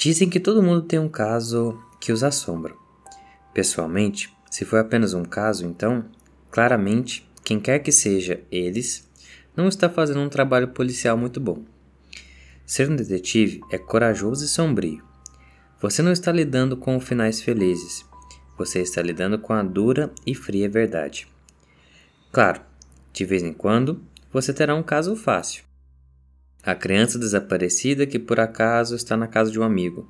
Dizem 0.00 0.30
que 0.30 0.40
todo 0.40 0.62
mundo 0.62 0.80
tem 0.80 0.98
um 0.98 1.10
caso 1.10 1.78
que 2.00 2.10
os 2.10 2.24
assombra. 2.24 2.74
Pessoalmente, 3.52 4.34
se 4.50 4.64
foi 4.64 4.80
apenas 4.80 5.12
um 5.12 5.26
caso, 5.26 5.66
então, 5.66 6.06
claramente, 6.50 7.28
quem 7.44 7.60
quer 7.60 7.80
que 7.80 7.92
seja 7.92 8.40
eles, 8.50 9.06
não 9.54 9.68
está 9.68 9.90
fazendo 9.90 10.20
um 10.20 10.30
trabalho 10.30 10.68
policial 10.68 11.18
muito 11.18 11.38
bom. 11.38 11.62
Ser 12.64 12.90
um 12.90 12.96
detetive 12.96 13.60
é 13.70 13.76
corajoso 13.76 14.42
e 14.42 14.48
sombrio. 14.48 15.04
Você 15.82 16.00
não 16.00 16.12
está 16.12 16.32
lidando 16.32 16.78
com 16.78 16.98
finais 16.98 17.42
felizes, 17.42 18.02
você 18.56 18.80
está 18.80 19.02
lidando 19.02 19.38
com 19.38 19.52
a 19.52 19.62
dura 19.62 20.10
e 20.26 20.34
fria 20.34 20.66
verdade. 20.66 21.28
Claro, 22.32 22.62
de 23.12 23.26
vez 23.26 23.42
em 23.42 23.52
quando, 23.52 24.02
você 24.32 24.54
terá 24.54 24.74
um 24.74 24.82
caso 24.82 25.14
fácil. 25.14 25.69
A 26.62 26.74
criança 26.74 27.18
desaparecida 27.18 28.06
que 28.06 28.18
por 28.18 28.38
acaso 28.38 28.94
está 28.94 29.16
na 29.16 29.26
casa 29.26 29.50
de 29.50 29.58
um 29.58 29.62
amigo. 29.62 30.06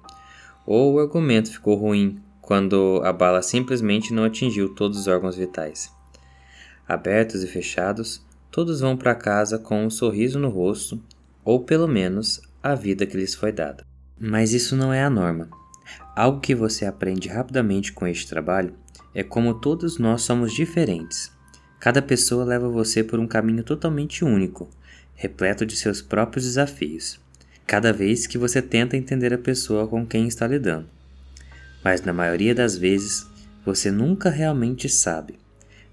Ou 0.67 0.95
o 0.95 0.99
argumento 0.99 1.51
ficou 1.51 1.77
ruim 1.77 2.21
quando 2.41 3.01
a 3.05 3.13
bala 3.13 3.41
simplesmente 3.41 4.13
não 4.13 4.25
atingiu 4.25 4.75
todos 4.75 4.99
os 4.99 5.07
órgãos 5.07 5.37
vitais. 5.37 5.93
Abertos 6.89 7.45
e 7.45 7.47
fechados, 7.47 8.27
todos 8.51 8.81
vão 8.81 8.97
para 8.97 9.15
casa 9.15 9.59
com 9.59 9.85
um 9.85 9.91
sorriso 9.91 10.41
no 10.41 10.49
rosto, 10.49 11.01
ou 11.45 11.61
pelo 11.65 11.87
menos 11.87 12.43
a 12.61 12.75
vida 12.75 13.07
que 13.07 13.17
lhes 13.17 13.35
foi 13.35 13.53
dada. 13.53 13.87
Mas 14.19 14.53
isso 14.53 14.75
não 14.75 14.93
é 14.93 15.05
a 15.05 15.09
norma. 15.09 15.49
Algo 16.17 16.41
que 16.41 16.55
você 16.55 16.85
aprende 16.85 17.29
rapidamente 17.29 17.93
com 17.93 18.09
este 18.09 18.29
trabalho 18.29 18.75
é 19.15 19.23
como 19.23 19.55
todos 19.55 19.99
nós 19.99 20.23
somos 20.23 20.53
diferentes. 20.53 21.31
Cada 21.79 22.03
pessoa 22.03 22.45
leva 22.45 22.69
você 22.69 23.05
por 23.05 23.21
um 23.21 23.27
caminho 23.27 23.63
totalmente 23.63 24.25
único, 24.25 24.69
repleto 25.21 25.67
de 25.67 25.77
seus 25.77 26.01
próprios 26.01 26.47
desafios, 26.47 27.21
cada 27.67 27.93
vez 27.93 28.27
que 28.27 28.39
você 28.39 28.63
tenta 28.63 28.97
entender 28.97 29.35
a 29.35 29.39
pessoa 29.39 29.87
com 29.87 30.07
quem 30.07 30.27
está 30.27 30.47
lidando. 30.47 30.89
Mas 31.85 32.01
na 32.01 32.11
maioria 32.11 32.55
das 32.55 32.75
vezes, 32.75 33.27
você 33.63 33.91
nunca 33.91 34.31
realmente 34.31 34.89
sabe. 34.89 35.39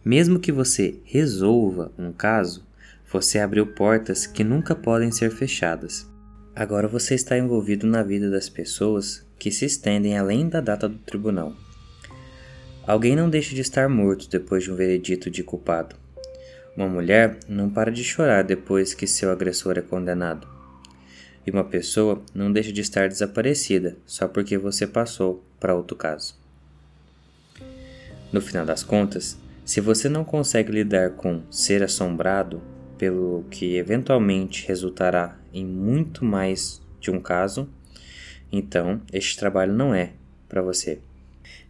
Mesmo 0.03 0.39
que 0.39 0.50
você 0.50 0.95
resolva 1.03 1.92
um 2.00 2.14
caso, 2.14 2.66
você 3.11 3.39
abriu 3.39 3.67
portas 3.67 4.25
que 4.25 4.45
nunca 4.45 4.73
podem 4.73 5.11
ser 5.11 5.30
fechadas. 5.30 6.08
Agora 6.56 6.88
você 6.88 7.14
está 7.14 7.38
envolvido 7.38 7.86
na 7.86 8.03
vida 8.03 8.30
das 8.30 8.47
pessoas 8.47 9.25
que 9.38 9.52
se 9.52 9.66
estendem 9.66 10.17
além 10.17 10.47
da 10.47 10.62
data 10.62 10.88
do 10.88 11.00
tribunal. 11.00 11.53
Alguém 12.88 13.14
não 13.14 13.30
deixa 13.30 13.53
de 13.53 13.59
estar 13.59 13.89
morto 13.89 14.30
depois 14.30 14.64
de 14.64 14.72
um 14.72 14.75
veredito 14.78 15.30
de 15.30 15.44
culpado. 15.44 15.97
Uma 16.78 16.88
mulher 16.88 17.39
não 17.50 17.72
para 17.72 17.92
de 17.92 18.03
chorar 18.03 18.44
depois 18.44 18.94
que 18.94 19.08
seu 19.08 19.31
agressor 19.31 19.80
é 19.80 19.81
condenado. 19.81 20.47
E 21.44 21.50
uma 21.50 21.64
pessoa 21.64 22.22
não 22.36 22.52
deixa 22.52 22.72
de 22.72 22.81
estar 22.81 23.08
desaparecida 23.08 23.97
só 24.06 24.28
porque 24.28 24.59
você 24.59 24.86
passou 24.86 25.44
para 25.59 25.73
outro 25.73 25.97
caso. 25.97 26.36
No 28.31 28.39
final 28.39 28.64
das 28.64 28.84
contas, 28.84 29.39
se 29.66 29.81
você 29.81 30.07
não 30.07 30.24
consegue 30.24 30.72
lidar 30.72 31.13
com 31.13 31.41
ser 31.50 31.81
assombrado 31.81 32.62
pelo 32.96 33.44
que 33.50 33.75
eventualmente 33.75 34.68
resultará 34.68 35.35
em 35.51 35.66
muito 35.66 36.24
mais 36.24 36.80
de 37.00 37.09
um 37.09 37.19
caso, 37.19 37.68
então 38.51 39.01
este 39.12 39.35
trabalho 39.35 39.74
não 39.74 39.96
é 39.96 40.12
para 40.47 40.62
você. 40.62 41.00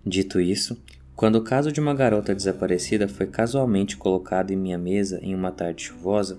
Dito 0.06 0.42
isso, 0.42 0.78
quando 1.18 1.38
o 1.38 1.44
caso 1.44 1.72
de 1.72 1.80
uma 1.80 1.96
garota 1.96 2.36
desaparecida 2.36 3.08
foi 3.08 3.26
casualmente 3.26 3.98
colocado 3.98 4.52
em 4.52 4.56
minha 4.56 4.78
mesa 4.78 5.20
em 5.24 5.34
uma 5.34 5.52
tarde 5.52 5.86
chuvosa, 5.86 6.38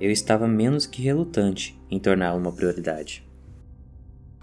eu 0.00 0.10
estava 0.10 0.48
menos 0.48 0.84
que 0.84 1.00
relutante 1.00 1.78
em 1.88 2.00
torná-lo 2.00 2.40
uma 2.40 2.50
prioridade. 2.50 3.24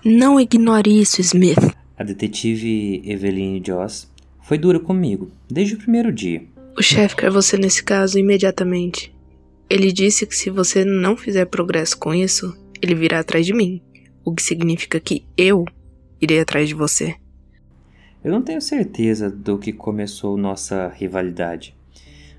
Não 0.06 0.40
ignore 0.40 1.02
isso, 1.02 1.20
Smith. 1.20 1.60
A 1.98 2.04
detetive 2.04 3.02
Eveline 3.06 3.62
Joss 3.64 4.08
foi 4.42 4.58
dura 4.58 4.80
comigo, 4.80 5.30
desde 5.52 5.76
o 5.76 5.78
primeiro 5.78 6.14
dia. 6.14 6.42
O 6.78 6.82
chefe 6.82 7.18
quer 7.18 7.30
você 7.30 7.58
nesse 7.58 7.84
caso 7.84 8.18
imediatamente. 8.18 9.14
Ele 9.70 9.92
disse 9.92 10.26
que 10.26 10.36
se 10.36 10.50
você 10.50 10.86
não 10.86 11.18
fizer 11.18 11.46
progresso 11.46 11.98
com 11.98 12.14
isso, 12.14 12.58
ele 12.82 12.96
virá 12.96 13.20
atrás 13.20 13.46
de 13.46 13.54
mim, 13.54 13.82
o 14.24 14.34
que 14.34 14.42
significa 14.42 14.98
que 14.98 15.26
eu 15.38 15.66
irei 16.22 16.40
atrás 16.40 16.70
de 16.70 16.74
você. 16.74 17.16
Eu 18.24 18.32
não 18.32 18.42
tenho 18.42 18.62
certeza 18.62 19.30
do 19.30 19.58
que 19.58 19.74
começou 19.74 20.38
nossa 20.38 20.88
rivalidade, 20.88 21.76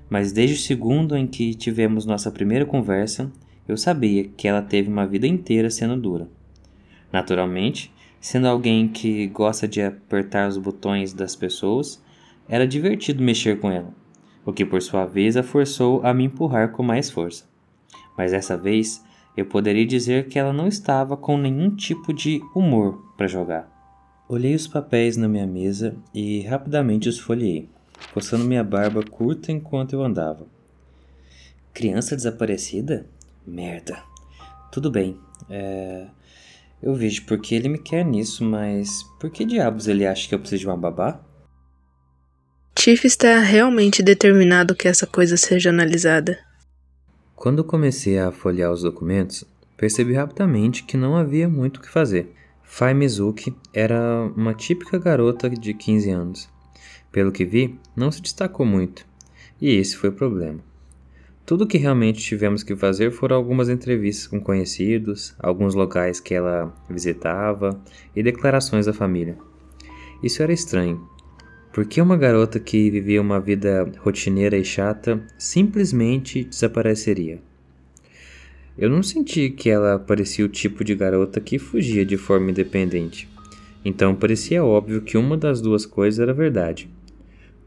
mas 0.09 0.31
desde 0.31 0.55
o 0.55 0.59
segundo 0.59 1.15
em 1.15 1.27
que 1.27 1.53
tivemos 1.53 2.07
nossa 2.07 2.31
primeira 2.31 2.65
conversa, 2.65 3.31
eu 3.67 3.77
sabia 3.77 4.23
que 4.23 4.47
ela 4.47 4.63
teve 4.63 4.89
uma 4.89 5.05
vida 5.05 5.27
inteira 5.27 5.69
sendo 5.69 5.95
dura. 5.95 6.27
Naturalmente, 7.11 7.93
sendo 8.19 8.47
alguém 8.47 8.87
que 8.87 9.27
gosta 9.27 9.67
de 9.67 9.79
apertar 9.79 10.49
os 10.49 10.57
botões 10.57 11.13
das 11.13 11.35
pessoas, 11.35 12.03
era 12.49 12.67
divertido 12.67 13.23
mexer 13.23 13.59
com 13.59 13.69
ela, 13.69 13.93
o 14.43 14.51
que 14.51 14.65
por 14.65 14.81
sua 14.81 15.05
vez 15.05 15.37
a 15.37 15.43
forçou 15.43 16.01
a 16.03 16.15
me 16.15 16.23
empurrar 16.23 16.71
com 16.71 16.81
mais 16.81 17.11
força. 17.11 17.45
Mas 18.17 18.31
dessa 18.31 18.57
vez, 18.57 19.05
eu 19.37 19.45
poderia 19.45 19.85
dizer 19.85 20.29
que 20.29 20.39
ela 20.39 20.51
não 20.51 20.67
estava 20.67 21.15
com 21.15 21.37
nenhum 21.37 21.75
tipo 21.75 22.11
de 22.11 22.41
humor 22.55 23.13
para 23.15 23.27
jogar. 23.27 23.74
Olhei 24.27 24.55
os 24.55 24.67
papéis 24.67 25.15
na 25.17 25.27
minha 25.27 25.45
mesa 25.45 25.95
e 26.11 26.41
rapidamente 26.41 27.07
os 27.07 27.19
folheei, 27.19 27.69
coçando 28.11 28.43
minha 28.43 28.63
barba 28.63 29.03
curta 29.03 29.51
enquanto 29.51 29.93
eu 29.93 30.03
andava. 30.03 30.47
Criança 31.71 32.15
desaparecida? 32.15 33.05
Merda. 33.45 34.01
Tudo 34.71 34.89
bem. 34.89 35.19
É... 35.47 36.07
Eu 36.81 36.95
vejo 36.95 37.23
porque 37.27 37.53
ele 37.53 37.69
me 37.69 37.77
quer 37.77 38.03
nisso, 38.03 38.43
mas 38.43 39.03
por 39.19 39.29
que 39.29 39.45
diabos 39.45 39.87
ele 39.87 40.07
acha 40.07 40.27
que 40.27 40.33
eu 40.33 40.39
preciso 40.39 40.61
de 40.61 40.67
uma 40.67 40.77
babá? 40.77 41.21
Tiff 42.73 43.05
está 43.05 43.39
realmente 43.39 44.01
determinado 44.01 44.75
que 44.75 44.87
essa 44.87 45.05
coisa 45.05 45.37
seja 45.37 45.69
analisada. 45.69 46.39
Quando 47.35 47.63
comecei 47.63 48.17
a 48.17 48.31
folhear 48.31 48.71
os 48.71 48.81
documentos, 48.81 49.45
percebi 49.77 50.13
rapidamente 50.13 50.83
que 50.83 50.97
não 50.97 51.15
havia 51.15 51.47
muito 51.47 51.77
o 51.77 51.81
que 51.81 51.89
fazer. 51.89 52.33
Fai 52.67 52.93
Mizuki 52.93 53.55
era 53.73 54.29
uma 54.35 54.53
típica 54.53 54.97
garota 54.97 55.49
de 55.49 55.73
15 55.73 56.09
anos. 56.09 56.49
Pelo 57.11 57.31
que 57.31 57.45
vi, 57.45 57.79
não 57.95 58.11
se 58.11 58.21
destacou 58.21 58.65
muito, 58.65 59.05
e 59.61 59.69
esse 59.69 59.95
foi 59.95 60.09
o 60.09 60.13
problema. 60.13 60.59
Tudo 61.45 61.63
o 61.63 61.67
que 61.67 61.77
realmente 61.77 62.19
tivemos 62.19 62.63
que 62.63 62.75
fazer 62.75 63.11
foram 63.11 63.37
algumas 63.37 63.69
entrevistas 63.69 64.27
com 64.27 64.41
conhecidos, 64.41 65.35
alguns 65.39 65.73
locais 65.73 66.19
que 66.19 66.33
ela 66.33 66.75
visitava 66.89 67.79
e 68.13 68.21
declarações 68.21 68.87
da 68.87 68.93
família. 68.93 69.37
Isso 70.21 70.43
era 70.43 70.51
estranho. 70.51 71.07
Por 71.71 71.85
que 71.85 72.01
uma 72.01 72.17
garota 72.17 72.59
que 72.59 72.89
vivia 72.89 73.21
uma 73.21 73.39
vida 73.39 73.89
rotineira 73.99 74.57
e 74.57 74.65
chata 74.65 75.25
simplesmente 75.37 76.43
desapareceria? 76.43 77.41
Eu 78.77 78.89
não 78.89 79.01
senti 79.01 79.49
que 79.49 79.69
ela 79.69 79.97
parecia 79.97 80.45
o 80.45 80.49
tipo 80.49 80.83
de 80.83 80.93
garota 80.93 81.39
que 81.39 81.57
fugia 81.57 82.05
de 82.05 82.17
forma 82.17 82.51
independente. 82.51 83.29
Então 83.85 84.13
parecia 84.13 84.65
óbvio 84.65 85.01
que 85.01 85.17
uma 85.17 85.37
das 85.37 85.61
duas 85.61 85.85
coisas 85.85 86.19
era 86.19 86.33
verdade. 86.33 86.89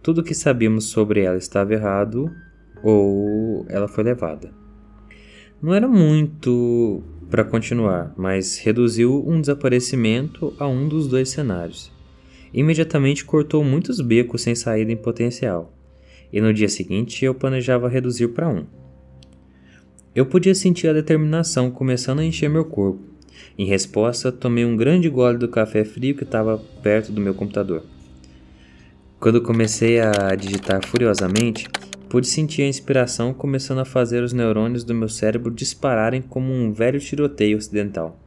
Tudo 0.03 0.23
que 0.23 0.35
sabíamos 0.35 0.85
sobre 0.85 1.21
ela 1.23 1.38
estava 1.38 1.73
errado 1.73 2.31
ou 2.83 3.65
ela 3.69 3.88
foi 3.88 4.05
levada. 4.05 4.53
Não 5.62 5.75
era 5.75 5.88
muito 5.88 7.03
para 7.31 7.43
continuar, 7.44 8.12
mas 8.17 8.59
reduziu 8.59 9.25
um 9.27 9.41
desaparecimento 9.41 10.55
a 10.59 10.69
um 10.69 10.88
dos 10.88 11.09
dois 11.09 11.31
cenários. 11.31 11.91
Imediatamente 12.53 13.25
cortou 13.25 13.65
muitos 13.65 14.00
becos 14.00 14.43
sem 14.43 14.55
saída 14.55 14.93
em 14.93 14.97
potencial, 14.97 15.73
e 16.33 16.41
no 16.41 16.55
dia 16.55 16.69
seguinte 16.69 17.25
eu 17.25 17.35
planejava 17.35 17.88
reduzir 17.88 18.29
para 18.29 18.49
um. 18.49 18.65
Eu 20.19 20.26
podia 20.26 20.53
sentir 20.53 20.88
a 20.88 20.93
determinação 20.93 21.70
começando 21.70 22.19
a 22.19 22.25
encher 22.25 22.50
meu 22.50 22.65
corpo. 22.65 23.00
Em 23.56 23.67
resposta, 23.67 24.32
tomei 24.32 24.65
um 24.65 24.76
grande 24.76 25.09
gole 25.09 25.38
do 25.38 25.47
café 25.47 25.85
frio 25.85 26.17
que 26.17 26.25
estava 26.25 26.59
perto 26.82 27.12
do 27.12 27.20
meu 27.20 27.35
computador. 27.35 27.85
Quando 29.20 29.41
comecei 29.41 30.00
a 30.00 30.35
digitar 30.35 30.85
furiosamente, 30.85 31.69
pude 32.09 32.26
sentir 32.26 32.62
a 32.62 32.67
inspiração 32.67 33.32
começando 33.32 33.79
a 33.79 33.85
fazer 33.85 34.25
os 34.25 34.32
neurônios 34.32 34.82
do 34.82 34.93
meu 34.93 35.09
cérebro 35.09 35.55
dispararem 35.55 36.21
como 36.21 36.53
um 36.53 36.73
velho 36.73 36.99
tiroteio 36.99 37.56
ocidental. 37.56 38.19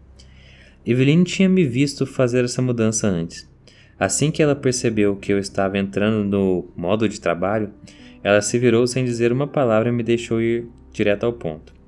Eveline 0.85 1.25
tinha 1.25 1.49
me 1.49 1.65
visto 1.65 2.05
fazer 2.05 2.45
essa 2.45 2.61
mudança 2.61 3.05
antes. 3.05 3.45
Assim 3.99 4.31
que 4.31 4.41
ela 4.41 4.55
percebeu 4.55 5.17
que 5.17 5.33
eu 5.33 5.37
estava 5.37 5.77
entrando 5.77 6.23
no 6.23 6.71
modo 6.73 7.09
de 7.09 7.19
trabalho, 7.19 7.69
ela 8.23 8.41
se 8.41 8.57
virou 8.57 8.87
sem 8.87 9.03
dizer 9.03 9.33
uma 9.33 9.45
palavra 9.45 9.89
e 9.89 9.91
me 9.91 10.03
deixou 10.03 10.41
ir 10.41 10.65
direto 10.93 11.25
ao 11.25 11.33
ponto. 11.33 11.80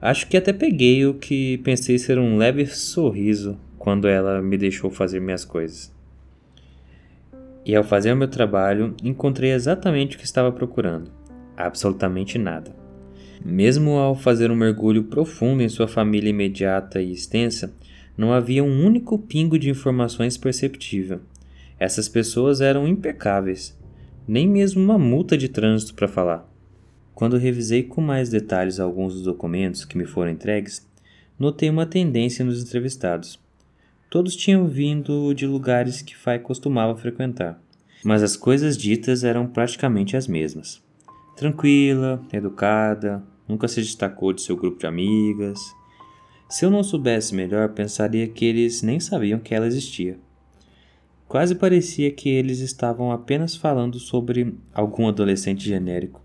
Acho 0.00 0.26
que 0.26 0.36
até 0.36 0.52
peguei 0.52 1.06
o 1.06 1.14
que 1.14 1.58
pensei 1.58 1.98
ser 1.98 2.18
um 2.18 2.36
leve 2.36 2.66
sorriso 2.66 3.58
quando 3.78 4.08
ela 4.08 4.40
me 4.42 4.56
deixou 4.56 4.90
fazer 4.90 5.20
minhas 5.20 5.44
coisas. 5.44 5.92
E 7.66 7.74
ao 7.74 7.82
fazer 7.82 8.12
o 8.12 8.16
meu 8.16 8.28
trabalho, 8.28 8.94
encontrei 9.02 9.52
exatamente 9.52 10.16
o 10.16 10.18
que 10.18 10.24
estava 10.24 10.52
procurando: 10.52 11.10
absolutamente 11.56 12.38
nada. 12.38 12.74
Mesmo 13.44 13.92
ao 13.92 14.14
fazer 14.14 14.50
um 14.50 14.56
mergulho 14.56 15.04
profundo 15.04 15.62
em 15.62 15.68
sua 15.68 15.88
família 15.88 16.30
imediata 16.30 17.00
e 17.00 17.12
extensa, 17.12 17.74
Não 18.16 18.32
havia 18.32 18.62
um 18.62 18.86
único 18.86 19.18
pingo 19.18 19.58
de 19.58 19.68
informações 19.68 20.36
perceptível. 20.36 21.20
Essas 21.80 22.08
pessoas 22.08 22.60
eram 22.60 22.86
impecáveis, 22.86 23.76
nem 24.26 24.48
mesmo 24.48 24.80
uma 24.80 24.96
multa 24.96 25.36
de 25.36 25.48
trânsito 25.48 25.94
para 25.94 26.06
falar. 26.06 26.53
Quando 27.14 27.36
revisei 27.36 27.84
com 27.84 28.00
mais 28.00 28.28
detalhes 28.28 28.80
alguns 28.80 29.14
dos 29.14 29.22
documentos 29.22 29.84
que 29.84 29.96
me 29.96 30.04
foram 30.04 30.32
entregues, 30.32 30.84
notei 31.38 31.70
uma 31.70 31.86
tendência 31.86 32.44
nos 32.44 32.60
entrevistados. 32.60 33.38
Todos 34.10 34.34
tinham 34.34 34.66
vindo 34.66 35.32
de 35.32 35.46
lugares 35.46 36.02
que 36.02 36.16
Fai 36.16 36.40
costumava 36.40 36.96
frequentar, 36.96 37.60
mas 38.04 38.22
as 38.22 38.36
coisas 38.36 38.76
ditas 38.76 39.22
eram 39.22 39.46
praticamente 39.46 40.16
as 40.16 40.26
mesmas. 40.26 40.82
Tranquila, 41.36 42.20
educada, 42.32 43.22
nunca 43.48 43.68
se 43.68 43.80
destacou 43.80 44.32
de 44.32 44.42
seu 44.42 44.56
grupo 44.56 44.78
de 44.78 44.86
amigas. 44.86 45.60
Se 46.48 46.64
eu 46.64 46.70
não 46.70 46.82
soubesse 46.82 47.34
melhor, 47.34 47.70
pensaria 47.70 48.26
que 48.26 48.44
eles 48.44 48.82
nem 48.82 48.98
sabiam 48.98 49.38
que 49.38 49.54
ela 49.54 49.66
existia. 49.66 50.18
Quase 51.28 51.54
parecia 51.54 52.10
que 52.10 52.28
eles 52.28 52.58
estavam 52.60 53.10
apenas 53.10 53.56
falando 53.56 53.98
sobre 53.98 54.54
algum 54.72 55.08
adolescente 55.08 55.64
genérico. 55.64 56.23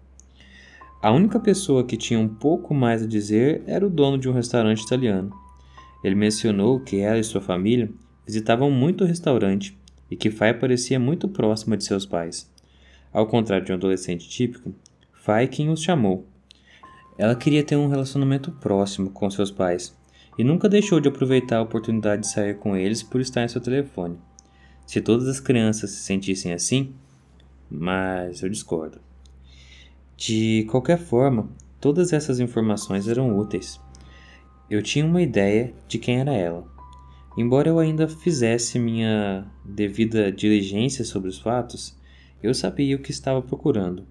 A 1.02 1.12
única 1.12 1.40
pessoa 1.40 1.86
que 1.86 1.96
tinha 1.96 2.20
um 2.20 2.28
pouco 2.28 2.74
mais 2.74 3.02
a 3.02 3.08
dizer 3.08 3.64
era 3.66 3.88
o 3.88 3.90
dono 3.90 4.18
de 4.18 4.28
um 4.28 4.34
restaurante 4.34 4.82
italiano. 4.82 5.32
Ele 6.04 6.14
mencionou 6.14 6.78
que 6.82 7.00
ela 7.00 7.18
e 7.18 7.24
sua 7.24 7.40
família 7.40 7.90
visitavam 8.26 8.70
muito 8.70 9.06
o 9.06 9.08
restaurante 9.08 9.78
e 10.12 10.18
que 10.18 10.30
Fai 10.30 10.54
parecia 10.54 11.00
muito 11.00 11.30
próxima 11.30 11.78
de 11.78 11.86
seus 11.86 12.06
pais. 12.06 12.52
Ao 13.14 13.26
contrário 13.26 13.66
de 13.66 13.72
um 13.72 13.76
adolescente 13.76 14.28
típico, 14.28 14.76
Fai 15.14 15.48
quem 15.48 15.70
os 15.70 15.82
chamou. 15.82 16.28
Ela 17.18 17.36
queria 17.36 17.64
ter 17.64 17.78
um 17.78 17.88
relacionamento 17.88 18.52
próximo 18.52 19.10
com 19.10 19.30
seus 19.30 19.52
pais 19.52 19.98
e 20.38 20.44
nunca 20.44 20.68
deixou 20.68 21.00
de 21.00 21.08
aproveitar 21.08 21.60
a 21.60 21.62
oportunidade 21.62 22.24
de 22.24 22.28
sair 22.28 22.58
com 22.58 22.76
eles 22.76 23.02
por 23.02 23.22
estar 23.22 23.44
em 23.44 23.48
seu 23.48 23.62
telefone. 23.62 24.18
Se 24.86 25.00
todas 25.00 25.30
as 25.30 25.40
crianças 25.40 25.92
se 25.92 26.04
sentissem 26.04 26.52
assim, 26.52 26.94
mas 27.72 28.44
eu 28.44 28.50
discordo. 28.50 29.00
De 30.20 30.66
qualquer 30.70 31.00
forma, 31.00 31.48
todas 31.80 32.12
essas 32.12 32.42
informações 32.42 33.08
eram 33.08 33.40
úteis. 33.40 33.80
Eu 34.70 34.84
tinha 34.84 35.06
uma 35.06 35.22
ideia 35.22 35.74
de 35.88 35.98
quem 35.98 36.20
era 36.20 36.34
ela. 36.34 36.68
Embora 37.38 37.70
eu 37.70 37.80
ainda 37.80 38.06
fizesse 38.06 38.78
minha 38.78 39.50
devida 39.64 40.30
diligência 40.30 41.06
sobre 41.06 41.30
os 41.30 41.40
fatos, 41.40 41.98
eu 42.44 42.54
sabia 42.54 42.98
o 42.98 43.00
que 43.00 43.12
estava 43.12 43.42
procurando. 43.42 44.04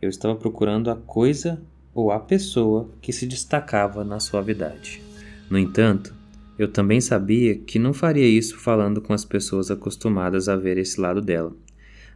Eu 0.00 0.08
estava 0.08 0.36
procurando 0.36 0.92
a 0.92 0.94
coisa 0.94 1.60
ou 1.92 2.12
a 2.12 2.20
pessoa 2.20 2.88
que 3.02 3.12
se 3.12 3.26
destacava 3.26 4.04
na 4.04 4.20
suavidade. 4.20 5.02
No 5.50 5.58
entanto, 5.58 6.14
eu 6.56 6.68
também 6.68 7.00
sabia 7.00 7.58
que 7.58 7.80
não 7.80 7.92
faria 7.92 8.28
isso 8.28 8.56
falando 8.56 9.02
com 9.02 9.12
as 9.12 9.24
pessoas 9.24 9.72
acostumadas 9.72 10.48
a 10.48 10.54
ver 10.54 10.78
esse 10.78 11.00
lado 11.00 11.20
dela. 11.20 11.52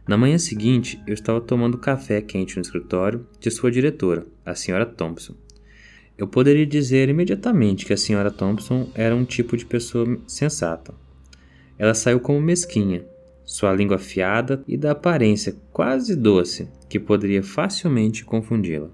Na 0.05 0.17
manhã 0.17 0.37
seguinte, 0.37 1.01
eu 1.07 1.13
estava 1.13 1.39
tomando 1.39 1.77
café 1.77 2.21
quente 2.21 2.57
no 2.57 2.61
escritório 2.61 3.25
de 3.39 3.49
sua 3.49 3.71
diretora, 3.71 4.27
a 4.45 4.53
senhora 4.53 4.85
Thompson. 4.85 5.33
Eu 6.17 6.27
poderia 6.27 6.65
dizer 6.65 7.07
imediatamente 7.07 7.85
que 7.85 7.93
a 7.93 7.97
senhora 7.97 8.29
Thompson 8.29 8.89
era 8.93 9.15
um 9.15 9.23
tipo 9.23 9.55
de 9.55 9.65
pessoa 9.65 10.19
sensata. 10.27 10.93
Ela 11.79 11.93
saiu 11.93 12.19
como 12.19 12.41
mesquinha, 12.41 13.05
sua 13.45 13.73
língua 13.73 13.95
afiada 13.95 14.61
e 14.67 14.77
da 14.77 14.91
aparência 14.91 15.55
quase 15.71 16.15
doce, 16.17 16.67
que 16.89 16.99
poderia 16.99 17.41
facilmente 17.41 18.25
confundi-la. 18.25 18.89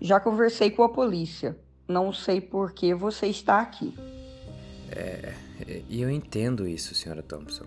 Já 0.00 0.18
conversei 0.18 0.72
com 0.72 0.82
a 0.82 0.88
polícia. 0.88 1.56
Não 1.86 2.12
sei 2.12 2.40
por 2.40 2.72
que 2.72 2.92
você 2.94 3.26
está 3.26 3.60
aqui. 3.60 3.94
É, 4.90 5.32
eu 5.88 6.10
entendo 6.10 6.66
isso, 6.66 6.94
senhora 6.94 7.22
Thompson. 7.22 7.64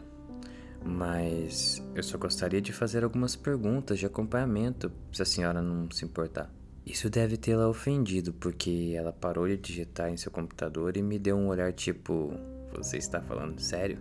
Mas 0.87 1.83
eu 1.93 2.01
só 2.01 2.17
gostaria 2.17 2.61
de 2.61 2.71
fazer 2.71 3.03
algumas 3.03 3.35
perguntas 3.35 3.99
de 3.99 4.05
acompanhamento, 4.05 4.89
se 5.11 5.21
a 5.21 5.25
senhora 5.25 5.61
não 5.61 5.91
se 5.91 6.05
importar. 6.05 6.49
Isso 6.85 7.09
deve 7.09 7.35
tê-la 7.35 7.67
ofendido, 7.67 8.31
porque 8.31 8.93
ela 8.95 9.11
parou 9.11 9.45
de 9.45 9.57
digitar 9.57 10.09
em 10.09 10.15
seu 10.15 10.31
computador 10.31 10.95
e 10.95 11.01
me 11.01 11.19
deu 11.19 11.35
um 11.35 11.47
olhar 11.47 11.73
tipo: 11.73 12.33
Você 12.73 12.95
está 12.95 13.21
falando 13.21 13.59
sério? 13.59 13.99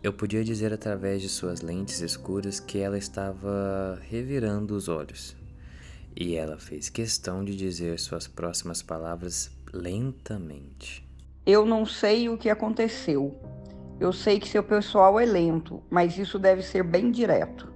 Eu 0.00 0.12
podia 0.12 0.44
dizer 0.44 0.72
através 0.72 1.20
de 1.20 1.28
suas 1.28 1.60
lentes 1.60 2.00
escuras 2.00 2.60
que 2.60 2.78
ela 2.78 2.96
estava 2.96 4.00
revirando 4.08 4.76
os 4.76 4.88
olhos. 4.88 5.36
E 6.16 6.36
ela 6.36 6.58
fez 6.58 6.88
questão 6.88 7.44
de 7.44 7.56
dizer 7.56 7.98
suas 7.98 8.28
próximas 8.28 8.82
palavras 8.82 9.50
lentamente. 9.72 11.04
Eu 11.44 11.66
não 11.66 11.84
sei 11.84 12.28
o 12.28 12.38
que 12.38 12.48
aconteceu. 12.48 13.36
Eu 14.00 14.14
sei 14.14 14.40
que 14.40 14.48
seu 14.48 14.62
pessoal 14.62 15.20
é 15.20 15.26
lento, 15.26 15.82
mas 15.90 16.16
isso 16.16 16.38
deve 16.38 16.62
ser 16.62 16.82
bem 16.82 17.10
direto. 17.10 17.70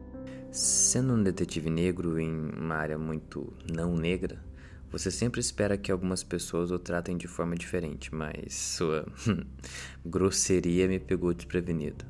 Sendo 0.51 1.13
um 1.13 1.23
detetive 1.23 1.69
negro 1.69 2.19
em 2.19 2.51
uma 2.57 2.77
área 2.77 2.97
muito 2.97 3.53
não 3.71 3.95
negra, 3.95 4.43
você 4.91 5.11
sempre 5.11 5.39
espera 5.39 5.77
que 5.77 5.93
algumas 5.93 6.25
pessoas 6.25 6.71
o 6.71 6.79
tratem 6.79 7.19
de 7.19 7.29
forma 7.29 7.55
diferente, 7.55 8.15
mas 8.15 8.55
sua 8.55 9.07
grosseria 10.03 10.89
me 10.89 10.99
pegou 10.99 11.35
desprevenido. 11.35 12.07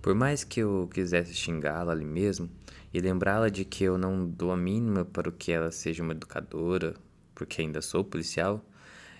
Por 0.00 0.14
mais 0.14 0.44
que 0.44 0.60
eu 0.60 0.88
quisesse 0.94 1.34
xingá-la 1.34 1.90
ali 1.90 2.04
mesmo 2.04 2.48
e 2.92 3.00
lembrá-la 3.00 3.48
de 3.48 3.64
que 3.64 3.82
eu 3.82 3.98
não 3.98 4.28
dou 4.28 4.52
a 4.52 4.56
mínima 4.56 5.04
para 5.04 5.28
o 5.28 5.32
que 5.32 5.50
ela 5.50 5.72
seja 5.72 6.04
uma 6.04 6.12
educadora, 6.12 6.94
porque 7.34 7.62
ainda 7.62 7.82
sou 7.82 8.04
policial, 8.04 8.64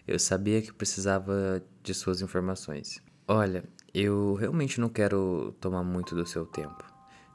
eu 0.07 0.21
sabia 0.21 0.63
que 0.63 0.73
precisava 0.73 1.61
de 1.83 1.93
suas 1.95 2.23
informações. 2.23 3.03
Olha, 3.27 3.65
eu 3.95 4.35
realmente 4.35 4.79
não 4.79 4.91
quero 4.91 5.55
tomar 5.59 5.83
muito 5.83 6.15
do 6.15 6.27
seu 6.27 6.45
tempo. 6.45 6.85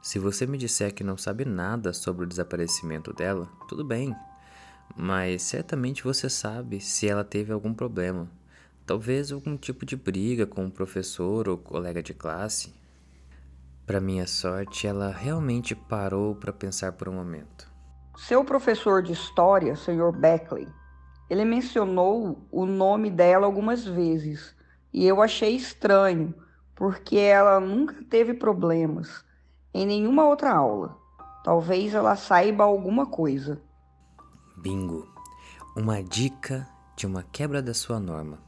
Se 0.00 0.20
você 0.20 0.46
me 0.46 0.56
disser 0.56 0.94
que 0.94 1.02
não 1.02 1.16
sabe 1.16 1.44
nada 1.44 1.92
sobre 1.92 2.24
o 2.24 2.28
desaparecimento 2.28 3.12
dela, 3.12 3.48
tudo 3.68 3.82
bem. 3.84 4.14
Mas 4.96 5.42
certamente 5.42 6.04
você 6.04 6.30
sabe 6.30 6.80
se 6.80 7.08
ela 7.08 7.24
teve 7.24 7.52
algum 7.52 7.74
problema. 7.74 8.30
Talvez 8.86 9.32
algum 9.32 9.56
tipo 9.56 9.84
de 9.84 9.96
briga 9.96 10.46
com 10.46 10.66
um 10.66 10.70
professor 10.70 11.48
ou 11.48 11.58
colega 11.58 12.00
de 12.00 12.14
classe. 12.14 12.72
Para 13.84 14.00
minha 14.00 14.28
sorte, 14.28 14.86
ela 14.86 15.10
realmente 15.10 15.74
parou 15.74 16.36
para 16.36 16.52
pensar 16.52 16.92
por 16.92 17.08
um 17.08 17.14
momento. 17.14 17.68
Seu 18.16 18.44
professor 18.44 19.02
de 19.02 19.12
história, 19.12 19.74
Sr. 19.74 20.12
Beckley, 20.12 20.68
ele 21.28 21.44
mencionou 21.44 22.46
o 22.48 22.64
nome 22.64 23.10
dela 23.10 23.44
algumas 23.44 23.84
vezes 23.84 24.54
e 24.92 25.06
eu 25.06 25.22
achei 25.22 25.54
estranho, 25.54 26.34
porque 26.74 27.16
ela 27.16 27.60
nunca 27.60 27.94
teve 28.04 28.34
problemas 28.34 29.24
em 29.72 29.86
nenhuma 29.86 30.26
outra 30.26 30.52
aula. 30.52 30.96
Talvez 31.44 31.94
ela 31.94 32.16
saiba 32.16 32.64
alguma 32.64 33.06
coisa. 33.06 33.60
Bingo! 34.56 35.08
Uma 35.76 36.02
dica 36.02 36.68
de 36.96 37.06
uma 37.06 37.22
quebra 37.22 37.62
da 37.62 37.72
sua 37.72 38.00
norma. 38.00 38.38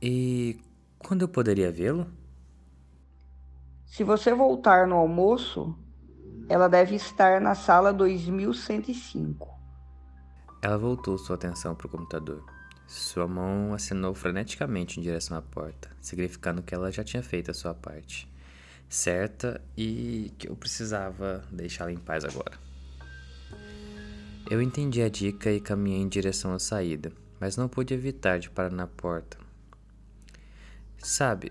E 0.00 0.60
quando 0.98 1.22
eu 1.22 1.28
poderia 1.28 1.72
vê-lo? 1.72 2.06
Se 3.86 4.04
você 4.04 4.34
voltar 4.34 4.86
no 4.86 4.96
almoço, 4.96 5.76
ela 6.48 6.68
deve 6.68 6.94
estar 6.96 7.40
na 7.40 7.54
sala 7.54 7.92
2105. 7.92 9.48
Ela 10.60 10.76
voltou 10.76 11.16
sua 11.16 11.36
atenção 11.36 11.74
para 11.74 11.86
o 11.86 11.90
computador. 11.90 12.44
Sua 12.86 13.26
mão 13.26 13.74
acenou 13.74 14.14
freneticamente 14.14 15.00
em 15.00 15.02
direção 15.02 15.36
à 15.36 15.42
porta, 15.42 15.90
significando 16.00 16.62
que 16.62 16.74
ela 16.74 16.92
já 16.92 17.02
tinha 17.02 17.22
feito 17.22 17.50
a 17.50 17.54
sua 17.54 17.74
parte 17.74 18.28
certa 18.88 19.60
e 19.76 20.32
que 20.38 20.48
eu 20.48 20.54
precisava 20.54 21.44
deixá-la 21.50 21.92
em 21.92 21.96
paz 21.96 22.24
agora. 22.24 22.58
Eu 24.48 24.60
entendi 24.60 25.02
a 25.02 25.08
dica 25.08 25.50
e 25.50 25.60
caminhei 25.60 26.00
em 26.00 26.08
direção 26.08 26.52
à 26.52 26.58
saída, 26.58 27.10
mas 27.40 27.56
não 27.56 27.68
pude 27.68 27.94
evitar 27.94 28.38
de 28.38 28.50
parar 28.50 28.70
na 28.70 28.86
porta. 28.86 29.38
Sabe, 30.98 31.50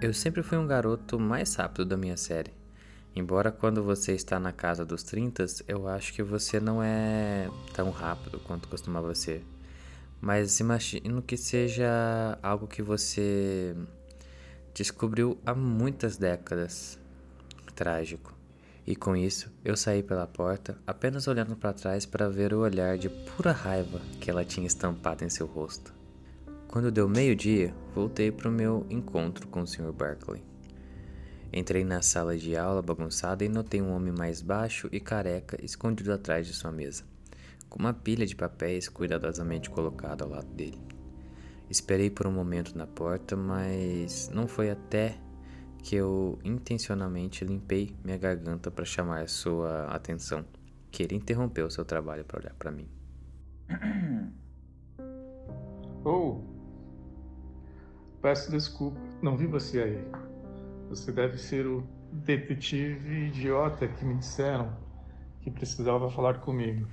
eu 0.00 0.12
sempre 0.12 0.42
fui 0.42 0.58
um 0.58 0.66
garoto 0.66 1.18
mais 1.18 1.54
rápido 1.54 1.84
da 1.84 1.96
minha 1.96 2.16
série. 2.16 2.52
Embora 3.14 3.50
quando 3.50 3.82
você 3.82 4.12
está 4.12 4.38
na 4.38 4.52
casa 4.52 4.84
dos 4.84 5.02
30, 5.02 5.44
eu 5.68 5.86
acho 5.88 6.12
que 6.12 6.22
você 6.22 6.60
não 6.60 6.82
é 6.82 7.48
tão 7.74 7.90
rápido 7.90 8.38
quanto 8.40 8.68
costumava 8.68 9.14
ser. 9.14 9.44
Mas 10.20 10.60
imagino 10.60 11.22
que 11.22 11.36
seja 11.36 12.38
algo 12.42 12.66
que 12.66 12.82
você 12.82 13.74
descobriu 14.74 15.38
há 15.44 15.54
muitas 15.54 16.16
décadas. 16.16 16.98
Trágico. 17.74 18.38
E 18.86 18.96
com 18.96 19.14
isso, 19.14 19.50
eu 19.64 19.76
saí 19.76 20.02
pela 20.02 20.26
porta, 20.26 20.76
apenas 20.86 21.28
olhando 21.28 21.56
para 21.56 21.72
trás 21.72 22.04
para 22.04 22.28
ver 22.28 22.52
o 22.52 22.60
olhar 22.60 22.98
de 22.98 23.08
pura 23.08 23.52
raiva 23.52 24.00
que 24.20 24.30
ela 24.30 24.44
tinha 24.44 24.66
estampado 24.66 25.24
em 25.24 25.30
seu 25.30 25.46
rosto. 25.46 25.94
Quando 26.66 26.90
deu 26.90 27.08
meio-dia, 27.08 27.74
voltei 27.94 28.30
para 28.30 28.48
o 28.48 28.52
meu 28.52 28.86
encontro 28.90 29.48
com 29.48 29.62
o 29.62 29.66
Sr. 29.66 29.92
Barclay. 29.92 30.42
Entrei 31.52 31.84
na 31.84 32.00
sala 32.00 32.36
de 32.36 32.56
aula 32.56 32.80
bagunçada 32.80 33.44
e 33.44 33.48
notei 33.48 33.82
um 33.82 33.92
homem 33.92 34.12
mais 34.16 34.40
baixo 34.40 34.88
e 34.92 35.00
careca 35.00 35.58
escondido 35.64 36.12
atrás 36.12 36.46
de 36.46 36.52
sua 36.52 36.70
mesa, 36.70 37.02
com 37.70 37.78
uma 37.78 37.94
pilha 37.94 38.26
de 38.26 38.36
papéis 38.36 38.88
cuidadosamente 38.88 39.70
colocada 39.70 40.24
ao 40.24 40.30
lado 40.30 40.48
dele. 40.48 40.78
Esperei 41.70 42.10
por 42.10 42.26
um 42.26 42.32
momento 42.32 42.76
na 42.76 42.86
porta, 42.86 43.36
mas 43.36 44.28
não 44.34 44.48
foi 44.48 44.70
até 44.70 45.16
que 45.78 45.94
eu 45.94 46.38
intencionalmente 46.44 47.44
limpei 47.44 47.96
minha 48.04 48.18
garganta 48.18 48.70
para 48.70 48.84
chamar 48.84 49.28
sua 49.28 49.86
atenção, 49.86 50.44
que 50.90 51.02
ele 51.02 51.14
interrompeu 51.14 51.70
seu 51.70 51.84
trabalho 51.84 52.24
para 52.24 52.40
olhar 52.40 52.54
para 52.54 52.70
mim. 52.70 52.88
Oh, 56.02 56.40
peço 58.22 58.50
desculpa, 58.50 58.98
não 59.20 59.36
vi 59.36 59.46
você 59.46 59.82
aí. 59.82 60.04
Você 60.88 61.12
deve 61.12 61.36
ser 61.36 61.66
o 61.66 61.86
detetive 62.10 63.26
idiota 63.26 63.86
que 63.86 64.02
me 64.02 64.14
disseram 64.14 64.74
que 65.42 65.50
precisava 65.50 66.10
falar 66.10 66.40
comigo. 66.40 66.88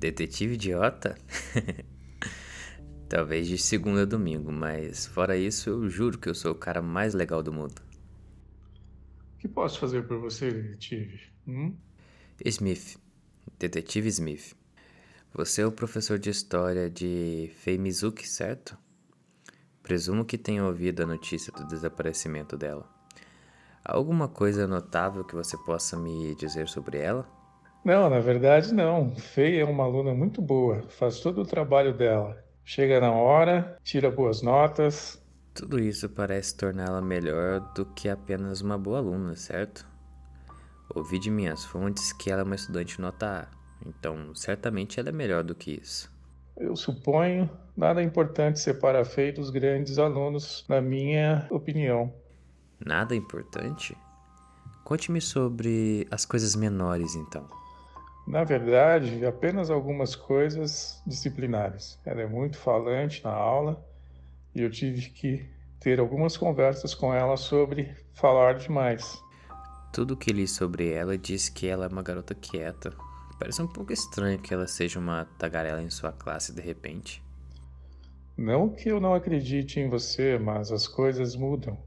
Detetive 0.00 0.54
idiota? 0.54 1.14
Talvez 3.06 3.46
de 3.46 3.58
segunda 3.58 4.02
a 4.02 4.06
domingo, 4.06 4.50
mas 4.50 5.06
fora 5.06 5.36
isso, 5.36 5.68
eu 5.68 5.90
juro 5.90 6.18
que 6.18 6.26
eu 6.26 6.34
sou 6.34 6.52
o 6.52 6.54
cara 6.54 6.80
mais 6.80 7.12
legal 7.12 7.42
do 7.42 7.52
mundo. 7.52 7.82
O 9.34 9.38
que 9.38 9.46
posso 9.46 9.78
fazer 9.78 10.06
por 10.06 10.18
você, 10.18 10.50
detetive? 10.50 11.20
Hum? 11.46 11.76
Smith. 12.46 12.96
Detetive 13.58 14.08
Smith. 14.08 14.54
Você 15.34 15.60
é 15.60 15.66
o 15.66 15.72
professor 15.72 16.18
de 16.18 16.30
história 16.30 16.88
de 16.88 17.50
Fei 17.56 17.76
Mizuki, 17.76 18.26
certo? 18.26 18.78
Presumo 19.82 20.24
que 20.24 20.38
tenha 20.38 20.64
ouvido 20.64 21.02
a 21.02 21.06
notícia 21.06 21.52
do 21.52 21.66
desaparecimento 21.66 22.56
dela. 22.56 22.88
Há 23.84 23.94
alguma 23.94 24.28
coisa 24.28 24.66
notável 24.66 25.24
que 25.24 25.34
você 25.34 25.58
possa 25.58 25.94
me 25.98 26.34
dizer 26.36 26.68
sobre 26.68 26.96
ela? 26.96 27.39
Não, 27.84 28.10
na 28.10 28.20
verdade 28.20 28.74
não. 28.74 29.14
Fei 29.16 29.60
é 29.60 29.64
uma 29.64 29.84
aluna 29.84 30.14
muito 30.14 30.42
boa, 30.42 30.82
faz 30.88 31.20
todo 31.20 31.42
o 31.42 31.46
trabalho 31.46 31.94
dela. 31.94 32.36
Chega 32.64 33.00
na 33.00 33.10
hora, 33.10 33.76
tira 33.82 34.10
boas 34.10 34.42
notas. 34.42 35.20
Tudo 35.54 35.78
isso 35.80 36.08
parece 36.08 36.56
torná-la 36.56 37.00
melhor 37.00 37.60
do 37.74 37.84
que 37.86 38.08
apenas 38.08 38.60
uma 38.60 38.78
boa 38.78 38.98
aluna, 38.98 39.34
certo? 39.34 39.86
Ouvi 40.94 41.18
de 41.18 41.30
minhas 41.30 41.64
fontes 41.64 42.12
que 42.12 42.30
ela 42.30 42.42
é 42.42 42.44
uma 42.44 42.54
estudante 42.54 43.00
nota 43.00 43.48
A. 43.48 43.60
Então, 43.86 44.34
certamente 44.34 45.00
ela 45.00 45.08
é 45.08 45.12
melhor 45.12 45.42
do 45.42 45.54
que 45.54 45.72
isso. 45.72 46.12
Eu 46.56 46.76
suponho, 46.76 47.48
nada 47.76 48.02
importante 48.02 48.60
separa 48.60 49.00
a 49.00 49.04
Fei 49.04 49.32
dos 49.32 49.50
grandes 49.50 49.98
alunos, 49.98 50.64
na 50.68 50.80
minha 50.80 51.46
opinião. 51.50 52.12
Nada 52.78 53.16
importante? 53.16 53.96
Conte-me 54.84 55.20
sobre 55.20 56.06
as 56.10 56.26
coisas 56.26 56.54
menores, 56.54 57.14
então. 57.14 57.59
Na 58.26 58.44
verdade, 58.44 59.24
apenas 59.24 59.70
algumas 59.70 60.14
coisas 60.14 61.02
disciplinares. 61.06 61.98
Ela 62.04 62.22
é 62.22 62.26
muito 62.26 62.58
falante 62.58 63.24
na 63.24 63.32
aula 63.32 63.84
e 64.54 64.62
eu 64.62 64.70
tive 64.70 65.10
que 65.10 65.48
ter 65.80 65.98
algumas 65.98 66.36
conversas 66.36 66.94
com 66.94 67.12
ela 67.12 67.36
sobre 67.36 67.94
falar 68.14 68.54
demais. 68.54 69.20
Tudo 69.92 70.16
que 70.16 70.32
li 70.32 70.46
sobre 70.46 70.92
ela 70.92 71.18
diz 71.18 71.48
que 71.48 71.66
ela 71.66 71.86
é 71.86 71.88
uma 71.88 72.02
garota 72.02 72.34
quieta, 72.34 72.94
Parece 73.40 73.62
um 73.62 73.66
pouco 73.66 73.90
estranho 73.90 74.38
que 74.38 74.52
ela 74.52 74.66
seja 74.66 74.98
uma 74.98 75.24
tagarela 75.38 75.82
em 75.82 75.88
sua 75.88 76.12
classe 76.12 76.52
de 76.52 76.60
repente. 76.60 77.22
Não 78.36 78.68
que 78.68 78.90
eu 78.90 79.00
não 79.00 79.14
acredite 79.14 79.80
em 79.80 79.88
você, 79.88 80.38
mas 80.38 80.70
as 80.70 80.86
coisas 80.86 81.34
mudam 81.34 81.78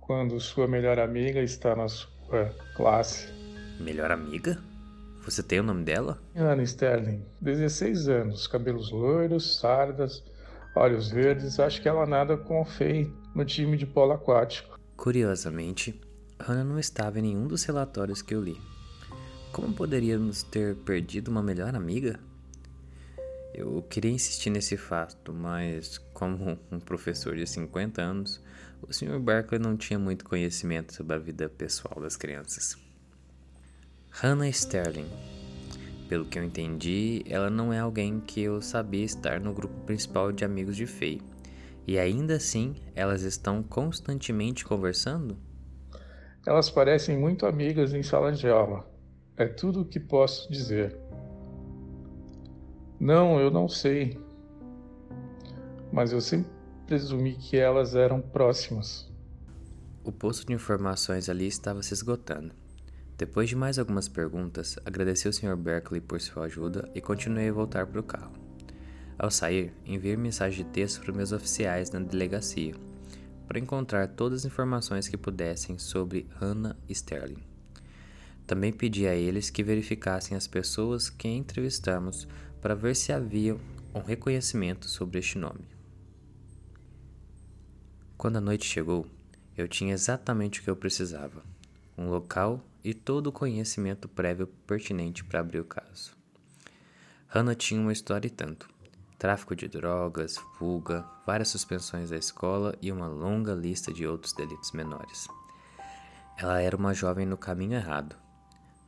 quando 0.00 0.40
sua 0.40 0.66
melhor 0.66 0.98
amiga 0.98 1.40
está 1.40 1.76
na 1.76 1.86
sua 1.86 2.52
classe. 2.74 3.32
Melhor 3.78 4.10
amiga? 4.10 4.60
Você 5.24 5.42
tem 5.42 5.60
o 5.60 5.62
nome 5.62 5.84
dela? 5.84 6.18
Ana 6.34 6.62
Sterling, 6.62 7.22
16 7.40 8.08
anos, 8.08 8.46
cabelos 8.46 8.90
loiros, 8.90 9.58
sardas, 9.58 10.22
olhos 10.74 11.10
verdes. 11.10 11.60
Acho 11.60 11.82
que 11.82 11.88
ela 11.88 12.06
nada 12.06 12.36
com 12.36 12.60
o 12.60 12.64
Fei 12.64 13.12
no 13.34 13.44
time 13.44 13.76
de 13.76 13.86
polo 13.86 14.12
aquático. 14.12 14.78
Curiosamente, 14.96 16.00
Hannah 16.40 16.64
não 16.64 16.78
estava 16.78 17.18
em 17.18 17.22
nenhum 17.22 17.46
dos 17.46 17.64
relatórios 17.64 18.22
que 18.22 18.34
eu 18.34 18.42
li. 18.42 18.60
Como 19.52 19.74
poderíamos 19.74 20.42
ter 20.42 20.76
perdido 20.76 21.28
uma 21.28 21.42
melhor 21.42 21.74
amiga? 21.74 22.18
Eu 23.52 23.82
queria 23.88 24.10
insistir 24.10 24.50
nesse 24.50 24.76
fato, 24.76 25.32
mas 25.32 25.98
como 26.12 26.58
um 26.70 26.78
professor 26.78 27.34
de 27.34 27.46
50 27.46 28.00
anos, 28.00 28.40
o 28.80 28.92
Sr. 28.92 29.18
Barkley 29.18 29.58
não 29.60 29.76
tinha 29.76 29.98
muito 29.98 30.24
conhecimento 30.24 30.94
sobre 30.94 31.16
a 31.16 31.18
vida 31.18 31.48
pessoal 31.48 32.00
das 32.00 32.16
crianças. 32.16 32.76
Hannah 34.10 34.48
Sterling. 34.48 35.08
Pelo 36.08 36.24
que 36.24 36.38
eu 36.38 36.44
entendi, 36.44 37.22
ela 37.28 37.50
não 37.50 37.72
é 37.72 37.78
alguém 37.78 38.18
que 38.18 38.40
eu 38.42 38.62
sabia 38.62 39.04
estar 39.04 39.40
no 39.40 39.52
grupo 39.52 39.74
principal 39.84 40.32
de 40.32 40.44
amigos 40.44 40.76
de 40.76 40.86
Faye. 40.86 41.20
E 41.86 41.98
ainda 41.98 42.36
assim, 42.36 42.74
elas 42.94 43.22
estão 43.22 43.62
constantemente 43.62 44.64
conversando? 44.64 45.38
Elas 46.46 46.70
parecem 46.70 47.18
muito 47.18 47.46
amigas 47.46 47.92
em 47.92 48.02
sala 48.02 48.32
de 48.32 48.48
aula. 48.48 48.86
É 49.36 49.46
tudo 49.46 49.82
o 49.82 49.84
que 49.84 50.00
posso 50.00 50.50
dizer. 50.50 50.98
Não, 52.98 53.38
eu 53.38 53.50
não 53.50 53.68
sei. 53.68 54.18
Mas 55.92 56.12
eu 56.12 56.20
sempre 56.20 56.50
presumi 56.86 57.34
que 57.34 57.56
elas 57.56 57.94
eram 57.94 58.20
próximas. 58.20 59.08
O 60.02 60.10
posto 60.10 60.46
de 60.46 60.54
informações 60.54 61.28
ali 61.28 61.46
estava 61.46 61.82
se 61.82 61.92
esgotando. 61.92 62.52
Depois 63.18 63.48
de 63.48 63.56
mais 63.56 63.80
algumas 63.80 64.06
perguntas, 64.06 64.78
agradeci 64.84 65.26
ao 65.26 65.32
Sr. 65.32 65.56
Berkeley 65.56 66.00
por 66.00 66.20
sua 66.20 66.44
ajuda 66.44 66.88
e 66.94 67.00
continuei 67.00 67.48
a 67.48 67.52
voltar 67.52 67.84
para 67.84 67.98
o 67.98 68.04
carro. 68.04 68.32
Ao 69.18 69.28
sair, 69.28 69.74
enviei 69.84 70.16
mensagem 70.16 70.64
de 70.64 70.70
texto 70.70 71.00
para 71.00 71.12
meus 71.12 71.32
oficiais 71.32 71.90
na 71.90 71.98
delegacia, 71.98 72.76
para 73.48 73.58
encontrar 73.58 74.06
todas 74.06 74.42
as 74.42 74.52
informações 74.52 75.08
que 75.08 75.16
pudessem 75.16 75.80
sobre 75.80 76.28
Hannah 76.40 76.76
Sterling. 76.88 77.42
Também 78.46 78.72
pedi 78.72 79.08
a 79.08 79.16
eles 79.16 79.50
que 79.50 79.64
verificassem 79.64 80.36
as 80.36 80.46
pessoas 80.46 81.10
que 81.10 81.26
entrevistamos 81.26 82.28
para 82.60 82.76
ver 82.76 82.94
se 82.94 83.12
havia 83.12 83.56
um 83.92 84.00
reconhecimento 84.00 84.88
sobre 84.88 85.18
este 85.18 85.38
nome. 85.38 85.66
Quando 88.16 88.36
a 88.36 88.40
noite 88.40 88.64
chegou, 88.64 89.04
eu 89.56 89.66
tinha 89.66 89.92
exatamente 89.92 90.60
o 90.60 90.62
que 90.62 90.70
eu 90.70 90.76
precisava: 90.76 91.42
um 91.98 92.08
local 92.08 92.64
e 92.84 92.94
todo 92.94 93.26
o 93.26 93.32
conhecimento 93.32 94.08
prévio 94.08 94.46
pertinente 94.66 95.24
para 95.24 95.40
abrir 95.40 95.60
o 95.60 95.64
caso. 95.64 96.16
Hannah 97.26 97.54
tinha 97.54 97.80
uma 97.80 97.92
história 97.92 98.28
e 98.28 98.30
tanto: 98.30 98.70
tráfico 99.18 99.56
de 99.56 99.68
drogas, 99.68 100.38
fuga, 100.56 101.04
várias 101.26 101.48
suspensões 101.48 102.10
da 102.10 102.16
escola 102.16 102.74
e 102.80 102.92
uma 102.92 103.08
longa 103.08 103.52
lista 103.52 103.92
de 103.92 104.06
outros 104.06 104.32
delitos 104.32 104.72
menores. 104.72 105.26
Ela 106.38 106.62
era 106.62 106.76
uma 106.76 106.94
jovem 106.94 107.26
no 107.26 107.36
caminho 107.36 107.74
errado 107.74 108.16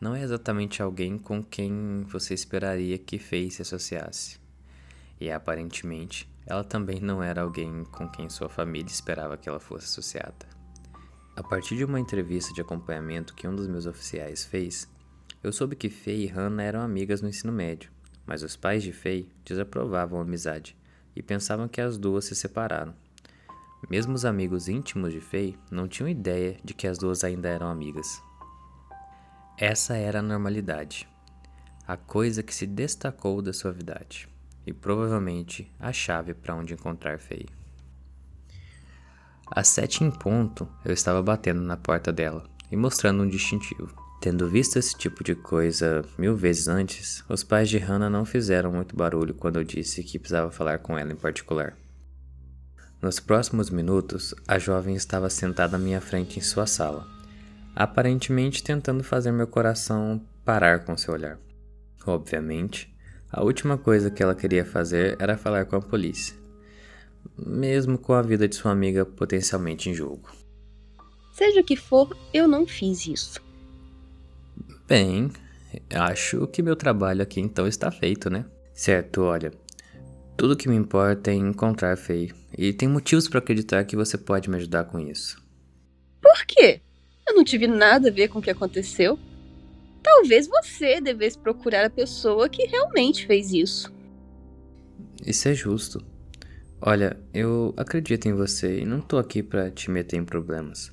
não 0.00 0.16
é 0.16 0.22
exatamente 0.22 0.80
alguém 0.80 1.18
com 1.18 1.42
quem 1.42 2.06
você 2.08 2.32
esperaria 2.32 2.96
que 2.96 3.18
Faye 3.18 3.50
se 3.50 3.60
associasse. 3.60 4.40
E 5.20 5.30
aparentemente, 5.30 6.26
ela 6.46 6.64
também 6.64 7.00
não 7.00 7.22
era 7.22 7.42
alguém 7.42 7.84
com 7.84 8.08
quem 8.08 8.30
sua 8.30 8.48
família 8.48 8.90
esperava 8.90 9.36
que 9.36 9.46
ela 9.46 9.60
fosse 9.60 9.84
associada. 9.84 10.49
A 11.40 11.42
partir 11.42 11.74
de 11.74 11.86
uma 11.86 11.98
entrevista 11.98 12.52
de 12.52 12.60
acompanhamento 12.60 13.34
que 13.34 13.48
um 13.48 13.56
dos 13.56 13.66
meus 13.66 13.86
oficiais 13.86 14.44
fez, 14.44 14.86
eu 15.42 15.50
soube 15.50 15.74
que 15.74 15.88
Faye 15.88 16.24
e 16.24 16.26
Hannah 16.26 16.62
eram 16.62 16.82
amigas 16.82 17.22
no 17.22 17.30
ensino 17.30 17.50
médio, 17.50 17.90
mas 18.26 18.42
os 18.42 18.56
pais 18.56 18.82
de 18.82 18.92
Faye 18.92 19.26
desaprovavam 19.42 20.18
a 20.18 20.22
amizade 20.22 20.76
e 21.16 21.22
pensavam 21.22 21.66
que 21.66 21.80
as 21.80 21.96
duas 21.96 22.26
se 22.26 22.36
separaram. 22.36 22.94
Mesmo 23.88 24.12
os 24.12 24.26
amigos 24.26 24.68
íntimos 24.68 25.14
de 25.14 25.20
Faye 25.20 25.58
não 25.70 25.88
tinham 25.88 26.10
ideia 26.10 26.58
de 26.62 26.74
que 26.74 26.86
as 26.86 26.98
duas 26.98 27.24
ainda 27.24 27.48
eram 27.48 27.68
amigas. 27.68 28.22
Essa 29.56 29.96
era 29.96 30.18
a 30.18 30.22
normalidade, 30.22 31.08
a 31.88 31.96
coisa 31.96 32.42
que 32.42 32.54
se 32.54 32.66
destacou 32.66 33.40
da 33.40 33.54
suavidade 33.54 34.28
e 34.66 34.74
provavelmente 34.74 35.72
a 35.80 35.90
chave 35.90 36.34
para 36.34 36.54
onde 36.54 36.74
encontrar 36.74 37.18
Faye. 37.18 37.59
Às 39.50 39.68
sete 39.68 40.04
em 40.04 40.10
ponto, 40.10 40.68
eu 40.84 40.92
estava 40.92 41.20
batendo 41.22 41.60
na 41.60 41.76
porta 41.76 42.12
dela 42.12 42.44
e 42.70 42.76
mostrando 42.76 43.22
um 43.22 43.28
distintivo. 43.28 43.92
Tendo 44.20 44.48
visto 44.48 44.78
esse 44.78 44.96
tipo 44.96 45.24
de 45.24 45.34
coisa 45.34 46.04
mil 46.18 46.36
vezes 46.36 46.68
antes, 46.68 47.24
os 47.28 47.42
pais 47.42 47.68
de 47.68 47.78
Hannah 47.78 48.10
não 48.10 48.24
fizeram 48.24 48.70
muito 48.70 48.94
barulho 48.94 49.34
quando 49.34 49.58
eu 49.58 49.64
disse 49.64 50.04
que 50.04 50.18
precisava 50.18 50.50
falar 50.50 50.78
com 50.78 50.96
ela 50.96 51.10
em 51.10 51.16
particular. 51.16 51.76
Nos 53.02 53.18
próximos 53.18 53.70
minutos, 53.70 54.34
a 54.46 54.58
jovem 54.58 54.94
estava 54.94 55.30
sentada 55.30 55.76
à 55.76 55.80
minha 55.80 56.02
frente 56.02 56.38
em 56.38 56.42
sua 56.42 56.66
sala, 56.66 57.06
aparentemente 57.74 58.62
tentando 58.62 59.02
fazer 59.02 59.32
meu 59.32 59.46
coração 59.46 60.20
parar 60.44 60.84
com 60.84 60.96
seu 60.98 61.14
olhar. 61.14 61.38
Obviamente, 62.06 62.94
a 63.32 63.42
última 63.42 63.78
coisa 63.78 64.10
que 64.10 64.22
ela 64.22 64.34
queria 64.34 64.66
fazer 64.66 65.16
era 65.18 65.38
falar 65.38 65.64
com 65.64 65.76
a 65.76 65.80
polícia, 65.80 66.36
mesmo 67.36 67.98
com 67.98 68.12
a 68.12 68.22
vida 68.22 68.48
de 68.48 68.54
sua 68.54 68.72
amiga 68.72 69.04
potencialmente 69.04 69.88
em 69.88 69.94
jogo. 69.94 70.30
Seja 71.32 71.60
o 71.60 71.64
que 71.64 71.76
for, 71.76 72.16
eu 72.34 72.46
não 72.46 72.66
fiz 72.66 73.06
isso. 73.06 73.40
Bem, 74.86 75.30
acho 75.94 76.46
que 76.48 76.62
meu 76.62 76.76
trabalho 76.76 77.22
aqui 77.22 77.40
então 77.40 77.66
está 77.66 77.90
feito, 77.90 78.28
né? 78.28 78.44
Certo, 78.72 79.22
olha. 79.22 79.52
Tudo 80.36 80.56
que 80.56 80.68
me 80.68 80.76
importa 80.76 81.30
é 81.30 81.34
encontrar 81.34 81.96
Faye 81.96 82.32
E 82.56 82.72
tem 82.72 82.88
motivos 82.88 83.28
para 83.28 83.38
acreditar 83.38 83.84
que 83.84 83.94
você 83.94 84.16
pode 84.16 84.48
me 84.48 84.56
ajudar 84.56 84.84
com 84.84 84.98
isso. 84.98 85.42
Por 86.20 86.44
quê? 86.46 86.80
Eu 87.28 87.34
não 87.34 87.44
tive 87.44 87.66
nada 87.66 88.08
a 88.08 88.12
ver 88.12 88.28
com 88.28 88.38
o 88.38 88.42
que 88.42 88.50
aconteceu. 88.50 89.18
Talvez 90.02 90.48
você 90.48 91.00
devesse 91.00 91.38
procurar 91.38 91.84
a 91.84 91.90
pessoa 91.90 92.48
que 92.48 92.66
realmente 92.66 93.26
fez 93.26 93.52
isso. 93.52 93.92
Isso 95.24 95.48
é 95.48 95.54
justo. 95.54 96.02
Olha, 96.82 97.14
eu 97.34 97.74
acredito 97.76 98.26
em 98.26 98.32
você 98.32 98.80
e 98.80 98.86
não 98.86 99.02
tô 99.02 99.18
aqui 99.18 99.42
para 99.42 99.70
te 99.70 99.90
meter 99.90 100.16
em 100.16 100.24
problemas. 100.24 100.90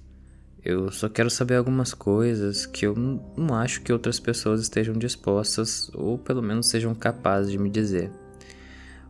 Eu 0.61 0.91
só 0.91 1.07
quero 1.07 1.29
saber 1.29 1.55
algumas 1.55 1.93
coisas 1.93 2.65
que 2.65 2.85
eu 2.85 2.93
não 2.93 3.55
acho 3.55 3.81
que 3.81 3.93
outras 3.93 4.19
pessoas 4.19 4.59
estejam 4.59 4.93
dispostas 4.93 5.89
ou 5.93 6.17
pelo 6.17 6.41
menos 6.41 6.67
sejam 6.67 6.93
capazes 6.93 7.49
de 7.49 7.57
me 7.57 7.69
dizer. 7.69 8.11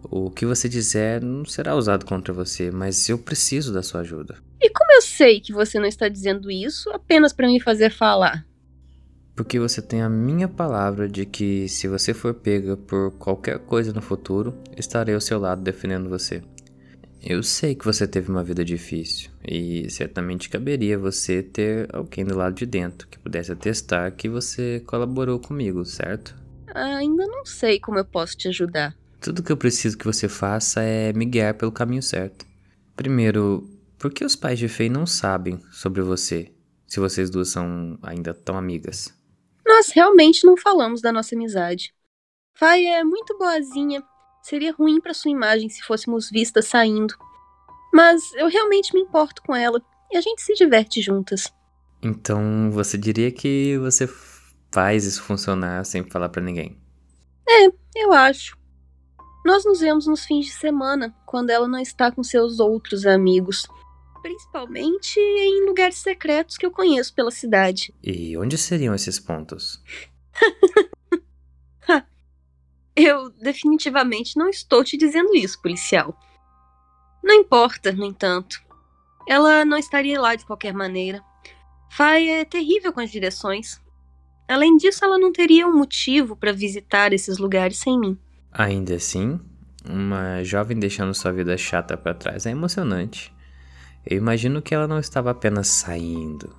O 0.03 0.29
que 0.29 0.45
você 0.45 0.69
disser 0.69 1.25
não 1.25 1.45
será 1.45 1.75
usado 1.75 2.05
contra 2.05 2.31
você, 2.31 2.69
mas 2.69 3.09
eu 3.09 3.17
preciso 3.17 3.73
da 3.73 3.81
sua 3.81 4.01
ajuda. 4.01 4.37
E 4.61 4.69
como 4.69 4.91
eu 4.91 5.01
sei 5.01 5.41
que 5.41 5.51
você 5.51 5.79
não 5.79 5.87
está 5.87 6.07
dizendo 6.07 6.51
isso 6.51 6.91
apenas 6.91 7.33
para 7.33 7.47
me 7.47 7.59
fazer 7.59 7.89
falar? 7.89 8.45
Porque 9.35 9.59
você 9.59 9.81
tem 9.81 10.03
a 10.03 10.09
minha 10.09 10.47
palavra 10.47 11.09
de 11.09 11.25
que 11.25 11.67
se 11.67 11.87
você 11.87 12.13
for 12.13 12.35
pega 12.35 12.77
por 12.77 13.13
qualquer 13.13 13.57
coisa 13.57 13.91
no 13.91 14.01
futuro, 14.01 14.55
estarei 14.77 15.15
ao 15.15 15.21
seu 15.21 15.39
lado 15.39 15.63
defendendo 15.63 16.07
você. 16.07 16.43
Eu 17.29 17.43
sei 17.43 17.75
que 17.75 17.83
você 17.83 18.07
teve 18.07 18.31
uma 18.31 18.41
vida 18.41 18.63
difícil 18.63 19.29
e 19.45 19.89
certamente 19.89 20.47
caberia 20.47 20.97
você 20.97 21.43
ter 21.43 21.93
alguém 21.93 22.23
do 22.23 22.37
lado 22.37 22.55
de 22.55 22.65
dentro 22.65 23.05
que 23.09 23.19
pudesse 23.19 23.51
atestar 23.51 24.15
que 24.15 24.29
você 24.29 24.81
colaborou 24.87 25.37
comigo, 25.37 25.83
certo? 25.83 26.33
Ainda 26.73 27.27
não 27.27 27.45
sei 27.45 27.81
como 27.81 27.97
eu 27.99 28.05
posso 28.05 28.37
te 28.37 28.47
ajudar. 28.47 28.95
Tudo 29.19 29.43
que 29.43 29.51
eu 29.51 29.57
preciso 29.57 29.97
que 29.97 30.05
você 30.05 30.29
faça 30.29 30.81
é 30.81 31.11
me 31.11 31.25
guiar 31.25 31.53
pelo 31.55 31.69
caminho 31.69 32.01
certo. 32.01 32.45
Primeiro, 32.95 33.69
por 33.99 34.13
que 34.13 34.23
os 34.23 34.37
pais 34.37 34.57
de 34.57 34.69
Faye 34.69 34.87
não 34.87 35.05
sabem 35.05 35.59
sobre 35.69 36.01
você, 36.01 36.53
se 36.87 36.97
vocês 36.97 37.29
duas 37.29 37.49
são 37.49 37.99
ainda 38.03 38.33
tão 38.33 38.57
amigas? 38.57 39.13
Nós 39.65 39.89
realmente 39.89 40.45
não 40.45 40.55
falamos 40.55 41.01
da 41.01 41.11
nossa 41.11 41.35
amizade. 41.35 41.93
Faye 42.53 42.85
é 42.85 43.03
muito 43.03 43.37
boazinha 43.37 44.01
Seria 44.47 44.71
ruim 44.71 45.01
para 45.01 45.13
sua 45.13 45.29
imagem 45.29 45.67
se 45.67 45.81
fôssemos 45.81 46.29
vistas 46.29 46.67
saindo. 46.67 47.13
Mas 47.93 48.33
eu 48.35 48.47
realmente 48.47 48.93
me 48.93 49.01
importo 49.01 49.41
com 49.41 49.53
ela 49.53 49.81
e 50.09 50.15
a 50.15 50.21
gente 50.21 50.41
se 50.41 50.53
diverte 50.53 51.01
juntas. 51.01 51.51
Então 52.01 52.71
você 52.71 52.97
diria 52.97 53.29
que 53.29 53.77
você 53.79 54.07
faz 54.71 55.03
isso 55.03 55.21
funcionar 55.21 55.83
sem 55.85 56.01
falar 56.09 56.29
para 56.29 56.41
ninguém? 56.41 56.81
É, 57.45 57.67
eu 57.97 58.13
acho. 58.13 58.57
Nós 59.45 59.65
nos 59.65 59.81
vemos 59.81 60.07
nos 60.07 60.23
fins 60.23 60.45
de 60.45 60.53
semana, 60.53 61.13
quando 61.25 61.49
ela 61.49 61.67
não 61.67 61.79
está 61.79 62.09
com 62.09 62.23
seus 62.23 62.61
outros 62.61 63.05
amigos. 63.05 63.67
Principalmente 64.21 65.19
em 65.19 65.65
lugares 65.65 65.97
secretos 65.97 66.57
que 66.57 66.65
eu 66.65 66.71
conheço 66.71 67.13
pela 67.13 67.31
cidade. 67.31 67.93
E 68.01 68.37
onde 68.37 68.57
seriam 68.57 68.95
esses 68.95 69.19
pontos? 69.19 69.83
Eu 72.99 73.29
definitivamente 73.29 74.35
não 74.35 74.49
estou 74.49 74.83
te 74.83 74.97
dizendo 74.97 75.35
isso, 75.35 75.61
policial. 75.61 76.19
Não 77.23 77.35
importa, 77.35 77.91
no 77.91 78.03
entanto. 78.03 78.59
Ela 79.27 79.63
não 79.63 79.77
estaria 79.77 80.19
lá 80.19 80.33
de 80.33 80.43
qualquer 80.43 80.73
maneira. 80.73 81.21
Fai 81.91 82.27
é 82.27 82.43
terrível 82.43 82.91
com 82.91 82.99
as 82.99 83.11
direções. 83.11 83.79
Além 84.47 84.77
disso, 84.77 85.05
ela 85.05 85.19
não 85.19 85.31
teria 85.31 85.67
um 85.67 85.77
motivo 85.77 86.35
para 86.35 86.51
visitar 86.51 87.13
esses 87.13 87.37
lugares 87.37 87.77
sem 87.77 87.99
mim. 87.99 88.17
Ainda 88.51 88.95
assim, 88.95 89.39
uma 89.87 90.43
jovem 90.43 90.79
deixando 90.79 91.13
sua 91.13 91.31
vida 91.31 91.55
chata 91.55 91.95
para 91.95 92.15
trás 92.15 92.47
é 92.47 92.49
emocionante. 92.49 93.31
Eu 94.03 94.17
imagino 94.17 94.59
que 94.59 94.73
ela 94.73 94.87
não 94.87 94.97
estava 94.97 95.29
apenas 95.29 95.67
saindo. 95.67 96.55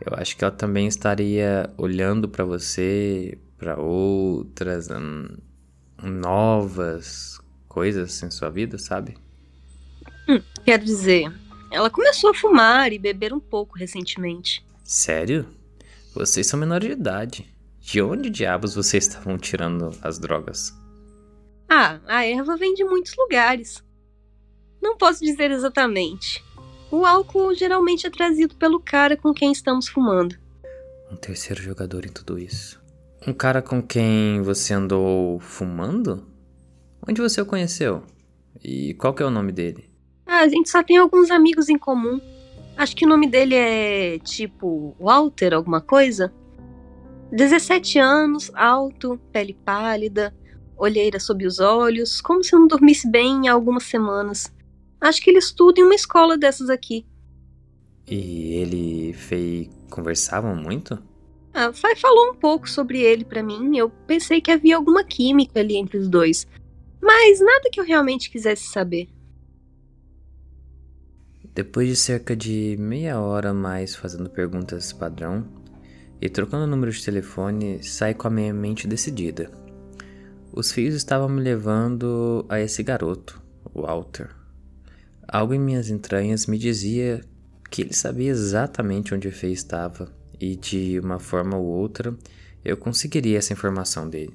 Eu 0.00 0.16
acho 0.16 0.34
que 0.34 0.44
ela 0.44 0.54
também 0.54 0.86
estaria 0.86 1.68
olhando 1.76 2.26
para 2.26 2.44
você, 2.44 3.36
para 3.58 3.78
outras, 3.78 4.88
hum, 4.88 5.28
novas 6.04 7.40
coisas 7.68 8.22
em 8.22 8.30
sua 8.30 8.50
vida, 8.50 8.78
sabe? 8.78 9.16
Hum, 10.28 10.40
quero 10.64 10.84
dizer, 10.84 11.32
ela 11.70 11.90
começou 11.90 12.30
a 12.30 12.34
fumar 12.34 12.92
e 12.92 12.98
beber 12.98 13.32
um 13.32 13.40
pouco 13.40 13.76
recentemente. 13.76 14.64
Sério? 14.84 15.46
Vocês 16.14 16.46
são 16.46 16.60
menores 16.60 16.86
de 16.86 16.94
idade. 16.94 17.54
De 17.80 18.00
onde 18.00 18.30
diabos 18.30 18.74
vocês 18.74 19.06
estavam 19.06 19.36
tirando 19.36 19.90
as 20.00 20.18
drogas? 20.18 20.72
Ah, 21.68 21.98
a 22.06 22.24
erva 22.24 22.56
vem 22.56 22.74
de 22.74 22.84
muitos 22.84 23.14
lugares. 23.16 23.82
Não 24.80 24.96
posso 24.96 25.24
dizer 25.24 25.50
exatamente. 25.50 26.44
O 26.90 27.04
álcool 27.04 27.54
geralmente 27.54 28.06
é 28.06 28.10
trazido 28.10 28.54
pelo 28.54 28.78
cara 28.78 29.16
com 29.16 29.34
quem 29.34 29.50
estamos 29.50 29.88
fumando. 29.88 30.36
Um 31.10 31.16
terceiro 31.16 31.60
jogador 31.60 32.06
em 32.06 32.12
tudo 32.12 32.38
isso. 32.38 32.83
Um 33.26 33.32
cara 33.32 33.62
com 33.62 33.80
quem 33.80 34.42
você 34.42 34.74
andou 34.74 35.40
fumando? 35.40 36.26
Onde 37.08 37.22
você 37.22 37.40
o 37.40 37.46
conheceu? 37.46 38.02
E 38.62 38.92
qual 38.94 39.14
que 39.14 39.22
é 39.22 39.26
o 39.26 39.30
nome 39.30 39.50
dele? 39.50 39.90
Ah, 40.26 40.40
a 40.40 40.48
gente 40.48 40.68
só 40.68 40.82
tem 40.82 40.98
alguns 40.98 41.30
amigos 41.30 41.70
em 41.70 41.78
comum. 41.78 42.20
Acho 42.76 42.94
que 42.94 43.06
o 43.06 43.08
nome 43.08 43.26
dele 43.26 43.54
é 43.54 44.18
tipo 44.18 44.94
Walter, 45.00 45.54
alguma 45.54 45.80
coisa. 45.80 46.34
17 47.32 47.98
anos, 47.98 48.50
alto, 48.54 49.18
pele 49.32 49.54
pálida, 49.64 50.34
olheira 50.76 51.18
sob 51.18 51.46
os 51.46 51.60
olhos, 51.60 52.20
como 52.20 52.44
se 52.44 52.52
não 52.52 52.66
dormisse 52.66 53.10
bem 53.10 53.48
há 53.48 53.54
algumas 53.54 53.84
semanas. 53.84 54.52
Acho 55.00 55.22
que 55.22 55.30
ele 55.30 55.38
estuda 55.38 55.80
em 55.80 55.84
uma 55.84 55.94
escola 55.94 56.36
dessas 56.36 56.68
aqui. 56.68 57.06
E 58.06 58.54
ele 58.56 59.10
e 59.10 59.12
Fei 59.14 59.70
conversavam 59.88 60.54
muito? 60.54 60.98
A 61.54 61.72
Fai 61.72 61.94
falou 61.94 62.32
um 62.32 62.34
pouco 62.34 62.68
sobre 62.68 63.00
ele 63.00 63.24
para 63.24 63.40
mim. 63.40 63.78
Eu 63.78 63.88
pensei 63.88 64.40
que 64.40 64.50
havia 64.50 64.74
alguma 64.74 65.04
química 65.04 65.60
ali 65.60 65.76
entre 65.76 65.96
os 65.96 66.08
dois. 66.08 66.48
Mas 67.00 67.38
nada 67.38 67.70
que 67.70 67.78
eu 67.78 67.84
realmente 67.84 68.28
quisesse 68.28 68.64
saber. 68.64 69.08
Depois 71.54 71.86
de 71.86 71.94
cerca 71.94 72.34
de 72.34 72.76
meia 72.76 73.20
hora 73.20 73.54
mais 73.54 73.94
fazendo 73.94 74.28
perguntas 74.28 74.92
padrão 74.92 75.46
e 76.20 76.28
trocando 76.28 76.66
números 76.66 76.96
de 76.96 77.04
telefone, 77.04 77.80
saí 77.84 78.14
com 78.14 78.26
a 78.26 78.30
minha 78.30 78.52
mente 78.52 78.88
decidida. 78.88 79.48
Os 80.52 80.72
fios 80.72 80.96
estavam 80.96 81.28
me 81.28 81.40
levando 81.40 82.44
a 82.48 82.58
esse 82.58 82.82
garoto, 82.82 83.40
Walter. 83.72 84.30
Algo 85.28 85.54
em 85.54 85.60
minhas 85.60 85.88
entranhas 85.88 86.48
me 86.48 86.58
dizia 86.58 87.20
que 87.70 87.82
ele 87.82 87.92
sabia 87.92 88.30
exatamente 88.30 89.14
onde 89.14 89.28
o 89.28 89.32
Fê 89.32 89.52
estava 89.52 90.12
e 90.40 90.56
de 90.56 90.98
uma 91.00 91.18
forma 91.18 91.56
ou 91.56 91.64
outra 91.64 92.16
eu 92.64 92.76
conseguiria 92.76 93.38
essa 93.38 93.52
informação 93.52 94.08
dele. 94.08 94.34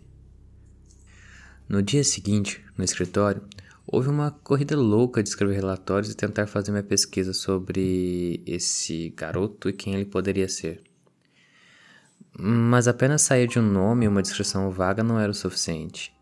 No 1.68 1.82
dia 1.82 2.04
seguinte, 2.04 2.64
no 2.78 2.84
escritório, 2.84 3.42
houve 3.86 4.10
uma 4.10 4.32
corrida 4.32 4.78
louca 4.78 5.22
de 5.24 5.30
escrever 5.30 5.56
relatórios 5.56 6.12
e 6.12 6.16
tentar 6.16 6.48
fazer 6.48 6.72
uma 6.72 6.84
pesquisa 6.84 7.34
sobre 7.34 8.42
esse 8.46 9.10
garoto 9.16 9.70
e 9.70 9.74
quem 9.74 9.96
ele 9.96 10.06
poderia 10.06 10.48
ser. 10.48 10.82
Mas 12.38 12.88
apenas 12.88 13.24
sair 13.24 13.48
de 13.48 13.60
um 13.60 13.64
nome 13.64 14.06
e 14.06 14.08
uma 14.08 14.22
descrição 14.22 14.70
vaga 14.70 15.04
não 15.04 15.20
era 15.20 15.32
o 15.32 15.36
suficiente. 15.36 16.14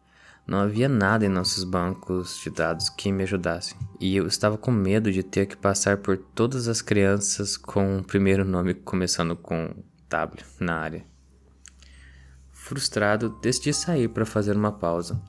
Não 0.47 0.60
havia 0.60 0.88
nada 0.88 1.25
em 1.25 1.29
nossos 1.29 1.65
bancos 1.65 2.39
de 2.41 2.49
dados 2.49 2.89
que 2.89 3.12
me 3.12 3.23
ajudassem, 3.23 3.77
e 3.99 4.15
eu 4.15 4.25
estava 4.25 4.57
com 4.57 4.71
medo 4.71 5.12
de 5.12 5.21
ter 5.21 5.45
que 5.45 5.57
passar 5.57 5.97
por 5.97 6.17
todas 6.17 6.69
as 6.69 6.81
crianças 6.81 7.57
com 7.57 7.97
o 7.97 8.03
primeiro 8.03 8.45
nome 8.45 8.73
começando 8.73 9.36
com 9.36 9.75
W 10.07 10.45
na 10.62 10.75
área. 10.75 11.05
Frustrado, 12.49 13.38
decidi 13.41 13.73
sair 13.73 14.07
para 14.07 14.25
fazer 14.25 14.55
uma 14.55 14.71
pausa, 14.71 15.21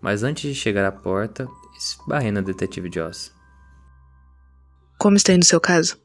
mas 0.00 0.22
antes 0.22 0.54
de 0.54 0.58
chegar 0.58 0.86
à 0.86 0.92
porta, 0.92 1.46
esbarrei 1.76 2.32
na 2.32 2.40
detetive 2.40 2.90
Joss. 2.90 3.30
Como 4.98 5.16
está 5.16 5.34
indo 5.34 5.42
o 5.42 5.46
seu 5.46 5.60
caso? 5.60 6.00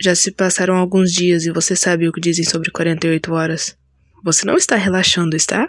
Já 0.00 0.14
se 0.14 0.30
passaram 0.30 0.76
alguns 0.76 1.10
dias 1.10 1.46
e 1.46 1.50
você 1.50 1.74
sabe 1.74 2.08
o 2.08 2.12
que 2.12 2.20
dizem 2.20 2.44
sobre 2.44 2.70
48 2.70 3.32
horas. 3.32 3.76
Você 4.22 4.46
não 4.46 4.54
está 4.54 4.76
relaxando, 4.76 5.34
está? 5.34 5.68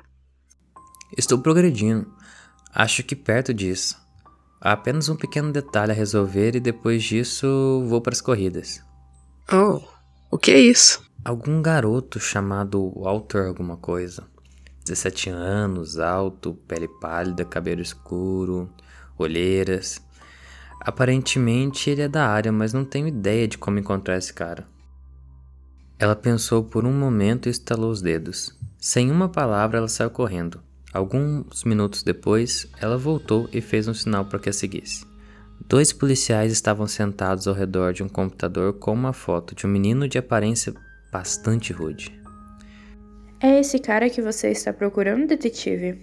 Estou 1.15 1.39
progredindo. 1.39 2.11
Acho 2.73 3.03
que 3.03 3.15
perto 3.15 3.53
disso. 3.53 3.95
Há 4.59 4.73
apenas 4.73 5.07
um 5.07 5.15
pequeno 5.15 5.51
detalhe 5.51 5.91
a 5.91 5.95
resolver 5.95 6.55
e 6.55 6.59
depois 6.59 7.03
disso 7.03 7.85
vou 7.87 8.01
para 8.01 8.13
as 8.13 8.21
corridas. 8.21 8.83
Oh, 9.51 9.81
o 10.31 10.37
que 10.37 10.51
é 10.51 10.59
isso? 10.59 11.01
Algum 11.23 11.61
garoto 11.61 12.19
chamado 12.19 12.91
Walter 12.95 13.47
alguma 13.47 13.77
coisa. 13.77 14.23
17 14.83 15.29
anos, 15.29 15.99
alto, 15.99 16.53
pele 16.67 16.87
pálida, 16.87 17.45
cabelo 17.45 17.81
escuro, 17.81 18.69
olheiras. 19.17 20.01
Aparentemente 20.79 21.89
ele 21.89 22.01
é 22.01 22.07
da 22.07 22.27
área, 22.27 22.51
mas 22.51 22.73
não 22.73 22.85
tenho 22.85 23.07
ideia 23.07 23.47
de 23.47 23.57
como 23.57 23.79
encontrar 23.79 24.17
esse 24.17 24.33
cara. 24.33 24.67
Ela 25.99 26.15
pensou 26.15 26.63
por 26.63 26.85
um 26.85 26.93
momento 26.93 27.47
e 27.47 27.49
estalou 27.49 27.91
os 27.91 28.01
dedos. 28.01 28.57
Sem 28.79 29.11
uma 29.11 29.27
palavra, 29.27 29.79
ela 29.79 29.87
saiu 29.87 30.09
correndo. 30.09 30.61
Alguns 30.97 31.63
minutos 31.63 32.01
depois, 32.01 32.65
ela 32.81 32.97
voltou 32.97 33.47
e 33.53 33.61
fez 33.61 33.87
um 33.87 33.93
sinal 33.93 34.25
para 34.25 34.39
que 34.39 34.49
a 34.49 34.53
seguisse. 34.53 35.05
Dois 35.67 35.93
policiais 35.93 36.51
estavam 36.51 36.87
sentados 36.87 37.47
ao 37.47 37.53
redor 37.53 37.93
de 37.93 38.01
um 38.01 38.09
computador 38.09 38.73
com 38.73 38.93
uma 38.93 39.13
foto 39.13 39.53
de 39.53 39.67
um 39.67 39.69
menino 39.69 40.07
de 40.07 40.17
aparência 40.17 40.73
bastante 41.11 41.71
rude. 41.71 42.19
É 43.39 43.59
esse 43.59 43.77
cara 43.77 44.09
que 44.09 44.23
você 44.23 44.49
está 44.49 44.73
procurando, 44.73 45.27
detetive? 45.27 46.01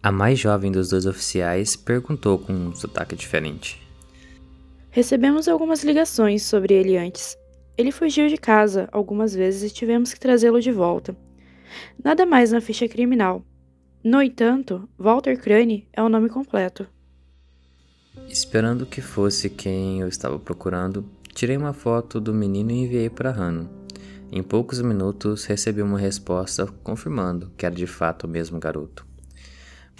A 0.00 0.12
mais 0.12 0.38
jovem 0.38 0.70
dos 0.70 0.88
dois 0.88 1.04
oficiais 1.04 1.74
perguntou 1.74 2.38
com 2.38 2.52
um 2.52 2.72
sotaque 2.76 3.16
diferente. 3.16 3.84
Recebemos 4.92 5.48
algumas 5.48 5.82
ligações 5.82 6.44
sobre 6.44 6.74
ele 6.74 6.96
antes. 6.96 7.36
Ele 7.76 7.90
fugiu 7.90 8.28
de 8.28 8.36
casa 8.36 8.88
algumas 8.92 9.34
vezes 9.34 9.68
e 9.68 9.74
tivemos 9.74 10.14
que 10.14 10.20
trazê-lo 10.20 10.60
de 10.60 10.70
volta. 10.70 11.16
Nada 12.04 12.24
mais 12.24 12.52
na 12.52 12.60
ficha 12.60 12.86
criminal. 12.86 13.44
No 14.02 14.22
entanto, 14.22 14.88
Walter 14.96 15.36
Crane 15.40 15.88
é 15.92 16.00
o 16.00 16.08
nome 16.08 16.28
completo. 16.28 16.86
Esperando 18.28 18.86
que 18.86 19.00
fosse 19.00 19.50
quem 19.50 20.00
eu 20.00 20.08
estava 20.08 20.38
procurando, 20.38 21.04
tirei 21.34 21.56
uma 21.56 21.72
foto 21.72 22.20
do 22.20 22.32
menino 22.32 22.70
e 22.70 22.84
enviei 22.84 23.10
para 23.10 23.32
Hannah. 23.32 23.68
Em 24.30 24.42
poucos 24.42 24.80
minutos 24.80 25.46
recebi 25.46 25.82
uma 25.82 25.98
resposta 25.98 26.66
confirmando 26.84 27.50
que 27.56 27.66
era 27.66 27.74
de 27.74 27.86
fato 27.86 28.24
o 28.24 28.28
mesmo 28.28 28.60
garoto. 28.60 29.06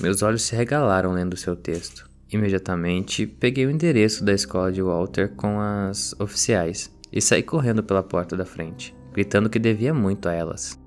Meus 0.00 0.22
olhos 0.22 0.42
se 0.42 0.54
regalaram 0.54 1.12
lendo 1.12 1.36
seu 1.36 1.56
texto. 1.56 2.08
Imediatamente 2.30 3.26
peguei 3.26 3.66
o 3.66 3.70
endereço 3.70 4.22
da 4.22 4.32
escola 4.32 4.70
de 4.70 4.82
Walter 4.82 5.34
com 5.34 5.58
as 5.58 6.14
oficiais 6.20 6.94
e 7.10 7.20
saí 7.20 7.42
correndo 7.42 7.82
pela 7.82 8.02
porta 8.02 8.36
da 8.36 8.44
frente, 8.44 8.94
gritando 9.12 9.50
que 9.50 9.58
devia 9.58 9.92
muito 9.92 10.28
a 10.28 10.32
elas. 10.32 10.78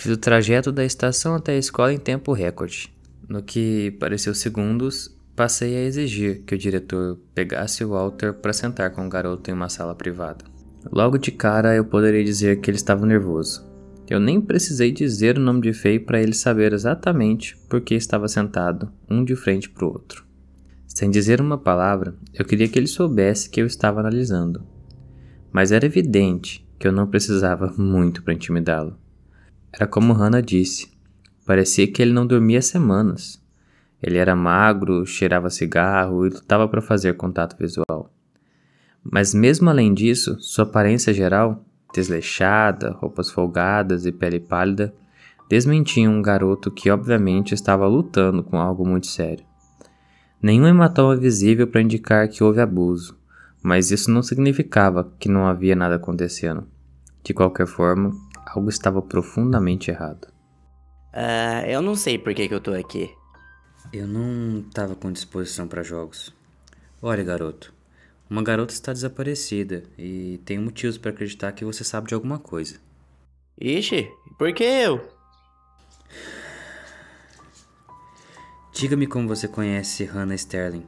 Fiz 0.00 0.12
o 0.12 0.16
trajeto 0.16 0.72
da 0.72 0.82
estação 0.82 1.34
até 1.34 1.52
a 1.52 1.58
escola 1.58 1.92
em 1.92 1.98
tempo 1.98 2.32
recorde. 2.32 2.90
No 3.28 3.42
que 3.42 3.90
pareceu 4.00 4.34
segundos, 4.34 5.14
passei 5.36 5.76
a 5.76 5.82
exigir 5.82 6.40
que 6.46 6.54
o 6.54 6.58
diretor 6.58 7.18
pegasse 7.34 7.84
o 7.84 7.90
Walter 7.90 8.32
para 8.32 8.54
sentar 8.54 8.92
com 8.92 9.04
o 9.04 9.10
garoto 9.10 9.50
em 9.50 9.52
uma 9.52 9.68
sala 9.68 9.94
privada. 9.94 10.42
Logo 10.90 11.18
de 11.18 11.30
cara 11.30 11.76
eu 11.76 11.84
poderia 11.84 12.24
dizer 12.24 12.62
que 12.62 12.70
ele 12.70 12.78
estava 12.78 13.04
nervoso. 13.04 13.70
Eu 14.08 14.18
nem 14.18 14.40
precisei 14.40 14.90
dizer 14.90 15.36
o 15.36 15.42
nome 15.42 15.60
de 15.60 15.74
Fei 15.74 16.00
para 16.00 16.18
ele 16.18 16.32
saber 16.32 16.72
exatamente 16.72 17.54
por 17.68 17.82
que 17.82 17.94
estava 17.94 18.26
sentado, 18.26 18.90
um 19.06 19.22
de 19.22 19.36
frente 19.36 19.68
para 19.68 19.84
o 19.84 19.88
outro. 19.88 20.24
Sem 20.86 21.10
dizer 21.10 21.42
uma 21.42 21.58
palavra, 21.58 22.14
eu 22.32 22.46
queria 22.46 22.68
que 22.68 22.78
ele 22.78 22.86
soubesse 22.86 23.50
que 23.50 23.60
eu 23.60 23.66
estava 23.66 24.00
analisando. 24.00 24.66
Mas 25.52 25.70
era 25.70 25.84
evidente 25.84 26.66
que 26.78 26.88
eu 26.88 26.92
não 26.92 27.06
precisava 27.06 27.70
muito 27.76 28.22
para 28.22 28.32
intimidá-lo. 28.32 28.96
Era 29.72 29.86
como 29.86 30.12
Hannah 30.12 30.40
disse: 30.40 30.90
parecia 31.46 31.86
que 31.86 32.02
ele 32.02 32.12
não 32.12 32.26
dormia 32.26 32.62
semanas. 32.62 33.40
Ele 34.02 34.16
era 34.16 34.34
magro, 34.34 35.04
cheirava 35.04 35.50
cigarro 35.50 36.26
e 36.26 36.30
lutava 36.30 36.66
para 36.66 36.80
fazer 36.80 37.16
contato 37.16 37.56
visual. 37.58 38.10
Mas 39.02 39.34
mesmo 39.34 39.68
além 39.68 39.92
disso, 39.92 40.36
sua 40.40 40.64
aparência 40.64 41.12
geral, 41.12 41.64
desleixada, 41.92 42.92
roupas 42.92 43.30
folgadas 43.30 44.06
e 44.06 44.12
pele 44.12 44.40
pálida, 44.40 44.94
desmentiam 45.48 46.12
um 46.14 46.22
garoto 46.22 46.70
que 46.70 46.90
obviamente 46.90 47.54
estava 47.54 47.86
lutando 47.86 48.42
com 48.42 48.58
algo 48.58 48.86
muito 48.86 49.06
sério. 49.06 49.44
Nenhum 50.42 50.66
hematoma 50.66 51.16
visível 51.16 51.66
para 51.66 51.82
indicar 51.82 52.28
que 52.28 52.42
houve 52.42 52.60
abuso, 52.60 53.18
mas 53.62 53.90
isso 53.90 54.10
não 54.10 54.22
significava 54.22 55.12
que 55.18 55.28
não 55.28 55.46
havia 55.46 55.76
nada 55.76 55.96
acontecendo. 55.96 56.66
De 57.22 57.34
qualquer 57.34 57.66
forma, 57.66 58.12
algo 58.54 58.68
estava 58.68 59.00
profundamente 59.00 59.90
errado. 59.90 60.26
Uh, 61.12 61.66
eu 61.66 61.82
não 61.82 61.94
sei 61.94 62.18
por 62.18 62.34
que, 62.34 62.48
que 62.48 62.54
eu 62.54 62.60
tô 62.60 62.72
aqui. 62.72 63.10
Eu 63.92 64.06
não 64.06 64.60
estava 64.60 64.94
com 64.94 65.10
disposição 65.10 65.66
para 65.66 65.82
jogos. 65.82 66.34
Olha, 67.02 67.24
garoto, 67.24 67.72
uma 68.28 68.42
garota 68.42 68.72
está 68.72 68.92
desaparecida 68.92 69.82
e 69.98 70.40
tenho 70.44 70.62
motivos 70.62 70.98
para 70.98 71.10
acreditar 71.10 71.52
que 71.52 71.64
você 71.64 71.82
sabe 71.82 72.08
de 72.08 72.14
alguma 72.14 72.38
coisa. 72.38 72.76
Ixi, 73.60 74.08
por 74.38 74.52
que 74.52 74.64
eu? 74.64 75.08
Diga-me 78.72 79.06
como 79.06 79.28
você 79.28 79.48
conhece 79.48 80.04
Hannah 80.04 80.36
Sterling. 80.36 80.86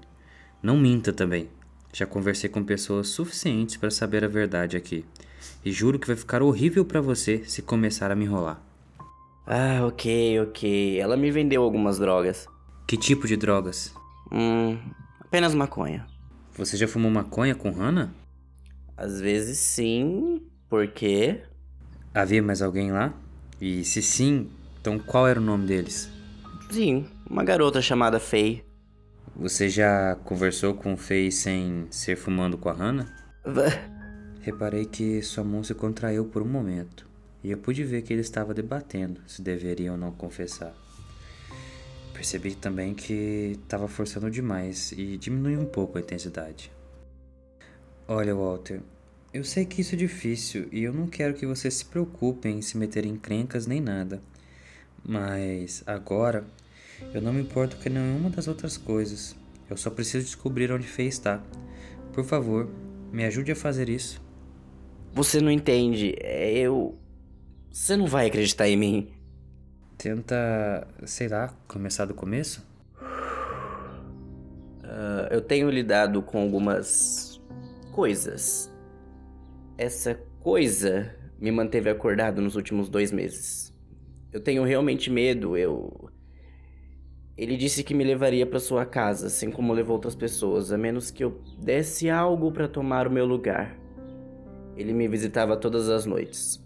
Não 0.62 0.78
minta 0.78 1.12
também. 1.12 1.50
Já 1.92 2.06
conversei 2.06 2.48
com 2.48 2.64
pessoas 2.64 3.08
suficientes 3.08 3.76
para 3.76 3.90
saber 3.90 4.24
a 4.24 4.28
verdade 4.28 4.76
aqui. 4.76 5.04
E 5.64 5.72
juro 5.72 5.98
que 5.98 6.06
vai 6.06 6.16
ficar 6.16 6.42
horrível 6.42 6.84
para 6.84 7.00
você 7.00 7.42
se 7.44 7.62
começar 7.62 8.10
a 8.10 8.16
me 8.16 8.24
enrolar. 8.24 8.60
Ah, 9.46 9.84
ok, 9.86 10.40
ok. 10.40 10.98
Ela 10.98 11.16
me 11.16 11.30
vendeu 11.30 11.62
algumas 11.62 11.98
drogas. 11.98 12.46
Que 12.86 12.96
tipo 12.96 13.26
de 13.26 13.36
drogas? 13.36 13.92
Hum, 14.30 14.78
apenas 15.20 15.54
maconha. 15.54 16.06
Você 16.56 16.76
já 16.76 16.86
fumou 16.86 17.10
maconha 17.10 17.54
com 17.54 17.70
Hannah? 17.70 18.12
Às 18.96 19.20
vezes 19.20 19.58
sim, 19.58 20.42
por 20.68 20.86
quê? 20.88 21.40
Havia 22.14 22.42
mais 22.42 22.60
alguém 22.60 22.92
lá? 22.92 23.12
E 23.60 23.84
se 23.84 24.02
sim, 24.02 24.50
então 24.80 24.98
qual 24.98 25.26
era 25.26 25.40
o 25.40 25.42
nome 25.42 25.66
deles? 25.66 26.10
Sim, 26.70 27.06
uma 27.28 27.42
garota 27.42 27.80
chamada 27.80 28.20
Faye. 28.20 28.64
Você 29.34 29.68
já 29.68 30.14
conversou 30.24 30.74
com 30.74 30.96
Faye 30.96 31.32
sem 31.32 31.86
ser 31.90 32.16
fumando 32.16 32.58
com 32.58 32.68
a 32.68 32.72
Hannah? 32.72 33.06
Reparei 34.42 34.84
que 34.84 35.22
sua 35.22 35.44
mão 35.44 35.62
se 35.62 35.72
contraiu 35.72 36.24
por 36.24 36.42
um 36.42 36.48
momento, 36.48 37.08
e 37.44 37.52
eu 37.52 37.58
pude 37.58 37.84
ver 37.84 38.02
que 38.02 38.12
ele 38.12 38.22
estava 38.22 38.52
debatendo 38.52 39.20
se 39.26 39.40
deveria 39.40 39.92
ou 39.92 39.96
não 39.96 40.10
confessar. 40.10 40.74
Percebi 42.12 42.54
também 42.56 42.92
que 42.92 43.56
estava 43.62 43.86
forçando 43.86 44.28
demais 44.28 44.92
e 44.92 45.16
diminui 45.16 45.56
um 45.56 45.64
pouco 45.64 45.96
a 45.96 46.00
intensidade. 46.00 46.72
Olha, 48.08 48.34
Walter, 48.34 48.80
eu 49.32 49.44
sei 49.44 49.64
que 49.64 49.80
isso 49.80 49.94
é 49.94 49.98
difícil 49.98 50.68
e 50.72 50.82
eu 50.82 50.92
não 50.92 51.06
quero 51.06 51.34
que 51.34 51.46
você 51.46 51.70
se 51.70 51.84
preocupe 51.84 52.48
em 52.48 52.60
se 52.60 52.76
meter 52.76 53.06
em 53.06 53.16
crencas 53.16 53.66
nem 53.66 53.80
nada. 53.80 54.20
Mas 55.04 55.84
agora 55.86 56.44
eu 57.14 57.22
não 57.22 57.32
me 57.32 57.42
importo 57.42 57.76
com 57.76 57.88
nenhuma 57.88 58.28
das 58.28 58.48
outras 58.48 58.76
coisas. 58.76 59.36
Eu 59.70 59.76
só 59.76 59.88
preciso 59.88 60.24
descobrir 60.26 60.72
onde 60.72 60.86
Fê 60.86 61.04
está. 61.04 61.42
Por 62.12 62.24
favor, 62.24 62.68
me 63.12 63.24
ajude 63.24 63.52
a 63.52 63.56
fazer 63.56 63.88
isso. 63.88 64.20
Você 65.12 65.40
não 65.40 65.50
entende. 65.50 66.14
É, 66.20 66.52
eu. 66.52 66.98
Você 67.70 67.96
não 67.96 68.06
vai 68.06 68.26
acreditar 68.26 68.68
em 68.68 68.76
mim. 68.76 69.08
Tenta, 69.98 70.88
sei 71.04 71.28
lá, 71.28 71.54
começar 71.68 72.06
do 72.06 72.14
começo? 72.14 72.66
Uh, 74.82 75.28
eu 75.30 75.40
tenho 75.40 75.70
lidado 75.70 76.22
com 76.22 76.40
algumas 76.40 77.40
coisas. 77.92 78.72
Essa 79.76 80.14
coisa 80.40 81.14
me 81.38 81.50
manteve 81.50 81.90
acordado 81.90 82.40
nos 82.40 82.56
últimos 82.56 82.88
dois 82.88 83.12
meses. 83.12 83.72
Eu 84.32 84.40
tenho 84.40 84.64
realmente 84.64 85.10
medo. 85.10 85.56
Eu. 85.56 86.08
Ele 87.36 87.56
disse 87.56 87.84
que 87.84 87.94
me 87.94 88.04
levaria 88.04 88.46
para 88.46 88.58
sua 88.58 88.86
casa, 88.86 89.26
assim 89.26 89.50
como 89.50 89.72
levou 89.72 89.94
outras 89.94 90.14
pessoas, 90.14 90.72
a 90.72 90.78
menos 90.78 91.10
que 91.10 91.24
eu 91.24 91.42
desse 91.58 92.08
algo 92.08 92.50
para 92.50 92.68
tomar 92.68 93.06
o 93.06 93.10
meu 93.10 93.26
lugar. 93.26 93.81
Ele 94.76 94.92
me 94.92 95.06
visitava 95.06 95.56
todas 95.56 95.88
as 95.88 96.06
noites. 96.06 96.62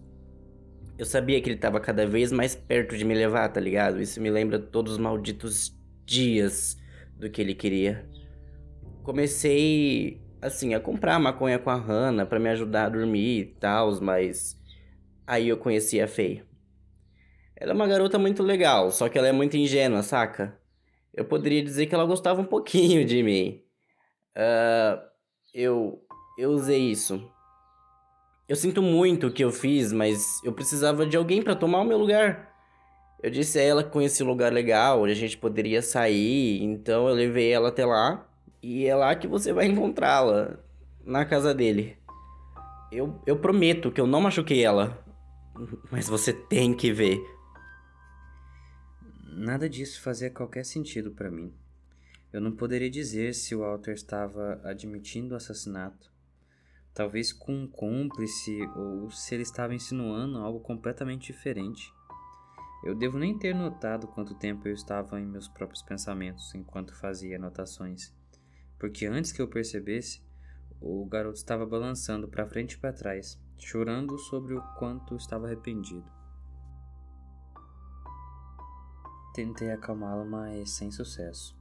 Eu 0.99 1.05
sabia 1.05 1.41
que 1.41 1.49
ele 1.49 1.57
estava 1.57 1.79
cada 1.81 2.07
vez 2.07 2.33
mais 2.33 2.55
perto 2.55 2.97
de 2.97 3.05
me 3.05 3.15
levar, 3.15 3.49
tá 3.49 3.61
ligado? 3.61 4.01
Isso 4.01 4.21
me 4.21 4.31
lembra 4.31 4.59
todos 4.59 4.93
os 4.93 4.99
malditos 4.99 5.77
dias 6.07 6.79
do 7.19 7.29
que 7.29 7.41
ele 7.41 7.55
queria. 7.55 8.09
Comecei, 9.03 10.23
assim, 10.41 10.75
a 10.75 10.81
comprar 10.81 11.19
maconha 11.19 11.59
com 11.59 11.69
a 11.69 11.75
Hannah 11.75 12.25
para 12.25 12.39
me 12.39 12.49
ajudar 12.49 12.87
a 12.87 12.89
dormir 12.89 13.41
e 13.41 13.45
tal, 13.45 14.01
mas 14.01 14.57
aí 15.27 15.49
eu 15.49 15.59
conheci 15.59 16.01
a 16.01 16.09
Faye. 16.09 16.43
Ela 17.57 17.73
é 17.73 17.75
uma 17.75 17.87
garota 17.87 18.19
muito 18.19 18.43
legal, 18.43 18.91
só 18.91 19.09
que 19.09 19.19
ela 19.19 19.29
é 19.29 19.33
muito 19.33 19.57
ingênua, 19.57 20.03
saca? 20.03 20.59
Eu 21.13 21.25
poderia 21.25 21.63
dizer 21.63 21.87
que 21.87 21.95
ela 21.95 22.05
gostava 22.05 22.41
um 22.41 22.45
pouquinho 22.45 23.05
de 23.05 23.23
mim. 23.23 23.63
Uh, 24.37 25.01
eu, 25.53 26.03
eu 26.39 26.51
usei 26.51 26.91
isso 26.91 27.31
eu 28.49 28.55
sinto 28.55 28.81
muito 28.81 29.27
o 29.27 29.33
que 29.33 29.43
eu 29.43 29.51
fiz, 29.51 29.93
mas 29.93 30.41
eu 30.45 30.53
precisava 30.53 31.05
de 31.05 31.17
alguém 31.17 31.43
para 31.43 31.57
tomar 31.57 31.81
o 31.81 31.85
meu 31.85 31.99
lugar. 31.99 32.55
Eu 33.21 33.31
disse 33.31 33.59
a 33.59 33.63
ela 33.63 33.83
que 33.83 33.91
conhecia 33.91 34.25
um 34.25 34.29
lugar 34.29 34.53
legal, 34.53 35.03
onde 35.03 35.13
a 35.13 35.17
gente 35.17 35.37
poderia 35.37 35.83
sair, 35.83 36.63
então 36.63 37.09
eu 37.09 37.15
levei 37.15 37.51
ela 37.51 37.71
até 37.71 37.85
lá. 37.85 38.29
E 38.63 38.87
é 38.87 38.95
lá 38.95 39.15
que 39.17 39.27
você 39.27 39.53
vai 39.53 39.67
encontrá-la, 39.67 40.59
na 41.05 41.25
casa 41.25 41.53
dele. 41.53 41.97
Eu, 42.93 43.21
eu 43.27 43.37
prometo 43.37 43.91
que 43.91 44.01
eu 44.01 44.07
não 44.07 44.21
machuquei 44.21 44.63
ela, 44.65 45.05
mas 45.91 46.09
você 46.09 46.33
tem 46.33 46.73
que 46.73 46.93
ver. 46.93 47.21
Nada 49.25 49.69
disso 49.69 50.01
fazia 50.01 50.31
qualquer 50.31 50.65
sentido 50.65 51.11
para 51.11 51.31
mim. 51.31 51.53
Eu 52.33 52.41
não 52.41 52.53
poderia 52.53 52.91
dizer 52.91 53.35
se 53.35 53.57
o 53.57 53.61
Walter 53.61 53.93
estava 53.93 54.61
admitindo 54.63 55.35
o 55.35 55.37
assassinato 55.37 56.16
talvez 56.97 57.31
com 57.31 57.53
um 57.53 57.69
cúmplice 57.69 58.59
ou 58.75 59.11
se 59.11 59.35
ele 59.35 59.43
estava 59.43 59.75
insinuando 59.75 60.39
algo 60.39 60.61
completamente 60.61 61.31
diferente. 61.31 61.93
Eu 62.83 62.95
devo 62.95 63.19
nem 63.19 63.39
ter 63.39 63.55
notado 63.55 64.09
quanto 64.09 64.35
tempo 64.35 64.67
eu 64.67 64.73
estava 64.73 65.21
em 65.21 65.27
meus 65.27 65.47
próprios 65.47 65.83
pensamentos 65.83 66.55
enquanto 66.55 66.97
fazia 66.97 67.37
anotações, 67.37 68.15
porque 68.79 69.05
antes 69.05 69.31
que 69.31 69.43
eu 69.43 69.49
percebesse, 69.49 70.25
o 70.81 71.05
garoto 71.05 71.37
estava 71.37 71.67
balançando 71.67 72.29
para 72.29 72.47
frente 72.47 72.73
e 72.73 72.79
para 72.79 72.95
trás, 72.95 73.39
chorando 73.59 74.19
sobre 74.19 74.55
o 74.55 74.63
quanto 74.79 75.17
estava 75.17 75.47
arrependido. 75.47 76.11
Tentei 79.35 79.71
acalmá-lo, 79.71 80.25
mas 80.25 80.71
sem 80.71 80.91
sucesso. 80.91 81.55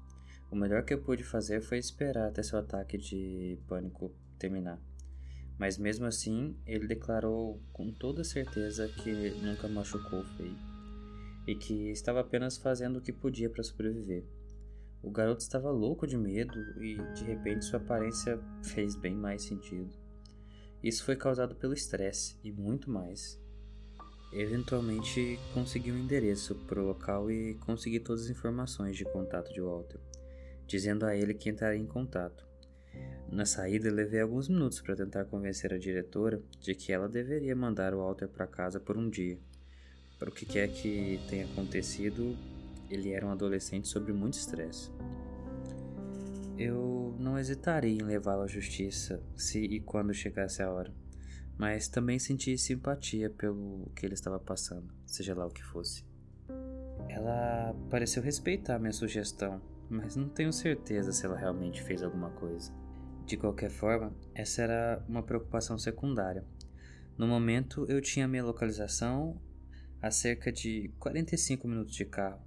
O 0.50 0.56
melhor 0.56 0.86
que 0.86 0.94
eu 0.94 1.02
pude 1.02 1.26
fazer 1.26 1.60
foi 1.62 1.78
esperar 1.78 2.30
até 2.30 2.42
seu 2.42 2.58
ataque 2.58 2.98
de 2.98 3.60
pânico 3.68 4.16
terminar. 4.40 4.80
Mas 5.58 5.78
mesmo 5.78 6.06
assim, 6.06 6.58
ele 6.66 6.88
declarou 6.88 7.62
com 7.72 7.92
toda 7.92 8.24
certeza 8.24 8.88
que 8.88 9.32
nunca 9.42 9.68
machucou 9.68 10.24
feio 10.38 10.58
e 11.48 11.56
que 11.56 11.92
estava 11.92 12.22
apenas 12.22 12.58
fazendo 12.58 12.98
o 12.98 13.02
que 13.02 13.14
podia 13.14 13.50
para 13.50 13.64
sobreviver. 13.64 14.26
O 15.02 15.12
garoto 15.12 15.42
estava 15.42 15.70
louco 15.70 16.08
de 16.08 16.18
medo 16.18 16.58
e 16.82 16.98
de 17.14 17.24
repente 17.24 17.66
sua 17.66 17.80
aparência 17.80 18.40
fez 18.64 18.96
bem 18.96 19.16
mais 19.16 19.44
sentido. 19.44 19.94
Isso 20.84 21.04
foi 21.04 21.16
causado 21.16 21.56
pelo 21.56 21.74
estresse 21.74 22.38
e 22.44 22.52
muito 22.52 22.90
mais. 22.90 23.40
Eventualmente 24.34 25.40
consegui 25.54 25.92
um 25.92 25.98
endereço 25.98 26.56
para 26.68 26.82
o 26.82 26.86
local 26.86 27.32
e 27.32 27.56
consegui 27.60 28.00
todas 28.00 28.24
as 28.24 28.30
informações 28.30 28.98
de 28.98 29.06
contato 29.06 29.54
de 29.54 29.62
Walter, 29.62 30.00
dizendo 30.68 31.06
a 31.06 31.16
ele 31.16 31.34
que 31.34 31.50
entraria 31.50 31.80
em 31.80 31.86
contato. 31.86 32.46
Na 33.32 33.46
saída, 33.46 33.92
levei 33.92 34.22
alguns 34.22 34.48
minutos 34.48 34.82
para 34.82 34.96
tentar 34.96 35.26
convencer 35.26 35.74
a 35.74 35.78
diretora 35.78 36.42
de 36.62 36.74
que 36.74 36.94
ela 36.94 37.10
deveria 37.10 37.56
mandar 37.56 37.94
o 37.94 37.98
Walter 37.98 38.28
para 38.28 38.48
casa 38.48 38.80
por 38.80 38.98
um 38.98 39.10
dia. 39.10 39.38
Para 40.18 40.30
o 40.30 40.32
que 40.32 40.46
quer 40.46 40.70
que 40.70 41.20
tenha 41.28 41.46
acontecido, 41.46 42.38
ele 42.90 43.12
era 43.12 43.26
um 43.26 43.32
adolescente 43.32 43.88
sob 43.88 44.14
muito 44.14 44.36
estresse. 44.36 44.90
Eu 46.58 47.14
não 47.20 47.38
hesitaria 47.38 47.92
em 47.92 48.06
levá-lo 48.06 48.44
à 48.44 48.48
justiça 48.48 49.22
se 49.36 49.60
e 49.60 49.82
quando 49.82 50.14
chegasse 50.14 50.64
a 50.64 50.72
hora, 50.72 50.94
mas 51.58 51.90
também 51.90 52.18
senti 52.18 52.58
simpatia 52.58 53.30
pelo 53.30 53.92
que 53.94 54.06
ele 54.06 54.14
estava 54.14 54.40
passando, 54.40 54.94
seja 55.06 55.36
lá 55.36 55.46
o 55.46 55.52
que 55.52 55.64
fosse. 55.64 56.06
Ela 57.10 57.76
pareceu 57.90 58.24
respeitar 58.24 58.80
minha 58.80 58.94
sugestão, 58.94 59.62
mas 59.90 60.16
não 60.16 60.30
tenho 60.30 60.54
certeza 60.54 61.12
se 61.12 61.26
ela 61.26 61.38
realmente 61.38 61.84
fez 61.84 62.02
alguma 62.02 62.30
coisa. 62.32 62.72
De 63.26 63.38
qualquer 63.38 63.72
forma, 63.72 64.16
essa 64.36 64.62
era 64.62 65.04
uma 65.10 65.24
preocupação 65.24 65.80
secundária. 65.80 66.46
No 67.18 67.26
momento, 67.26 67.86
eu 67.90 68.00
tinha 68.00 68.28
minha 68.28 68.44
localização 68.44 69.42
a 70.00 70.12
cerca 70.12 70.52
de 70.52 70.94
45 71.00 71.68
minutos 71.68 71.96
de 71.96 72.06
carro 72.06 72.40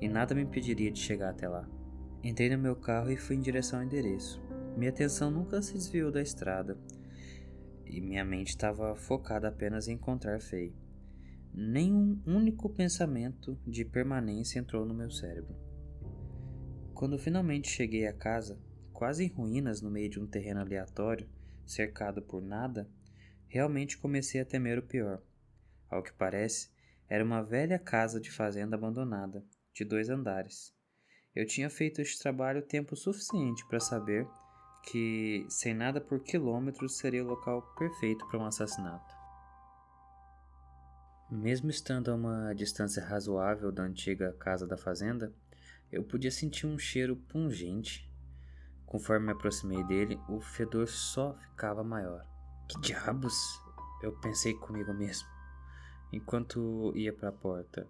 e 0.00 0.08
nada 0.08 0.34
me 0.34 0.42
impediria 0.42 0.92
de 0.92 1.00
chegar 1.00 1.30
até 1.30 1.48
lá. 1.48 1.68
Entrei 2.22 2.48
no 2.48 2.62
meu 2.62 2.76
carro 2.76 3.10
e 3.10 3.16
fui 3.16 3.34
em 3.34 3.40
direção 3.40 3.80
ao 3.80 3.84
endereço. 3.84 4.40
Minha 4.76 4.90
atenção 4.90 5.30
nunca 5.32 5.60
se 5.62 5.72
desviou 5.72 6.12
da 6.12 6.22
estrada 6.22 6.78
e 7.84 8.00
minha 8.00 8.24
mente 8.24 8.50
estava 8.50 8.94
focada 8.94 9.48
apenas 9.48 9.88
em 9.88 9.94
encontrar 9.94 10.40
Faye. 10.40 10.72
Nenhum 11.52 12.22
único 12.24 12.70
pensamento 12.70 13.58
de 13.66 13.84
permanência 13.84 14.60
entrou 14.60 14.86
no 14.86 14.94
meu 14.94 15.10
cérebro. 15.10 15.56
Quando 16.94 17.18
finalmente 17.18 17.68
cheguei 17.68 18.06
à 18.06 18.12
casa, 18.12 18.56
quase 19.00 19.24
em 19.24 19.28
ruínas 19.28 19.80
no 19.80 19.90
meio 19.90 20.10
de 20.10 20.20
um 20.20 20.26
terreno 20.26 20.60
aleatório, 20.60 21.26
cercado 21.64 22.20
por 22.20 22.42
nada, 22.42 22.86
realmente 23.48 23.96
comecei 23.96 24.42
a 24.42 24.44
temer 24.44 24.78
o 24.78 24.82
pior. 24.82 25.22
Ao 25.88 26.02
que 26.02 26.12
parece, 26.12 26.68
era 27.08 27.24
uma 27.24 27.42
velha 27.42 27.78
casa 27.78 28.20
de 28.20 28.30
fazenda 28.30 28.76
abandonada, 28.76 29.42
de 29.72 29.86
dois 29.86 30.10
andares. 30.10 30.74
Eu 31.34 31.46
tinha 31.46 31.70
feito 31.70 32.02
este 32.02 32.18
trabalho 32.18 32.60
tempo 32.60 32.94
suficiente 32.94 33.66
para 33.68 33.80
saber 33.80 34.28
que, 34.84 35.46
sem 35.48 35.72
nada 35.72 35.98
por 35.98 36.22
quilômetros, 36.22 36.98
seria 36.98 37.24
o 37.24 37.28
local 37.28 37.62
perfeito 37.78 38.28
para 38.28 38.38
um 38.38 38.44
assassinato. 38.44 39.14
Mesmo 41.30 41.70
estando 41.70 42.10
a 42.10 42.14
uma 42.14 42.52
distância 42.52 43.02
razoável 43.02 43.72
da 43.72 43.82
antiga 43.82 44.34
casa 44.34 44.66
da 44.66 44.76
fazenda, 44.76 45.32
eu 45.90 46.04
podia 46.04 46.30
sentir 46.30 46.66
um 46.66 46.78
cheiro 46.78 47.16
pungente. 47.16 48.09
Conforme 48.90 49.26
me 49.26 49.32
aproximei 49.32 49.82
dele, 49.84 50.20
o 50.28 50.38
fedor 50.38 50.86
só 50.86 51.32
ficava 51.38 51.82
maior. 51.82 52.26
Que 52.68 52.78
diabos? 52.80 53.34
Eu 54.02 54.12
pensei 54.20 54.52
comigo 54.52 54.92
mesmo 54.92 55.26
enquanto 56.12 56.92
ia 56.94 57.12
para 57.12 57.28
a 57.28 57.32
porta. 57.32 57.86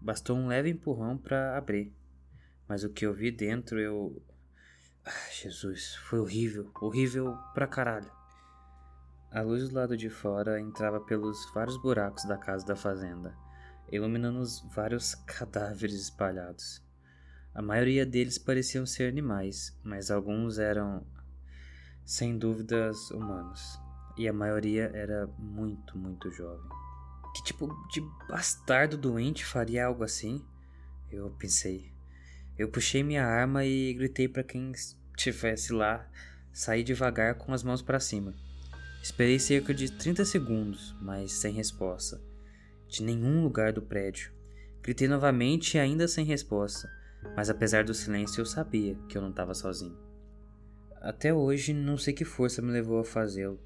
Bastou 0.00 0.36
um 0.36 0.46
leve 0.46 0.70
empurrão 0.70 1.16
para 1.16 1.56
abrir, 1.56 1.92
mas 2.68 2.84
o 2.84 2.90
que 2.90 3.06
eu 3.06 3.14
vi 3.14 3.30
dentro 3.30 3.80
eu. 3.80 4.22
Ah, 5.04 5.30
Jesus, 5.30 5.94
foi 5.96 6.18
horrível, 6.18 6.70
horrível 6.80 7.36
pra 7.54 7.66
caralho. 7.66 8.10
A 9.30 9.40
luz 9.40 9.68
do 9.68 9.74
lado 9.74 9.96
de 9.96 10.08
fora 10.08 10.60
entrava 10.60 11.00
pelos 11.00 11.50
vários 11.52 11.76
buracos 11.76 12.24
da 12.24 12.36
casa 12.36 12.66
da 12.66 12.76
fazenda, 12.76 13.36
iluminando 13.90 14.40
os 14.40 14.60
vários 14.74 15.14
cadáveres 15.14 15.94
espalhados. 15.94 16.82
A 17.56 17.62
maioria 17.62 18.04
deles 18.04 18.36
pareciam 18.36 18.84
ser 18.84 19.08
animais, 19.08 19.74
mas 19.82 20.10
alguns 20.10 20.58
eram, 20.58 21.02
sem 22.04 22.36
dúvidas, 22.36 23.10
humanos. 23.10 23.80
E 24.18 24.28
a 24.28 24.32
maioria 24.32 24.90
era 24.92 25.26
muito, 25.38 25.96
muito 25.96 26.30
jovem. 26.30 26.68
Que 27.34 27.44
tipo 27.44 27.66
de 27.90 28.02
bastardo 28.28 28.98
doente 28.98 29.42
faria 29.42 29.86
algo 29.86 30.04
assim? 30.04 30.44
Eu 31.10 31.30
pensei. 31.30 31.90
Eu 32.58 32.68
puxei 32.68 33.02
minha 33.02 33.24
arma 33.24 33.64
e 33.64 33.94
gritei 33.94 34.28
para 34.28 34.42
quem 34.42 34.72
estivesse 35.16 35.72
lá 35.72 36.06
sair 36.52 36.84
devagar 36.84 37.36
com 37.36 37.54
as 37.54 37.62
mãos 37.62 37.80
para 37.80 37.98
cima. 37.98 38.34
Esperei 39.02 39.38
cerca 39.38 39.72
de 39.72 39.90
30 39.90 40.26
segundos, 40.26 40.94
mas 41.00 41.32
sem 41.32 41.54
resposta. 41.54 42.20
De 42.86 43.02
nenhum 43.02 43.42
lugar 43.42 43.72
do 43.72 43.80
prédio. 43.80 44.30
Gritei 44.82 45.08
novamente 45.08 45.78
e 45.78 45.80
ainda 45.80 46.06
sem 46.06 46.26
resposta, 46.26 46.90
mas 47.34 47.48
apesar 47.48 47.84
do 47.84 47.94
silêncio 47.94 48.40
eu 48.40 48.46
sabia 48.46 48.96
que 49.08 49.16
eu 49.16 49.22
não 49.22 49.30
estava 49.30 49.54
sozinho. 49.54 49.96
Até 51.00 51.32
hoje 51.32 51.72
não 51.72 51.96
sei 51.96 52.12
que 52.12 52.24
força 52.24 52.60
me 52.60 52.70
levou 52.70 52.98
a 52.98 53.04
fazê-lo, 53.04 53.60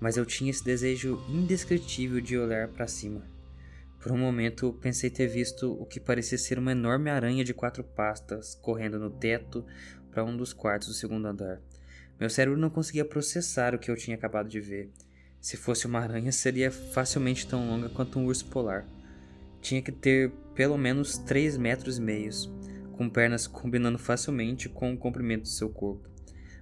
mas 0.00 0.16
eu 0.16 0.24
tinha 0.24 0.50
esse 0.50 0.64
desejo 0.64 1.22
indescritível 1.28 2.20
de 2.20 2.38
olhar 2.38 2.68
para 2.68 2.86
cima. 2.86 3.22
Por 4.00 4.12
um 4.12 4.18
momento 4.18 4.72
pensei 4.82 5.08
ter 5.08 5.26
visto 5.26 5.72
o 5.72 5.86
que 5.86 5.98
parecia 5.98 6.36
ser 6.36 6.58
uma 6.58 6.72
enorme 6.72 7.10
aranha 7.10 7.42
de 7.42 7.54
quatro 7.54 7.82
pastas 7.82 8.54
correndo 8.54 8.98
no 8.98 9.10
teto 9.10 9.64
para 10.10 10.24
um 10.24 10.36
dos 10.36 10.52
quartos 10.52 10.88
do 10.88 10.94
segundo 10.94 11.26
andar. 11.26 11.60
Meu 12.20 12.30
cérebro 12.30 12.58
não 12.58 12.70
conseguia 12.70 13.04
processar 13.04 13.74
o 13.74 13.78
que 13.78 13.90
eu 13.90 13.96
tinha 13.96 14.16
acabado 14.16 14.48
de 14.48 14.60
ver. 14.60 14.90
Se 15.40 15.56
fosse 15.56 15.86
uma 15.86 16.00
aranha, 16.00 16.30
seria 16.30 16.70
facilmente 16.70 17.46
tão 17.46 17.68
longa 17.68 17.88
quanto 17.88 18.18
um 18.18 18.26
urso 18.26 18.46
polar. 18.46 18.86
Tinha 19.60 19.82
que 19.82 19.90
ter 19.90 20.30
pelo 20.54 20.78
menos 20.78 21.18
3 21.18 21.56
metros 21.56 21.98
e 21.98 22.00
meios, 22.00 22.50
com 22.96 23.10
pernas 23.10 23.46
combinando 23.46 23.98
facilmente 23.98 24.68
com 24.68 24.92
o 24.92 24.96
comprimento 24.96 25.42
do 25.42 25.48
seu 25.48 25.68
corpo. 25.68 26.08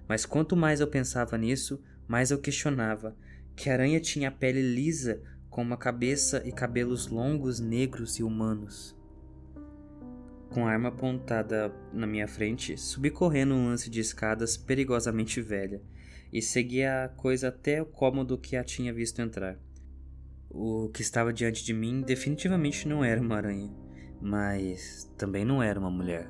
Mas 0.07 0.25
quanto 0.25 0.55
mais 0.55 0.79
eu 0.79 0.87
pensava 0.87 1.37
nisso, 1.37 1.81
mais 2.07 2.31
eu 2.31 2.39
questionava 2.39 3.15
que 3.55 3.69
a 3.69 3.73
aranha 3.73 3.99
tinha 3.99 4.29
a 4.29 4.31
pele 4.31 4.61
lisa 4.61 5.21
com 5.49 5.61
uma 5.61 5.77
cabeça 5.77 6.41
e 6.45 6.51
cabelos 6.51 7.07
longos, 7.07 7.59
negros 7.59 8.17
e 8.17 8.23
humanos. 8.23 8.97
Com 10.49 10.67
a 10.67 10.71
arma 10.71 10.89
apontada 10.89 11.73
na 11.91 12.05
minha 12.05 12.27
frente, 12.27 12.77
subi 12.77 13.09
correndo 13.09 13.53
um 13.53 13.67
lance 13.67 13.89
de 13.89 13.99
escadas 13.99 14.57
perigosamente 14.57 15.41
velha 15.41 15.81
e 16.31 16.41
segui 16.41 16.83
a 16.83 17.09
coisa 17.15 17.49
até 17.49 17.81
o 17.81 17.85
cômodo 17.85 18.37
que 18.37 18.55
a 18.55 18.63
tinha 18.63 18.93
visto 18.93 19.21
entrar. 19.21 19.57
O 20.49 20.89
que 20.89 21.01
estava 21.01 21.33
diante 21.33 21.63
de 21.63 21.73
mim 21.73 22.01
definitivamente 22.01 22.87
não 22.87 23.03
era 23.03 23.21
uma 23.21 23.37
aranha, 23.37 23.71
mas 24.23 25.11
também 25.17 25.43
não 25.43 25.61
era 25.61 25.77
uma 25.77 25.91
mulher. 25.91 26.29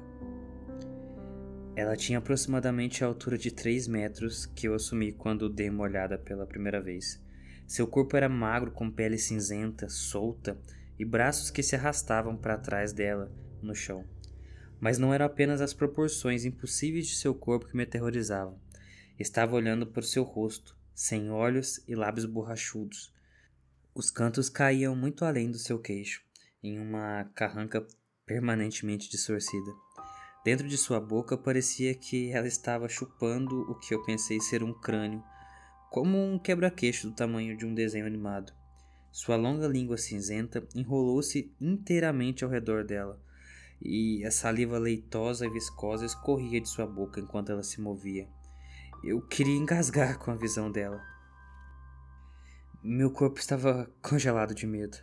Ela 1.75 1.95
tinha 1.95 2.17
aproximadamente 2.17 3.03
a 3.03 3.07
altura 3.07 3.37
de 3.37 3.51
3 3.51 3.87
metros 3.87 4.47
que 4.47 4.67
eu 4.67 4.73
assumi 4.73 5.11
quando 5.11 5.47
dei 5.47 5.69
uma 5.69 5.83
olhada 5.83 6.17
pela 6.17 6.47
primeira 6.47 6.81
vez. 6.81 7.23
Seu 7.67 7.85
corpo 7.85 8.17
era 8.17 8.27
magro, 8.27 8.71
com 8.71 8.89
pele 8.89 9.17
cinzenta, 9.17 9.87
solta 9.89 10.57
e 10.97 11.05
braços 11.05 11.51
que 11.51 11.61
se 11.61 11.75
arrastavam 11.75 12.35
para 12.35 12.57
trás 12.57 12.91
dela 12.91 13.31
no 13.61 13.75
chão. 13.75 14.03
Mas 14.79 14.97
não 14.97 15.13
eram 15.13 15.27
apenas 15.27 15.61
as 15.61 15.73
proporções 15.73 16.45
impossíveis 16.45 17.07
de 17.07 17.15
seu 17.15 17.33
corpo 17.33 17.67
que 17.67 17.77
me 17.77 17.83
aterrorizavam. 17.83 18.59
Estava 19.19 19.55
olhando 19.55 19.85
para 19.85 20.01
o 20.01 20.03
seu 20.03 20.23
rosto, 20.23 20.75
sem 20.95 21.29
olhos 21.29 21.79
e 21.87 21.95
lábios 21.95 22.25
borrachudos. 22.25 23.13
Os 23.93 24.09
cantos 24.09 24.49
caíam 24.49 24.95
muito 24.95 25.23
além 25.23 25.49
do 25.49 25.59
seu 25.59 25.79
queixo, 25.79 26.23
em 26.63 26.79
uma 26.79 27.25
carranca 27.35 27.85
permanentemente 28.25 29.09
distorcida. 29.09 29.71
Dentro 30.45 30.67
de 30.67 30.77
sua 30.77 30.99
boca 30.99 31.37
parecia 31.37 31.93
que 31.93 32.31
ela 32.31 32.47
estava 32.47 32.87
chupando 32.87 33.61
o 33.69 33.75
que 33.75 33.93
eu 33.93 34.03
pensei 34.03 34.39
ser 34.39 34.63
um 34.63 34.73
crânio, 34.73 35.23
como 35.91 36.17
um 36.17 36.39
quebra-queixo 36.39 37.09
do 37.09 37.15
tamanho 37.15 37.57
de 37.57 37.65
um 37.65 37.73
desenho 37.73 38.05
animado. 38.05 38.53
Sua 39.11 39.35
longa 39.35 39.67
língua 39.67 39.97
cinzenta 39.97 40.67
enrolou-se 40.73 41.53
inteiramente 41.61 42.43
ao 42.43 42.49
redor 42.49 42.83
dela, 42.83 43.21
e 43.81 44.25
a 44.25 44.31
saliva 44.31 44.79
leitosa 44.79 45.45
e 45.45 45.49
viscosa 45.49 46.05
escorria 46.05 46.59
de 46.59 46.69
sua 46.69 46.87
boca 46.87 47.19
enquanto 47.19 47.51
ela 47.51 47.63
se 47.63 47.79
movia, 47.79 48.27
Eu 49.03 49.21
queria 49.21 49.57
engasgar 49.57 50.17
com 50.17 50.31
a 50.31 50.35
visão 50.35 50.71
dela. 50.71 51.01
Meu 52.81 53.11
corpo 53.11 53.37
estava 53.37 53.91
congelado 54.01 54.55
de 54.55 54.65
medo. 54.65 54.97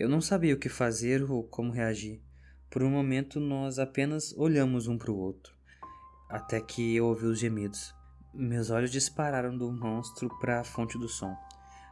Eu 0.00 0.08
não 0.08 0.20
sabia 0.20 0.54
o 0.54 0.58
que 0.58 0.68
fazer 0.68 1.28
ou 1.28 1.42
como 1.42 1.72
reagir. 1.72 2.22
Por 2.70 2.84
um 2.84 2.90
momento 2.90 3.40
nós 3.40 3.80
apenas 3.80 4.32
olhamos 4.36 4.86
um 4.86 4.96
para 4.96 5.10
o 5.10 5.18
outro, 5.18 5.52
até 6.28 6.60
que 6.60 6.94
eu 6.94 7.06
ouvi 7.06 7.26
os 7.26 7.40
gemidos. 7.40 7.92
Meus 8.32 8.70
olhos 8.70 8.92
dispararam 8.92 9.58
do 9.58 9.72
monstro 9.72 10.28
para 10.38 10.60
a 10.60 10.64
fonte 10.64 10.96
do 10.96 11.08
som. 11.08 11.36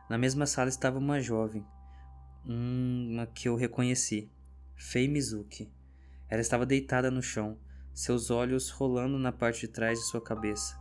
Na 0.08 0.16
mesma 0.16 0.46
sala 0.46 0.68
estava 0.68 1.00
uma 1.00 1.20
jovem, 1.20 1.66
uma 2.44 3.26
que 3.26 3.48
eu 3.48 3.56
reconheci, 3.56 4.30
Fei 4.76 5.08
Mizuki. 5.08 5.68
Ela 6.28 6.42
estava 6.42 6.64
deitada 6.64 7.10
no 7.10 7.20
chão, 7.20 7.58
seus 7.92 8.30
olhos 8.30 8.70
rolando 8.70 9.18
na 9.18 9.32
parte 9.32 9.62
de 9.62 9.68
trás 9.72 9.98
de 9.98 10.04
sua 10.04 10.20
cabeça. 10.20 10.78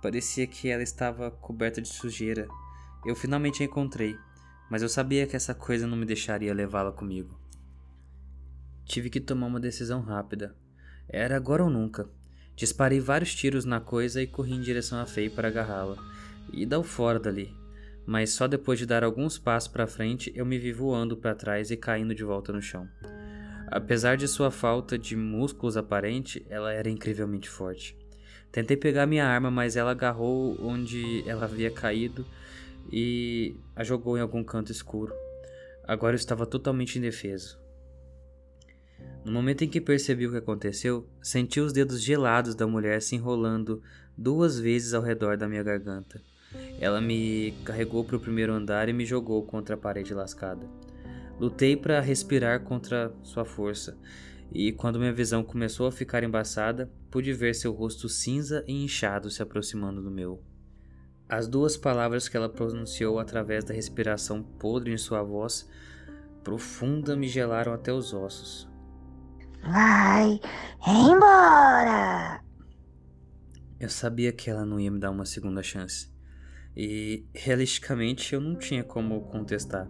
Parecia 0.00 0.46
que 0.46 0.68
ela 0.68 0.84
estava 0.84 1.32
coberta 1.32 1.82
de 1.82 1.88
sujeira. 1.88 2.46
Eu 3.04 3.16
finalmente 3.16 3.60
a 3.60 3.66
encontrei, 3.66 4.16
mas 4.70 4.82
eu 4.82 4.88
sabia 4.88 5.26
que 5.26 5.34
essa 5.34 5.52
coisa 5.52 5.86
não 5.86 5.96
me 5.96 6.06
deixaria 6.06 6.54
levá-la 6.54 6.92
comigo. 6.92 7.36
Tive 8.84 9.10
que 9.10 9.20
tomar 9.20 9.48
uma 9.48 9.60
decisão 9.60 10.00
rápida. 10.00 10.54
Era 11.08 11.36
agora 11.36 11.64
ou 11.64 11.68
nunca. 11.68 12.08
Disparei 12.54 13.00
vários 13.00 13.34
tiros 13.34 13.64
na 13.64 13.80
coisa 13.80 14.22
e 14.22 14.26
corri 14.26 14.54
em 14.54 14.60
direção 14.60 15.00
a 15.00 15.06
Fei 15.06 15.28
para 15.28 15.48
agarrá-la 15.48 15.96
e 16.52 16.64
dar 16.64 16.78
o 16.78 16.84
fora 16.84 17.18
dali. 17.18 17.52
Mas 18.06 18.30
só 18.30 18.46
depois 18.46 18.78
de 18.78 18.86
dar 18.86 19.02
alguns 19.02 19.38
passos 19.38 19.68
para 19.68 19.86
frente 19.86 20.32
eu 20.34 20.46
me 20.46 20.58
vi 20.58 20.72
voando 20.72 21.16
para 21.16 21.34
trás 21.34 21.70
e 21.70 21.76
caindo 21.76 22.14
de 22.14 22.24
volta 22.24 22.52
no 22.52 22.62
chão. 22.62 22.88
Apesar 23.66 24.16
de 24.16 24.26
sua 24.26 24.50
falta 24.50 24.98
de 24.98 25.16
músculos 25.16 25.76
aparente, 25.76 26.44
ela 26.48 26.72
era 26.72 26.90
incrivelmente 26.90 27.48
forte. 27.48 27.96
Tentei 28.50 28.76
pegar 28.76 29.06
minha 29.06 29.26
arma, 29.26 29.50
mas 29.50 29.76
ela 29.76 29.92
agarrou 29.92 30.56
onde 30.60 31.22
ela 31.28 31.44
havia 31.44 31.70
caído 31.70 32.26
e 32.90 33.56
a 33.74 33.84
jogou 33.84 34.16
em 34.18 34.20
algum 34.20 34.42
canto 34.42 34.72
escuro. 34.72 35.14
Agora 35.84 36.14
eu 36.14 36.18
estava 36.18 36.46
totalmente 36.46 36.98
indefeso. 36.98 37.58
No 39.24 39.32
momento 39.32 39.62
em 39.62 39.68
que 39.68 39.80
percebi 39.80 40.26
o 40.26 40.30
que 40.30 40.38
aconteceu, 40.38 41.08
senti 41.22 41.60
os 41.60 41.72
dedos 41.72 42.02
gelados 42.02 42.54
da 42.54 42.66
mulher 42.66 43.02
se 43.02 43.16
enrolando 43.16 43.82
duas 44.16 44.58
vezes 44.58 44.94
ao 44.94 45.02
redor 45.02 45.36
da 45.36 45.48
minha 45.48 45.62
garganta. 45.62 46.22
Ela 46.80 47.00
me 47.00 47.52
carregou 47.64 48.04
para 48.04 48.16
o 48.16 48.20
primeiro 48.20 48.52
andar 48.52 48.88
e 48.88 48.92
me 48.92 49.04
jogou 49.04 49.44
contra 49.44 49.74
a 49.74 49.78
parede 49.78 50.14
lascada. 50.14 50.66
Lutei 51.38 51.76
para 51.76 52.00
respirar 52.00 52.60
contra 52.60 53.12
sua 53.22 53.44
força, 53.44 53.96
e 54.52 54.72
quando 54.72 54.98
minha 54.98 55.12
visão 55.12 55.44
começou 55.44 55.86
a 55.86 55.92
ficar 55.92 56.24
embaçada, 56.24 56.90
pude 57.10 57.32
ver 57.32 57.54
seu 57.54 57.72
rosto 57.72 58.08
cinza 58.08 58.64
e 58.66 58.84
inchado 58.84 59.30
se 59.30 59.42
aproximando 59.42 60.02
do 60.02 60.10
meu. 60.10 60.42
As 61.30 61.46
duas 61.46 61.76
palavras 61.76 62.28
que 62.28 62.36
ela 62.36 62.48
pronunciou 62.48 63.20
através 63.20 63.62
da 63.62 63.72
respiração 63.72 64.42
podre 64.42 64.92
em 64.92 64.98
sua 64.98 65.22
voz 65.22 65.70
profunda 66.42 67.14
me 67.14 67.28
gelaram 67.28 67.72
até 67.72 67.92
os 67.92 68.12
ossos. 68.12 68.68
Vai 69.62 70.40
embora! 70.84 72.42
Eu 73.78 73.88
sabia 73.88 74.32
que 74.32 74.50
ela 74.50 74.66
não 74.66 74.80
ia 74.80 74.90
me 74.90 74.98
dar 74.98 75.12
uma 75.12 75.24
segunda 75.24 75.62
chance. 75.62 76.12
E, 76.76 77.24
realisticamente, 77.32 78.34
eu 78.34 78.40
não 78.40 78.56
tinha 78.56 78.82
como 78.82 79.20
contestar. 79.26 79.88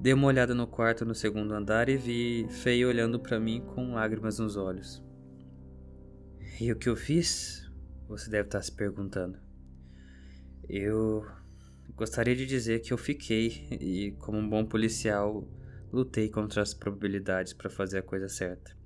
Dei 0.00 0.12
uma 0.12 0.28
olhada 0.28 0.54
no 0.54 0.68
quarto 0.68 1.04
no 1.04 1.16
segundo 1.16 1.52
andar 1.52 1.88
e 1.88 1.96
vi 1.96 2.46
Feio 2.48 2.86
olhando 2.86 3.18
para 3.18 3.40
mim 3.40 3.60
com 3.74 3.94
lágrimas 3.94 4.38
nos 4.38 4.56
olhos. 4.56 5.02
E 6.60 6.70
o 6.70 6.76
que 6.76 6.88
eu 6.88 6.94
fiz? 6.94 7.68
Você 8.06 8.30
deve 8.30 8.46
estar 8.46 8.62
se 8.62 8.70
perguntando. 8.70 9.49
Eu 10.72 11.26
gostaria 11.96 12.36
de 12.36 12.46
dizer 12.46 12.78
que 12.78 12.92
eu 12.92 12.96
fiquei 12.96 13.66
e, 13.72 14.12
como 14.20 14.38
um 14.38 14.48
bom 14.48 14.64
policial, 14.64 15.44
lutei 15.92 16.30
contra 16.30 16.62
as 16.62 16.72
probabilidades 16.72 17.52
para 17.52 17.68
fazer 17.68 17.98
a 17.98 18.02
coisa 18.02 18.28
certa. 18.28 18.76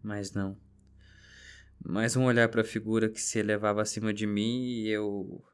Mas 0.00 0.32
não. 0.32 0.56
Mais 1.84 2.14
um 2.14 2.24
olhar 2.24 2.48
para 2.48 2.60
a 2.60 2.64
figura 2.64 3.08
que 3.08 3.20
se 3.20 3.40
elevava 3.40 3.82
acima 3.82 4.14
de 4.14 4.28
mim 4.28 4.62
e 4.62 4.88
eu. 4.90 5.44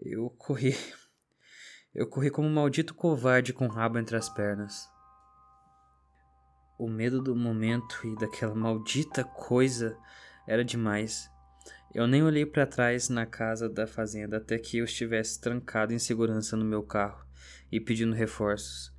Eu 0.00 0.30
corri 0.30 0.72
eu 1.92 2.06
corri 2.06 2.30
como 2.30 2.46
um 2.46 2.54
maldito 2.54 2.94
covarde 2.94 3.52
com 3.52 3.66
o 3.66 3.68
rabo 3.68 3.98
entre 3.98 4.16
as 4.16 4.28
pernas. 4.28 4.88
O 6.78 6.88
medo 6.88 7.20
do 7.20 7.34
momento 7.34 8.06
e 8.06 8.14
daquela 8.14 8.54
maldita 8.54 9.24
coisa 9.24 9.98
era 10.46 10.64
demais. 10.64 11.28
Eu 11.92 12.06
nem 12.06 12.22
olhei 12.22 12.46
para 12.46 12.66
trás 12.66 13.08
na 13.08 13.26
casa 13.26 13.68
da 13.68 13.84
fazenda 13.84 14.36
até 14.36 14.56
que 14.58 14.78
eu 14.78 14.84
estivesse 14.84 15.40
trancado 15.40 15.92
em 15.92 15.98
segurança 15.98 16.56
no 16.56 16.64
meu 16.64 16.84
carro 16.84 17.26
e 17.70 17.80
pedindo 17.80 18.14
reforços. 18.14 18.92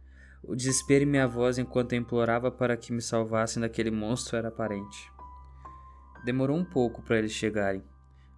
O 0.44 0.56
desespero 0.56 1.04
em 1.06 1.08
minha 1.08 1.26
voz 1.26 1.58
enquanto 1.58 1.94
eu 1.94 2.00
implorava 2.00 2.52
para 2.52 2.76
que 2.76 2.92
me 2.92 3.02
salvassem 3.02 3.62
daquele 3.62 3.92
monstro 3.92 4.36
era 4.36 4.50
aparente. 4.50 5.10
Demorou 6.26 6.58
um 6.58 6.66
pouco 6.66 7.02
para 7.02 7.18
eles 7.18 7.32
chegarem. 7.32 7.82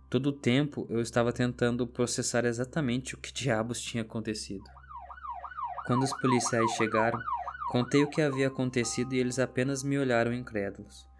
Todo 0.07 0.27
o 0.27 0.33
tempo 0.33 0.85
eu 0.87 1.01
estava 1.01 1.33
tentando 1.33 1.87
processar 1.87 2.45
exatamente 2.45 3.15
o 3.15 3.17
que 3.17 3.33
diabos 3.33 3.81
tinha 3.81 4.03
acontecido. 4.03 4.65
Quando 5.87 6.03
os 6.03 6.13
policiais 6.21 6.69
chegaram, 6.73 7.19
contei 7.71 8.03
o 8.03 8.09
que 8.09 8.21
havia 8.21 8.49
acontecido 8.49 9.15
e 9.15 9.19
eles 9.19 9.39
apenas 9.39 9.81
me 9.81 9.97
olharam 9.97 10.31
incrédulos. 10.31 11.11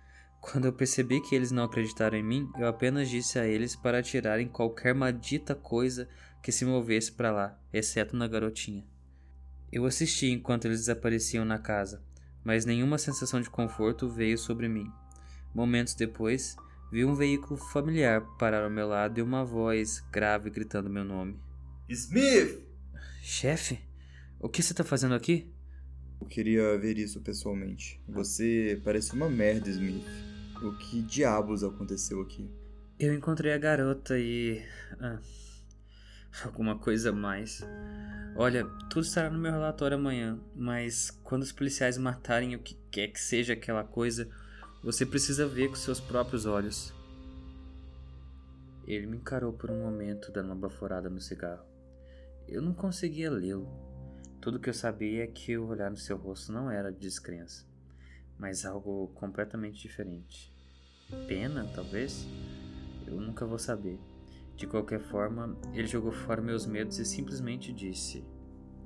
Quando 0.44 0.66
eu 0.66 0.74
percebi 0.74 1.22
que 1.22 1.34
eles 1.34 1.52
não 1.52 1.64
acreditaram 1.64 2.18
em 2.18 2.24
mim, 2.24 2.52
eu 2.60 2.68
apenas 2.68 3.10
disse 3.10 3.40
a 3.40 3.48
eles 3.48 3.76
para 3.76 4.04
tirarem 4.04 4.48
qualquer 4.48 4.94
maldita 4.94 5.56
coisa 5.56 6.08
que 6.44 6.52
se 6.52 6.66
movesse 6.66 7.14
para 7.14 7.32
lá, 7.32 7.60
exceto 7.72 8.16
na 8.16 8.28
garotinha. 8.28 8.86
Eu 9.72 9.86
assisti 9.86 10.28
enquanto 10.28 10.66
eles 10.66 10.82
desapareciam 10.82 11.46
na 11.46 11.58
casa, 11.58 12.04
mas 12.44 12.66
nenhuma 12.66 12.98
sensação 12.98 13.40
de 13.40 13.50
conforto 13.50 14.10
veio 14.10 14.38
sobre 14.38 14.68
mim. 14.68 14.92
Momentos 15.56 15.96
depois, 15.96 16.58
Vi 16.94 17.04
um 17.04 17.16
veículo 17.16 17.58
familiar 17.58 18.22
parar 18.38 18.64
ao 18.64 18.70
meu 18.70 18.88
lado 18.88 19.18
e 19.18 19.24
uma 19.24 19.44
voz 19.44 20.00
grave 20.12 20.52
gritando 20.52 20.92
meu 20.92 21.04
nome. 21.04 21.40
Smith! 21.90 22.62
Chefe? 23.20 23.80
O 24.40 24.48
que 24.48 24.62
você 24.62 24.76
tá 24.76 24.84
fazendo 24.84 25.16
aqui? 25.16 25.52
Eu 26.22 26.28
queria 26.28 26.78
ver 26.78 27.00
isso 27.00 27.20
pessoalmente. 27.20 28.00
Você 28.08 28.80
parece 28.84 29.12
uma 29.14 29.28
merda, 29.28 29.72
Smith. 29.72 30.06
O 30.64 30.72
que 30.78 31.02
diabos 31.02 31.62
aconteceu 31.62 32.22
aqui? 32.22 32.50
Eu 32.98 33.14
encontrei 33.14 33.52
a 33.52 33.58
garota 33.58 34.18
e. 34.18 34.64
Ah, 34.98 35.20
alguma 36.46 36.80
coisa 36.80 37.12
mais. 37.12 37.62
Olha, 38.34 38.66
tudo 38.90 39.02
estará 39.02 39.30
no 39.30 39.38
meu 39.38 39.52
relatório 39.52 39.98
amanhã, 39.98 40.40
mas 40.56 41.12
quando 41.22 41.42
os 41.42 41.52
policiais 41.52 41.98
matarem 41.98 42.56
o 42.56 42.60
que 42.60 42.76
quer 42.90 43.10
que 43.10 43.20
seja 43.20 43.52
aquela 43.52 43.84
coisa, 43.84 44.30
você 44.82 45.06
precisa 45.06 45.46
ver 45.46 45.68
com 45.68 45.76
seus 45.76 46.00
próprios 46.00 46.46
olhos. 46.46 46.94
Ele 48.88 49.06
me 49.06 49.18
encarou 49.18 49.52
por 49.52 49.70
um 49.70 49.82
momento, 49.82 50.32
dando 50.32 50.46
uma 50.46 50.56
baforada 50.56 51.10
no 51.10 51.20
cigarro. 51.20 51.66
Eu 52.48 52.62
não 52.62 52.74
conseguia 52.74 53.30
lê-lo. 53.30 53.68
Tudo 54.40 54.62
que 54.62 54.70
eu 54.70 54.74
sabia 54.74 55.26
é 55.26 55.28
que 55.28 55.58
o 55.58 55.68
olhar 55.68 55.90
no 55.90 55.98
seu 55.98 56.16
rosto 56.16 56.54
não 56.54 56.72
era 56.72 56.90
de 56.90 57.00
descrença, 57.00 57.66
mas 58.40 58.66
algo 58.66 59.10
completamente 59.10 59.82
diferente. 59.82 60.53
Pena, 61.28 61.70
talvez? 61.74 62.28
Eu 63.08 63.20
nunca 63.20 63.46
vou 63.46 63.60
saber. 63.60 64.00
De 64.56 64.68
qualquer 64.68 65.00
forma, 65.00 65.58
ele 65.74 65.88
jogou 65.88 66.12
fora 66.12 66.42
meus 66.42 66.66
medos 66.66 67.00
e 67.00 67.06
simplesmente 67.06 67.74
disse: 67.74 68.24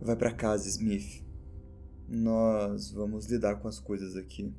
Vai 0.02 0.16
para 0.16 0.34
casa, 0.34 0.68
Smith. 0.70 1.26
Nós 2.08 2.92
vamos 2.92 3.26
lidar 3.28 3.56
com 3.56 3.68
as 3.68 3.80
coisas 3.80 4.16
aqui. 4.16 4.54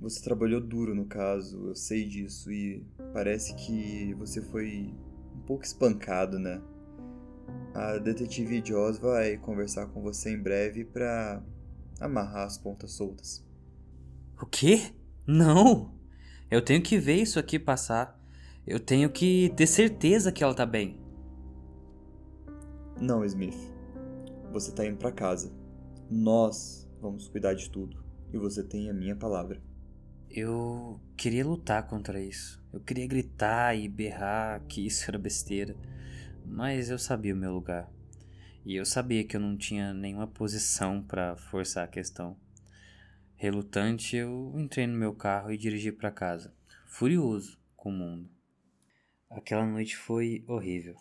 Você 0.00 0.22
trabalhou 0.22 0.60
duro 0.62 0.94
no 0.94 1.04
caso, 1.04 1.68
eu 1.68 1.74
sei 1.74 2.06
disso, 2.08 2.50
e 2.50 2.86
parece 3.12 3.54
que 3.54 4.14
você 4.14 4.40
foi 4.40 4.94
um 5.36 5.40
pouco 5.40 5.62
espancado, 5.62 6.38
né? 6.38 6.62
A 7.74 7.98
detetive 7.98 8.62
Joss 8.64 8.98
vai 8.98 9.36
conversar 9.36 9.88
com 9.88 10.00
você 10.00 10.30
em 10.30 10.42
breve 10.42 10.84
para 10.84 11.44
amarrar 12.00 12.46
as 12.46 12.56
pontas 12.56 12.92
soltas. 12.92 13.44
O 14.40 14.46
quê? 14.46 14.94
Não! 15.26 15.99
Eu 16.50 16.60
tenho 16.60 16.82
que 16.82 16.98
ver 16.98 17.14
isso 17.14 17.38
aqui 17.38 17.60
passar. 17.60 18.18
Eu 18.66 18.80
tenho 18.80 19.08
que 19.08 19.52
ter 19.56 19.68
certeza 19.68 20.32
que 20.32 20.42
ela 20.42 20.52
tá 20.52 20.66
bem. 20.66 20.98
Não, 23.00 23.24
Smith. 23.24 23.56
Você 24.52 24.72
tá 24.72 24.84
indo 24.84 24.96
para 24.96 25.12
casa. 25.12 25.52
Nós 26.10 26.90
vamos 27.00 27.28
cuidar 27.28 27.54
de 27.54 27.70
tudo. 27.70 28.02
E 28.32 28.36
você 28.36 28.64
tem 28.64 28.90
a 28.90 28.92
minha 28.92 29.14
palavra. 29.14 29.62
Eu 30.28 31.00
queria 31.16 31.46
lutar 31.46 31.86
contra 31.86 32.20
isso. 32.20 32.60
Eu 32.72 32.80
queria 32.80 33.06
gritar 33.06 33.76
e 33.76 33.88
berrar 33.88 34.60
que 34.66 34.84
isso 34.84 35.08
era 35.08 35.18
besteira. 35.18 35.76
Mas 36.44 36.90
eu 36.90 36.98
sabia 36.98 37.32
o 37.32 37.38
meu 37.38 37.52
lugar. 37.52 37.88
E 38.66 38.74
eu 38.74 38.84
sabia 38.84 39.22
que 39.24 39.36
eu 39.36 39.40
não 39.40 39.56
tinha 39.56 39.94
nenhuma 39.94 40.26
posição 40.26 41.00
para 41.00 41.36
forçar 41.36 41.84
a 41.84 41.88
questão. 41.88 42.36
Relutante, 43.42 44.16
eu 44.16 44.52
entrei 44.54 44.86
no 44.86 44.98
meu 44.98 45.14
carro 45.14 45.50
e 45.50 45.56
dirigi 45.56 45.90
para 45.90 46.10
casa, 46.10 46.54
furioso 46.86 47.58
com 47.74 47.88
o 47.88 47.92
mundo. 47.92 48.28
Aquela 49.30 49.64
noite 49.64 49.96
foi 49.96 50.44
horrível. 50.46 50.94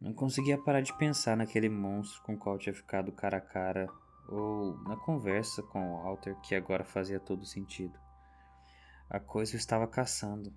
Não 0.00 0.14
conseguia 0.14 0.56
parar 0.56 0.80
de 0.80 0.96
pensar 0.96 1.36
naquele 1.36 1.68
monstro 1.68 2.22
com 2.22 2.32
o 2.32 2.38
qual 2.38 2.56
tinha 2.56 2.72
ficado 2.74 3.12
cara 3.12 3.36
a 3.36 3.40
cara, 3.42 3.86
ou 4.30 4.78
na 4.84 4.96
conversa 4.96 5.62
com 5.62 5.78
o 5.78 6.02
Walter 6.04 6.40
que 6.40 6.54
agora 6.54 6.86
fazia 6.86 7.20
todo 7.20 7.44
sentido. 7.44 7.98
A 9.10 9.20
coisa 9.20 9.56
estava 9.56 9.86
caçando, 9.86 10.54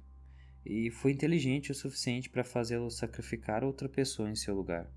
e 0.66 0.90
foi 0.90 1.12
inteligente 1.12 1.74
o 1.74 1.76
suficiente 1.76 2.30
para 2.30 2.46
fazê-lo 2.46 2.90
sacrificar 2.90 3.66
outra 3.66 3.90
pessoa 3.90 4.30
em 4.30 4.36
seu 4.38 4.56
lugar. 4.56 4.90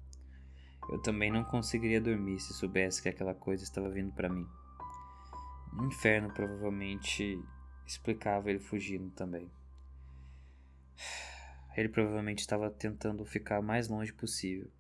Eu 0.89 1.03
também 1.03 1.29
não 1.29 1.43
conseguiria 1.43 2.01
dormir 2.01 2.39
se 2.39 2.55
soubesse 2.55 3.03
que 3.03 3.09
aquela 3.09 3.35
coisa 3.35 3.65
estava 3.65 3.91
vindo 3.91 4.13
para 4.13 4.29
mim. 4.29 4.47
O 5.73 5.85
inferno 5.85 6.33
provavelmente 6.33 7.43
explicava 7.87 8.51
ele 8.51 8.59
fugindo 8.59 9.11
também. 9.11 9.51
Ele 11.77 11.89
provavelmente 11.89 12.41
estava 12.41 12.71
tentando 12.71 13.25
ficar 13.25 13.61
o 13.61 13.63
mais 13.63 13.89
longe 13.89 14.13
possível. 14.13 14.71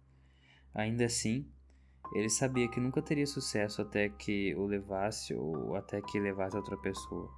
Ainda 0.74 1.04
assim, 1.04 1.48
ele 2.14 2.28
sabia 2.28 2.68
que 2.68 2.80
nunca 2.80 3.00
teria 3.00 3.26
sucesso 3.26 3.80
até 3.80 4.08
que 4.08 4.54
o 4.56 4.66
levasse 4.66 5.32
ou 5.34 5.76
até 5.76 6.02
que 6.02 6.18
levasse 6.18 6.56
outra 6.56 6.76
pessoa. 6.76 7.30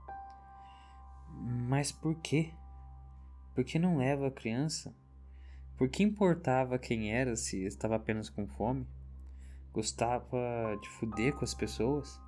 Mas 1.68 1.92
por 1.92 2.14
quê? 2.16 2.52
Por 3.54 3.64
que 3.64 3.78
não 3.78 3.98
leva 3.98 4.28
a 4.28 4.32
criança? 4.32 4.94
Por 5.76 5.88
que 5.88 6.02
importava 6.02 6.78
quem 6.78 7.12
era 7.12 7.36
se 7.36 7.64
estava 7.64 7.96
apenas 7.96 8.30
com 8.30 8.46
fome? 8.46 8.86
Gostava 9.72 10.78
de 10.80 10.88
fuder 10.90 11.34
com 11.34 11.44
as 11.44 11.54
pessoas? 11.54 12.20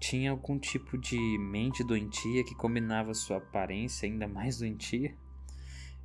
Tinha 0.00 0.30
algum 0.30 0.58
tipo 0.58 0.98
de 0.98 1.18
mente 1.38 1.84
doentia 1.84 2.44
que 2.44 2.54
combinava 2.54 3.14
sua 3.14 3.38
aparência 3.38 4.08
ainda 4.08 4.26
mais 4.26 4.58
doentia? 4.58 5.14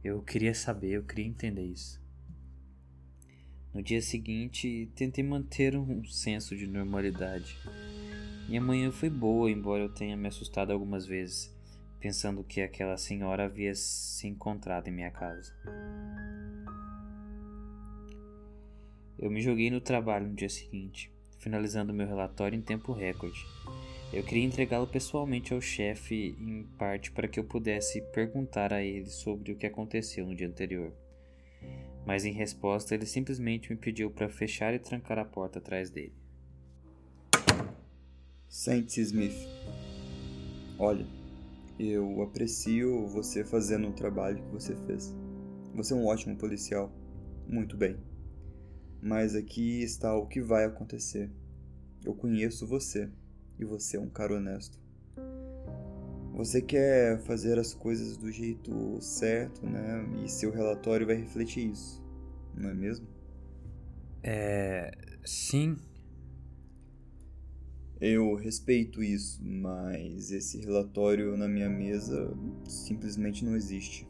Eu 0.04 0.22
queria 0.22 0.54
saber, 0.54 0.92
eu 0.92 1.04
queria 1.04 1.26
entender 1.26 1.64
isso. 1.64 2.02
No 3.74 3.82
dia 3.82 4.02
seguinte, 4.02 4.92
tentei 4.96 5.24
manter 5.24 5.76
um 5.76 6.04
senso 6.04 6.56
de 6.56 6.68
normalidade. 6.68 7.58
Minha 8.48 8.62
manhã 8.62 8.92
foi 8.92 9.10
boa, 9.10 9.50
embora 9.50 9.84
eu 9.84 9.94
tenha 9.94 10.18
me 10.18 10.28
assustado 10.28 10.72
algumas 10.72 11.06
vezes, 11.06 11.56
pensando 12.00 12.44
que 12.44 12.62
aquela 12.62 12.98
senhora 12.98 13.46
havia 13.46 13.74
se 13.74 14.28
encontrado 14.28 14.90
em 14.90 14.92
minha 14.92 15.10
casa. 15.10 15.56
Eu 19.18 19.32
me 19.32 19.42
joguei 19.42 19.72
no 19.72 19.80
trabalho 19.80 20.28
no 20.28 20.36
dia 20.36 20.50
seguinte, 20.50 21.13
finalizando 21.44 21.94
meu 21.94 22.08
relatório 22.08 22.58
em 22.58 22.62
tempo 22.62 22.94
recorde. 22.94 23.46
Eu 24.14 24.24
queria 24.24 24.46
entregá-lo 24.46 24.88
pessoalmente 24.88 25.54
ao 25.54 25.60
chefe, 25.60 26.36
em 26.40 26.64
parte 26.78 27.12
para 27.12 27.28
que 27.28 27.40
eu 27.40 27.44
pudesse 27.44 28.02
perguntar 28.14 28.72
a 28.72 28.82
ele 28.82 29.10
sobre 29.10 29.52
o 29.52 29.56
que 29.56 29.66
aconteceu 29.66 30.26
no 30.26 30.36
dia 30.36 30.48
anterior. 30.48 30.94
Mas 32.06 32.24
em 32.24 32.32
resposta, 32.32 32.94
ele 32.94 33.06
simplesmente 33.06 33.72
me 33.72 33.76
pediu 33.76 34.12
para 34.12 34.30
fechar 34.30 34.74
e 34.74 34.80
trancar 34.80 35.18
a 35.18 35.26
porta 35.26 35.60
atrás 35.60 35.90
dele. 35.90 36.14
Sente-se, 38.48 39.02
Smith. 39.02 39.48
Olha, 40.78 41.06
eu 41.80 42.22
aprecio 42.22 43.08
você 43.08 43.44
fazendo 43.44 43.88
o 43.88 43.94
trabalho 43.94 44.44
que 44.44 44.52
você 44.52 44.76
fez. 44.86 45.14
Você 45.74 45.94
é 45.94 45.96
um 45.96 46.06
ótimo 46.06 46.38
policial. 46.38 46.92
Muito 47.48 47.76
bem. 47.76 47.98
Mas 49.06 49.36
aqui 49.36 49.84
está 49.84 50.16
o 50.16 50.26
que 50.26 50.40
vai 50.40 50.64
acontecer. 50.64 51.30
Eu 52.06 52.14
conheço 52.16 52.66
você 52.66 53.10
e 53.60 53.66
você 53.66 53.98
é 53.98 54.00
um 54.00 54.10
cara 54.10 54.38
honesto. 54.38 54.80
Você 56.34 56.62
quer 56.62 57.20
fazer 57.20 57.60
as 57.60 57.74
coisas 57.74 58.16
do 58.16 58.32
jeito 58.32 59.02
certo, 59.02 59.66
né? 59.66 60.06
E 60.24 60.30
seu 60.30 60.52
relatório 60.52 61.06
vai 61.06 61.18
refletir 61.18 61.70
isso, 61.70 62.02
não 62.56 62.70
é 62.70 62.74
mesmo? 62.74 63.06
É. 64.24 64.90
Sim. 65.26 65.76
Eu 68.00 68.36
respeito 68.36 69.04
isso, 69.04 69.44
mas 69.44 70.32
esse 70.32 70.62
relatório 70.62 71.36
na 71.36 71.50
minha 71.50 71.70
mesa 71.70 72.34
simplesmente 72.70 73.44
não 73.44 73.54
existe. 73.54 74.08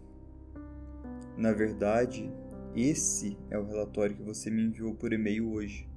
Na 1.36 1.52
verdade, 1.52 2.32
esse 2.76 3.38
é 3.52 3.58
o 3.58 3.66
relatório 3.66 4.16
que 4.16 4.24
você 4.24 4.50
me 4.50 4.64
enviou 4.64 4.96
por 4.96 5.14
e-mail 5.14 5.52
hoje 5.52 5.88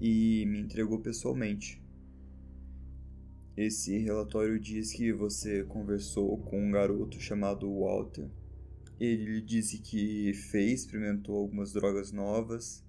e 0.00 0.46
me 0.46 0.60
entregou 0.60 1.00
pessoalmente. 1.00 1.82
Esse 3.56 3.98
relatório 3.98 4.60
diz 4.60 4.92
que 4.92 5.12
você 5.12 5.64
conversou 5.64 6.38
com 6.38 6.68
um 6.68 6.70
garoto 6.70 7.20
chamado 7.20 7.68
Walter. 7.80 8.30
Ele 9.00 9.40
disse 9.40 9.78
que 9.78 10.32
fez, 10.32 10.82
experimentou 10.82 11.36
algumas 11.36 11.72
drogas 11.72 12.12
novas 12.12 12.84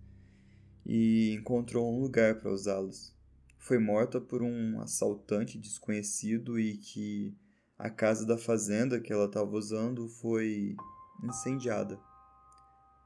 e 0.86 1.34
encontrou 1.34 1.92
um 1.92 2.00
lugar 2.00 2.40
para 2.40 2.52
usá-las. 2.52 3.16
Foi 3.58 3.80
morta 3.80 4.22
por 4.22 4.44
um 4.44 4.80
assaltante 4.80 5.58
desconhecido 5.58 6.60
e 6.60 6.78
que 6.78 7.36
a 7.78 7.90
casa 7.90 8.26
da 8.26 8.38
fazenda 8.38 9.00
que 9.00 9.12
ela 9.12 9.26
estava 9.26 9.56
usando 9.56 10.08
foi 10.08 10.76
incendiada. 11.24 12.00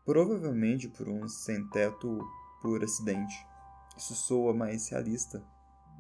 Provavelmente 0.06 0.90
por 0.90 1.08
um 1.08 1.28
sem-teto 1.28 2.20
por 2.62 2.84
acidente. 2.84 3.36
Isso 3.98 4.16
soa 4.16 4.54
mais 4.54 4.90
realista, 4.90 5.44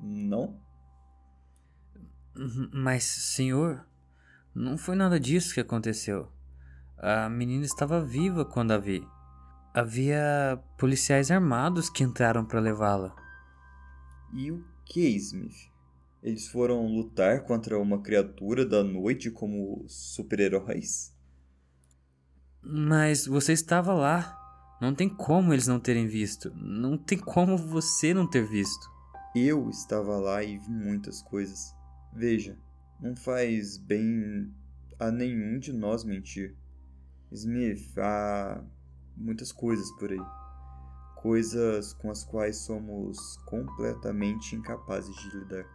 não? 0.01 0.59
Uhum, 2.35 2.69
mas, 2.73 3.03
senhor, 3.03 3.85
não 4.53 4.77
foi 4.77 4.95
nada 4.95 5.19
disso 5.19 5.53
que 5.53 5.59
aconteceu. 5.59 6.31
A 6.97 7.29
menina 7.29 7.65
estava 7.65 8.03
viva 8.03 8.43
quando 8.43 8.71
a 8.71 8.77
vi. 8.77 9.07
Havia 9.73 10.59
policiais 10.77 11.29
armados 11.31 11.89
que 11.89 12.03
entraram 12.03 12.45
para 12.45 12.59
levá-la. 12.59 13.15
E 14.33 14.51
o 14.51 14.63
que, 14.85 15.15
Smith? 15.17 15.71
Eles 16.21 16.47
foram 16.47 16.87
lutar 16.87 17.43
contra 17.43 17.77
uma 17.77 18.01
criatura 18.01 18.65
da 18.65 18.83
noite 18.83 19.29
como 19.29 19.85
super-heróis? 19.87 21.12
Mas 22.63 23.25
você 23.25 23.53
estava 23.53 23.93
lá. 23.93 24.39
Não 24.79 24.93
tem 24.93 25.09
como 25.09 25.53
eles 25.53 25.67
não 25.67 25.79
terem 25.79 26.07
visto. 26.07 26.51
Não 26.55 26.97
tem 26.97 27.17
como 27.17 27.57
você 27.57 28.13
não 28.13 28.27
ter 28.27 28.45
visto. 28.45 28.89
Eu 29.35 29.69
estava 29.69 30.17
lá 30.17 30.43
e 30.43 30.57
vi 30.57 30.69
muitas 30.69 31.21
coisas. 31.21 31.75
Veja, 32.13 32.57
não 32.99 33.15
faz 33.15 33.77
bem 33.77 34.53
a 34.99 35.11
nenhum 35.11 35.59
de 35.59 35.73
nós 35.73 36.03
mentir. 36.03 36.55
Smith, 37.31 37.97
há 37.97 38.63
muitas 39.17 39.51
coisas 39.51 39.89
por 39.93 40.11
aí. 40.11 40.21
Coisas 41.15 41.93
com 41.93 42.11
as 42.11 42.23
quais 42.23 42.57
somos 42.57 43.37
completamente 43.45 44.55
incapazes 44.55 45.15
de 45.15 45.37
lidar. 45.37 45.65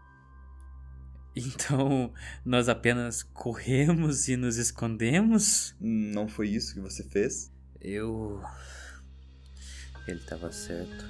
Então, 1.39 2.13
nós 2.45 2.69
apenas 2.69 3.23
corremos 3.23 4.29
e 4.29 4.37
nos 4.37 4.57
escondemos? 4.57 5.75
Não 5.81 6.29
foi 6.29 6.49
isso 6.49 6.75
que 6.75 6.81
você 6.81 7.05
fez? 7.05 7.53
Eu. 7.81 8.43
Ele 10.07 10.19
estava 10.19 10.51
certo. 10.51 11.05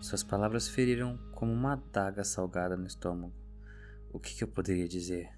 Suas 0.00 0.22
palavras 0.22 0.68
feriram 0.68 1.18
como 1.32 1.52
uma 1.52 1.74
adaga 1.74 2.24
salgada 2.24 2.76
no 2.76 2.86
estômago 2.86 3.40
o 4.12 4.18
que, 4.18 4.34
que 4.34 4.44
eu 4.44 4.48
poderia 4.48 4.88
dizer? 4.88 5.30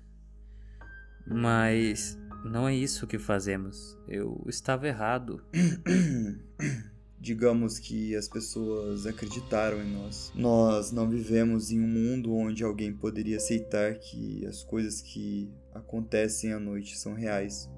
Mas 1.26 2.18
não 2.44 2.66
é 2.66 2.74
isso 2.74 3.06
que 3.06 3.18
fazemos. 3.18 3.96
Eu 4.08 4.42
estava 4.48 4.88
errado. 4.88 5.44
Digamos 7.22 7.78
que 7.78 8.16
as 8.16 8.26
pessoas 8.28 9.06
acreditaram 9.06 9.80
em 9.80 9.92
nós. 9.92 10.32
Nós 10.34 10.90
não 10.90 11.08
vivemos 11.08 11.70
em 11.70 11.78
um 11.78 11.86
mundo 11.86 12.34
onde 12.34 12.64
alguém 12.64 12.92
poderia 12.92 13.36
aceitar 13.36 13.94
que 13.94 14.44
as 14.44 14.64
coisas 14.64 15.00
que 15.00 15.48
acontecem 15.72 16.52
à 16.52 16.58
noite 16.58 16.98
são 16.98 17.14
reais, 17.14 17.70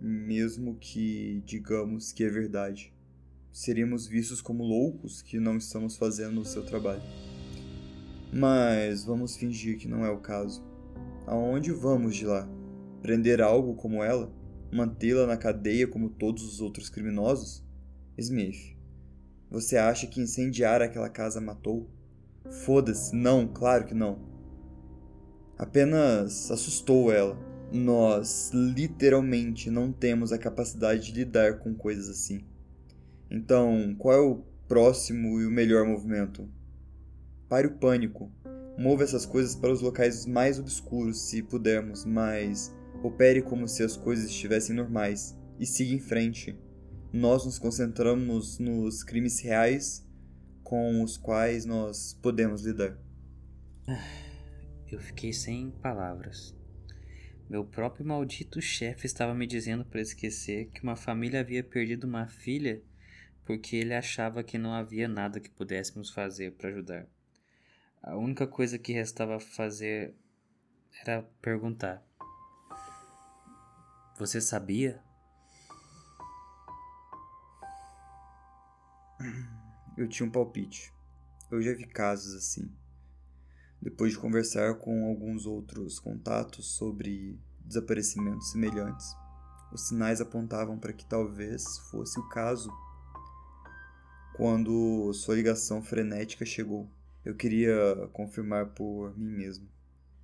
mesmo 0.00 0.76
que 0.76 1.42
digamos 1.44 2.12
que 2.12 2.22
é 2.22 2.28
verdade. 2.28 2.94
Seríamos 3.50 4.06
vistos 4.06 4.40
como 4.40 4.62
loucos 4.62 5.20
que 5.20 5.40
não 5.40 5.56
estamos 5.56 5.96
fazendo 5.96 6.40
o 6.40 6.44
seu 6.44 6.64
trabalho. 6.64 7.02
Mas 8.32 9.04
vamos 9.04 9.36
fingir 9.36 9.78
que 9.78 9.88
não 9.88 10.04
é 10.04 10.10
o 10.12 10.20
caso. 10.20 10.64
Aonde 11.26 11.72
vamos 11.72 12.14
de 12.14 12.24
lá? 12.24 12.48
Prender 13.02 13.42
algo 13.42 13.74
como 13.74 14.04
ela? 14.04 14.32
Mantê-la 14.72 15.26
na 15.26 15.36
cadeia 15.36 15.88
como 15.88 16.08
todos 16.08 16.44
os 16.44 16.60
outros 16.60 16.88
criminosos? 16.88 17.66
Smith, 18.16 18.75
você 19.60 19.76
acha 19.76 20.06
que 20.06 20.20
incendiar 20.20 20.82
aquela 20.82 21.08
casa 21.08 21.40
matou? 21.40 21.88
Foda-se, 22.64 23.16
não, 23.16 23.48
claro 23.48 23.86
que 23.86 23.94
não. 23.94 24.18
Apenas 25.56 26.50
assustou 26.50 27.10
ela. 27.10 27.38
Nós 27.72 28.50
literalmente 28.52 29.70
não 29.70 29.90
temos 29.90 30.30
a 30.30 30.38
capacidade 30.38 31.06
de 31.06 31.12
lidar 31.12 31.58
com 31.60 31.74
coisas 31.74 32.08
assim. 32.08 32.44
Então, 33.30 33.96
qual 33.98 34.14
é 34.14 34.20
o 34.20 34.42
próximo 34.68 35.40
e 35.40 35.46
o 35.46 35.50
melhor 35.50 35.86
movimento? 35.86 36.46
Pare 37.48 37.66
o 37.66 37.78
pânico. 37.78 38.30
Mova 38.78 39.04
essas 39.04 39.24
coisas 39.24 39.54
para 39.54 39.72
os 39.72 39.80
locais 39.80 40.26
mais 40.26 40.58
obscuros, 40.58 41.22
se 41.22 41.42
pudermos, 41.42 42.04
mas 42.04 42.76
Opere 43.02 43.42
como 43.42 43.68
se 43.68 43.82
as 43.82 43.96
coisas 43.96 44.26
estivessem 44.26 44.74
normais 44.74 45.36
e 45.58 45.66
siga 45.66 45.94
em 45.94 45.98
frente. 45.98 46.58
Nós 47.16 47.46
nos 47.46 47.58
concentramos 47.58 48.58
nos 48.58 49.02
crimes 49.02 49.40
reais 49.40 50.06
com 50.62 51.02
os 51.02 51.16
quais 51.16 51.64
nós 51.64 52.12
podemos 52.12 52.60
lidar. 52.60 52.94
Eu 54.86 55.00
fiquei 55.00 55.32
sem 55.32 55.70
palavras. 55.70 56.54
Meu 57.48 57.64
próprio 57.64 58.04
maldito 58.04 58.60
chefe 58.60 59.06
estava 59.06 59.34
me 59.34 59.46
dizendo 59.46 59.82
para 59.82 60.02
esquecer 60.02 60.66
que 60.66 60.82
uma 60.82 60.94
família 60.94 61.40
havia 61.40 61.64
perdido 61.64 62.06
uma 62.06 62.26
filha 62.26 62.82
porque 63.46 63.76
ele 63.76 63.94
achava 63.94 64.44
que 64.44 64.58
não 64.58 64.74
havia 64.74 65.08
nada 65.08 65.40
que 65.40 65.48
pudéssemos 65.48 66.10
fazer 66.10 66.52
para 66.52 66.68
ajudar. 66.68 67.06
A 68.02 68.14
única 68.14 68.46
coisa 68.46 68.78
que 68.78 68.92
restava 68.92 69.40
fazer 69.40 70.14
era 71.00 71.22
perguntar: 71.40 72.06
Você 74.18 74.38
sabia? 74.38 75.05
Eu 79.96 80.08
tinha 80.08 80.28
um 80.28 80.30
palpite. 80.30 80.92
Eu 81.50 81.62
já 81.62 81.72
vi 81.72 81.86
casos 81.86 82.34
assim. 82.34 82.70
Depois 83.80 84.12
de 84.12 84.18
conversar 84.18 84.74
com 84.76 85.06
alguns 85.06 85.46
outros 85.46 85.98
contatos 85.98 86.76
sobre 86.76 87.38
desaparecimentos 87.64 88.50
semelhantes, 88.50 89.06
os 89.72 89.88
sinais 89.88 90.20
apontavam 90.20 90.78
para 90.78 90.92
que 90.92 91.04
talvez 91.06 91.64
fosse 91.90 92.18
o 92.18 92.28
caso. 92.28 92.70
Quando 94.36 95.12
sua 95.12 95.34
ligação 95.34 95.82
frenética 95.82 96.44
chegou, 96.44 96.90
eu 97.24 97.34
queria 97.34 98.08
confirmar 98.12 98.74
por 98.74 99.16
mim 99.18 99.30
mesmo. 99.30 99.68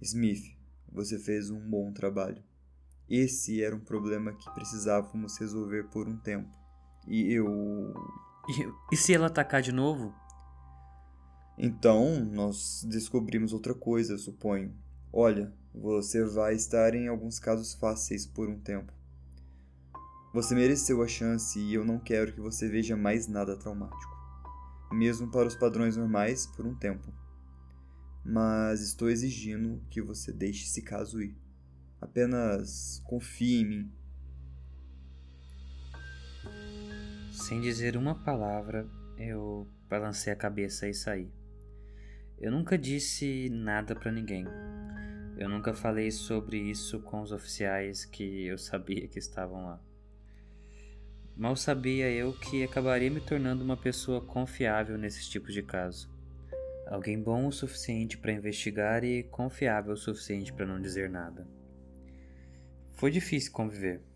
Smith, 0.01 0.57
você 0.91 1.19
fez 1.19 1.51
um 1.51 1.59
bom 1.59 1.93
trabalho. 1.93 2.43
Esse 3.09 3.63
era 3.63 3.75
um 3.75 3.81
problema 3.81 4.33
que 4.33 4.51
precisávamos 4.55 5.39
resolver 5.39 5.85
por 5.85 6.09
um 6.09 6.17
tempo. 6.17 6.51
E 7.07 7.33
eu. 7.33 7.45
E, 8.49 8.95
e 8.95 8.97
se 8.97 9.15
ela 9.15 9.27
atacar 9.29 9.63
de 9.63 9.73
novo? 9.73 10.15
Então, 11.57 12.25
nós 12.25 12.85
descobrimos 12.89 13.53
outra 13.53 13.75
coisa, 13.75 14.19
suponho. 14.19 14.75
Olha, 15.13 15.53
você 15.75 16.25
vai 16.25 16.55
estar 16.55 16.95
em 16.95 17.09
alguns 17.09 17.39
casos 17.39 17.75
fáceis 17.75 18.27
por 18.27 18.49
um 18.49 18.59
tempo. 18.59 18.93
Você 20.35 20.55
mereceu 20.55 21.03
a 21.03 21.07
chance 21.07 21.59
e 21.59 21.75
eu 21.75 21.85
não 21.85 21.99
quero 21.99 22.33
que 22.33 22.41
você 22.41 22.69
veja 22.69 22.97
mais 22.97 23.29
nada 23.29 23.57
traumático. 23.57 24.13
Mesmo 24.91 25.31
para 25.31 25.47
os 25.47 25.55
padrões 25.55 25.97
normais, 25.97 26.47
por 26.47 26.67
um 26.67 26.75
tempo. 26.75 27.13
Mas 28.25 28.81
estou 28.81 29.11
exigindo 29.11 29.83
que 29.91 30.01
você 30.01 30.33
deixe 30.33 30.65
esse 30.65 30.81
caso 30.81 31.21
ir. 31.21 31.37
Apenas 32.01 33.03
confie 33.05 33.61
em 33.61 33.65
mim. 33.65 33.93
Sem 37.43 37.61
dizer 37.61 37.97
uma 37.97 38.15
palavra, 38.15 38.89
eu 39.19 39.69
balancei 39.89 40.33
a 40.33 40.37
cabeça 40.37 40.89
e 40.89 40.95
saí. 40.95 41.29
Eu 42.39 42.53
nunca 42.53 42.79
disse 42.79 43.51
nada 43.51 43.97
para 43.97 44.13
ninguém. 44.13 44.47
Eu 45.37 45.49
nunca 45.49 45.75
falei 45.75 46.13
sobre 46.13 46.57
isso 46.59 47.01
com 47.01 47.21
os 47.21 47.33
oficiais 47.33 48.05
que 48.05 48.47
eu 48.47 48.57
sabia 48.57 49.09
que 49.09 49.19
estavam 49.19 49.65
lá. 49.65 49.83
Mal 51.37 51.57
sabia 51.57 52.09
eu 52.09 52.33
que 52.33 52.63
acabaria 52.63 53.11
me 53.11 53.21
tornando 53.21 53.65
uma 53.65 53.77
pessoa 53.77 54.25
confiável 54.25 54.97
nesses 54.97 55.29
tipos 55.29 55.53
de 55.53 55.65
caso. 55.65 56.09
Alguém 56.87 57.21
bom 57.21 57.49
o 57.49 57.53
suficiente 57.53 58.17
para 58.17 58.33
investigar 58.33 59.03
e 59.03 59.25
confiável 59.25 59.95
o 59.95 59.97
suficiente 59.97 60.53
para 60.53 60.65
não 60.65 60.81
dizer 60.81 61.11
nada. 61.11 61.45
Foi 62.93 63.11
difícil 63.11 63.51
conviver. 63.51 64.12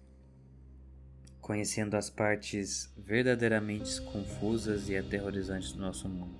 Conhecendo 1.47 1.95
as 1.95 2.11
partes 2.11 2.93
verdadeiramente 2.97 4.03
confusas 4.03 4.89
e 4.89 4.97
aterrorizantes 4.97 5.71
do 5.71 5.81
nosso 5.81 6.09
mundo. 6.09 6.35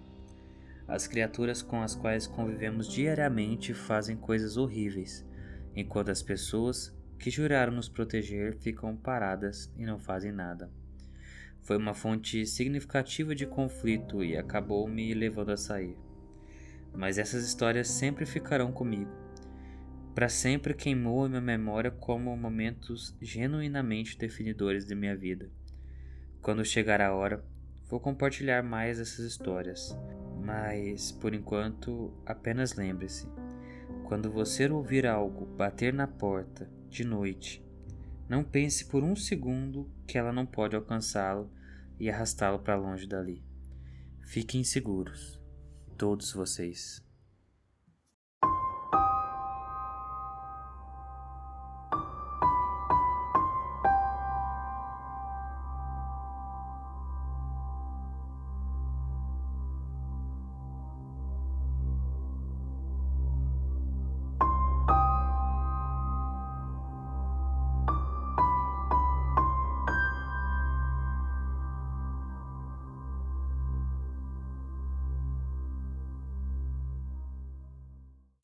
As 0.89 1.07
criaturas 1.07 1.63
com 1.63 1.81
as 1.81 1.95
quais 1.95 2.27
convivemos 2.27 2.89
diariamente 2.89 3.73
fazem 3.73 4.17
coisas 4.17 4.57
horríveis, 4.57 5.25
enquanto 5.77 6.09
as 6.09 6.23
pessoas 6.23 6.93
que 7.21 7.31
juraram 7.31 7.73
nos 7.73 7.89
proteger 7.89 8.57
ficam 8.57 8.97
paradas 8.97 9.73
e 9.77 9.87
não 9.87 9.97
fazem 9.97 10.33
nada. 10.33 10.69
Foi 11.63 11.77
uma 11.77 11.95
fonte 11.95 12.45
significativa 12.45 13.33
de 13.33 13.47
conflito 13.47 14.25
e 14.25 14.37
acabou 14.37 14.89
me 14.89 15.15
levando 15.15 15.51
a 15.51 15.57
sair. 15.57 15.97
Mas 16.93 17.17
essas 17.17 17.47
histórias 17.47 17.87
sempre 17.87 18.27
ficarão 18.27 18.73
comigo. 18.73 19.26
Para 20.17 20.29
sempre 20.29 20.75
queimou 20.75 21.27
em 21.27 21.29
minha 21.29 21.41
memória 21.41 21.93
como 21.93 22.37
momentos 22.37 23.17
genuinamente 23.23 24.19
definidores 24.19 24.85
de 24.85 24.97
minha 24.97 25.17
vida. 25.17 25.49
Quando 26.43 26.65
chegar 26.65 27.01
a 27.01 27.15
hora, 27.15 27.45
vou 27.89 28.01
compartilhar 28.01 28.65
mais 28.65 28.99
essas 28.99 29.25
histórias 29.25 29.97
mas, 30.47 31.11
por 31.11 31.35
enquanto, 31.35 32.13
apenas 32.25 32.75
lembre-se: 32.75 33.29
quando 34.05 34.31
você 34.31 34.71
ouvir 34.71 35.05
algo 35.05 35.45
bater 35.45 35.93
na 35.93 36.07
porta 36.07 36.71
de 36.89 37.05
noite, 37.05 37.65
não 38.29 38.45
pense 38.45 38.85
por 38.87 39.03
um 39.03 39.17
segundo 39.17 39.91
que 40.07 40.17
ela 40.17 40.33
não 40.33 40.47
pode 40.47 40.77
alcançá-lo 40.77 41.51
e 41.99 42.09
arrastá-lo 42.09 42.61
para 42.61 42.77
longe 42.77 43.09
dali. 43.09 43.45
Fiquem 44.25 44.63
seguros, 44.63 45.41
todos 45.99 46.33
vocês. 46.33 47.06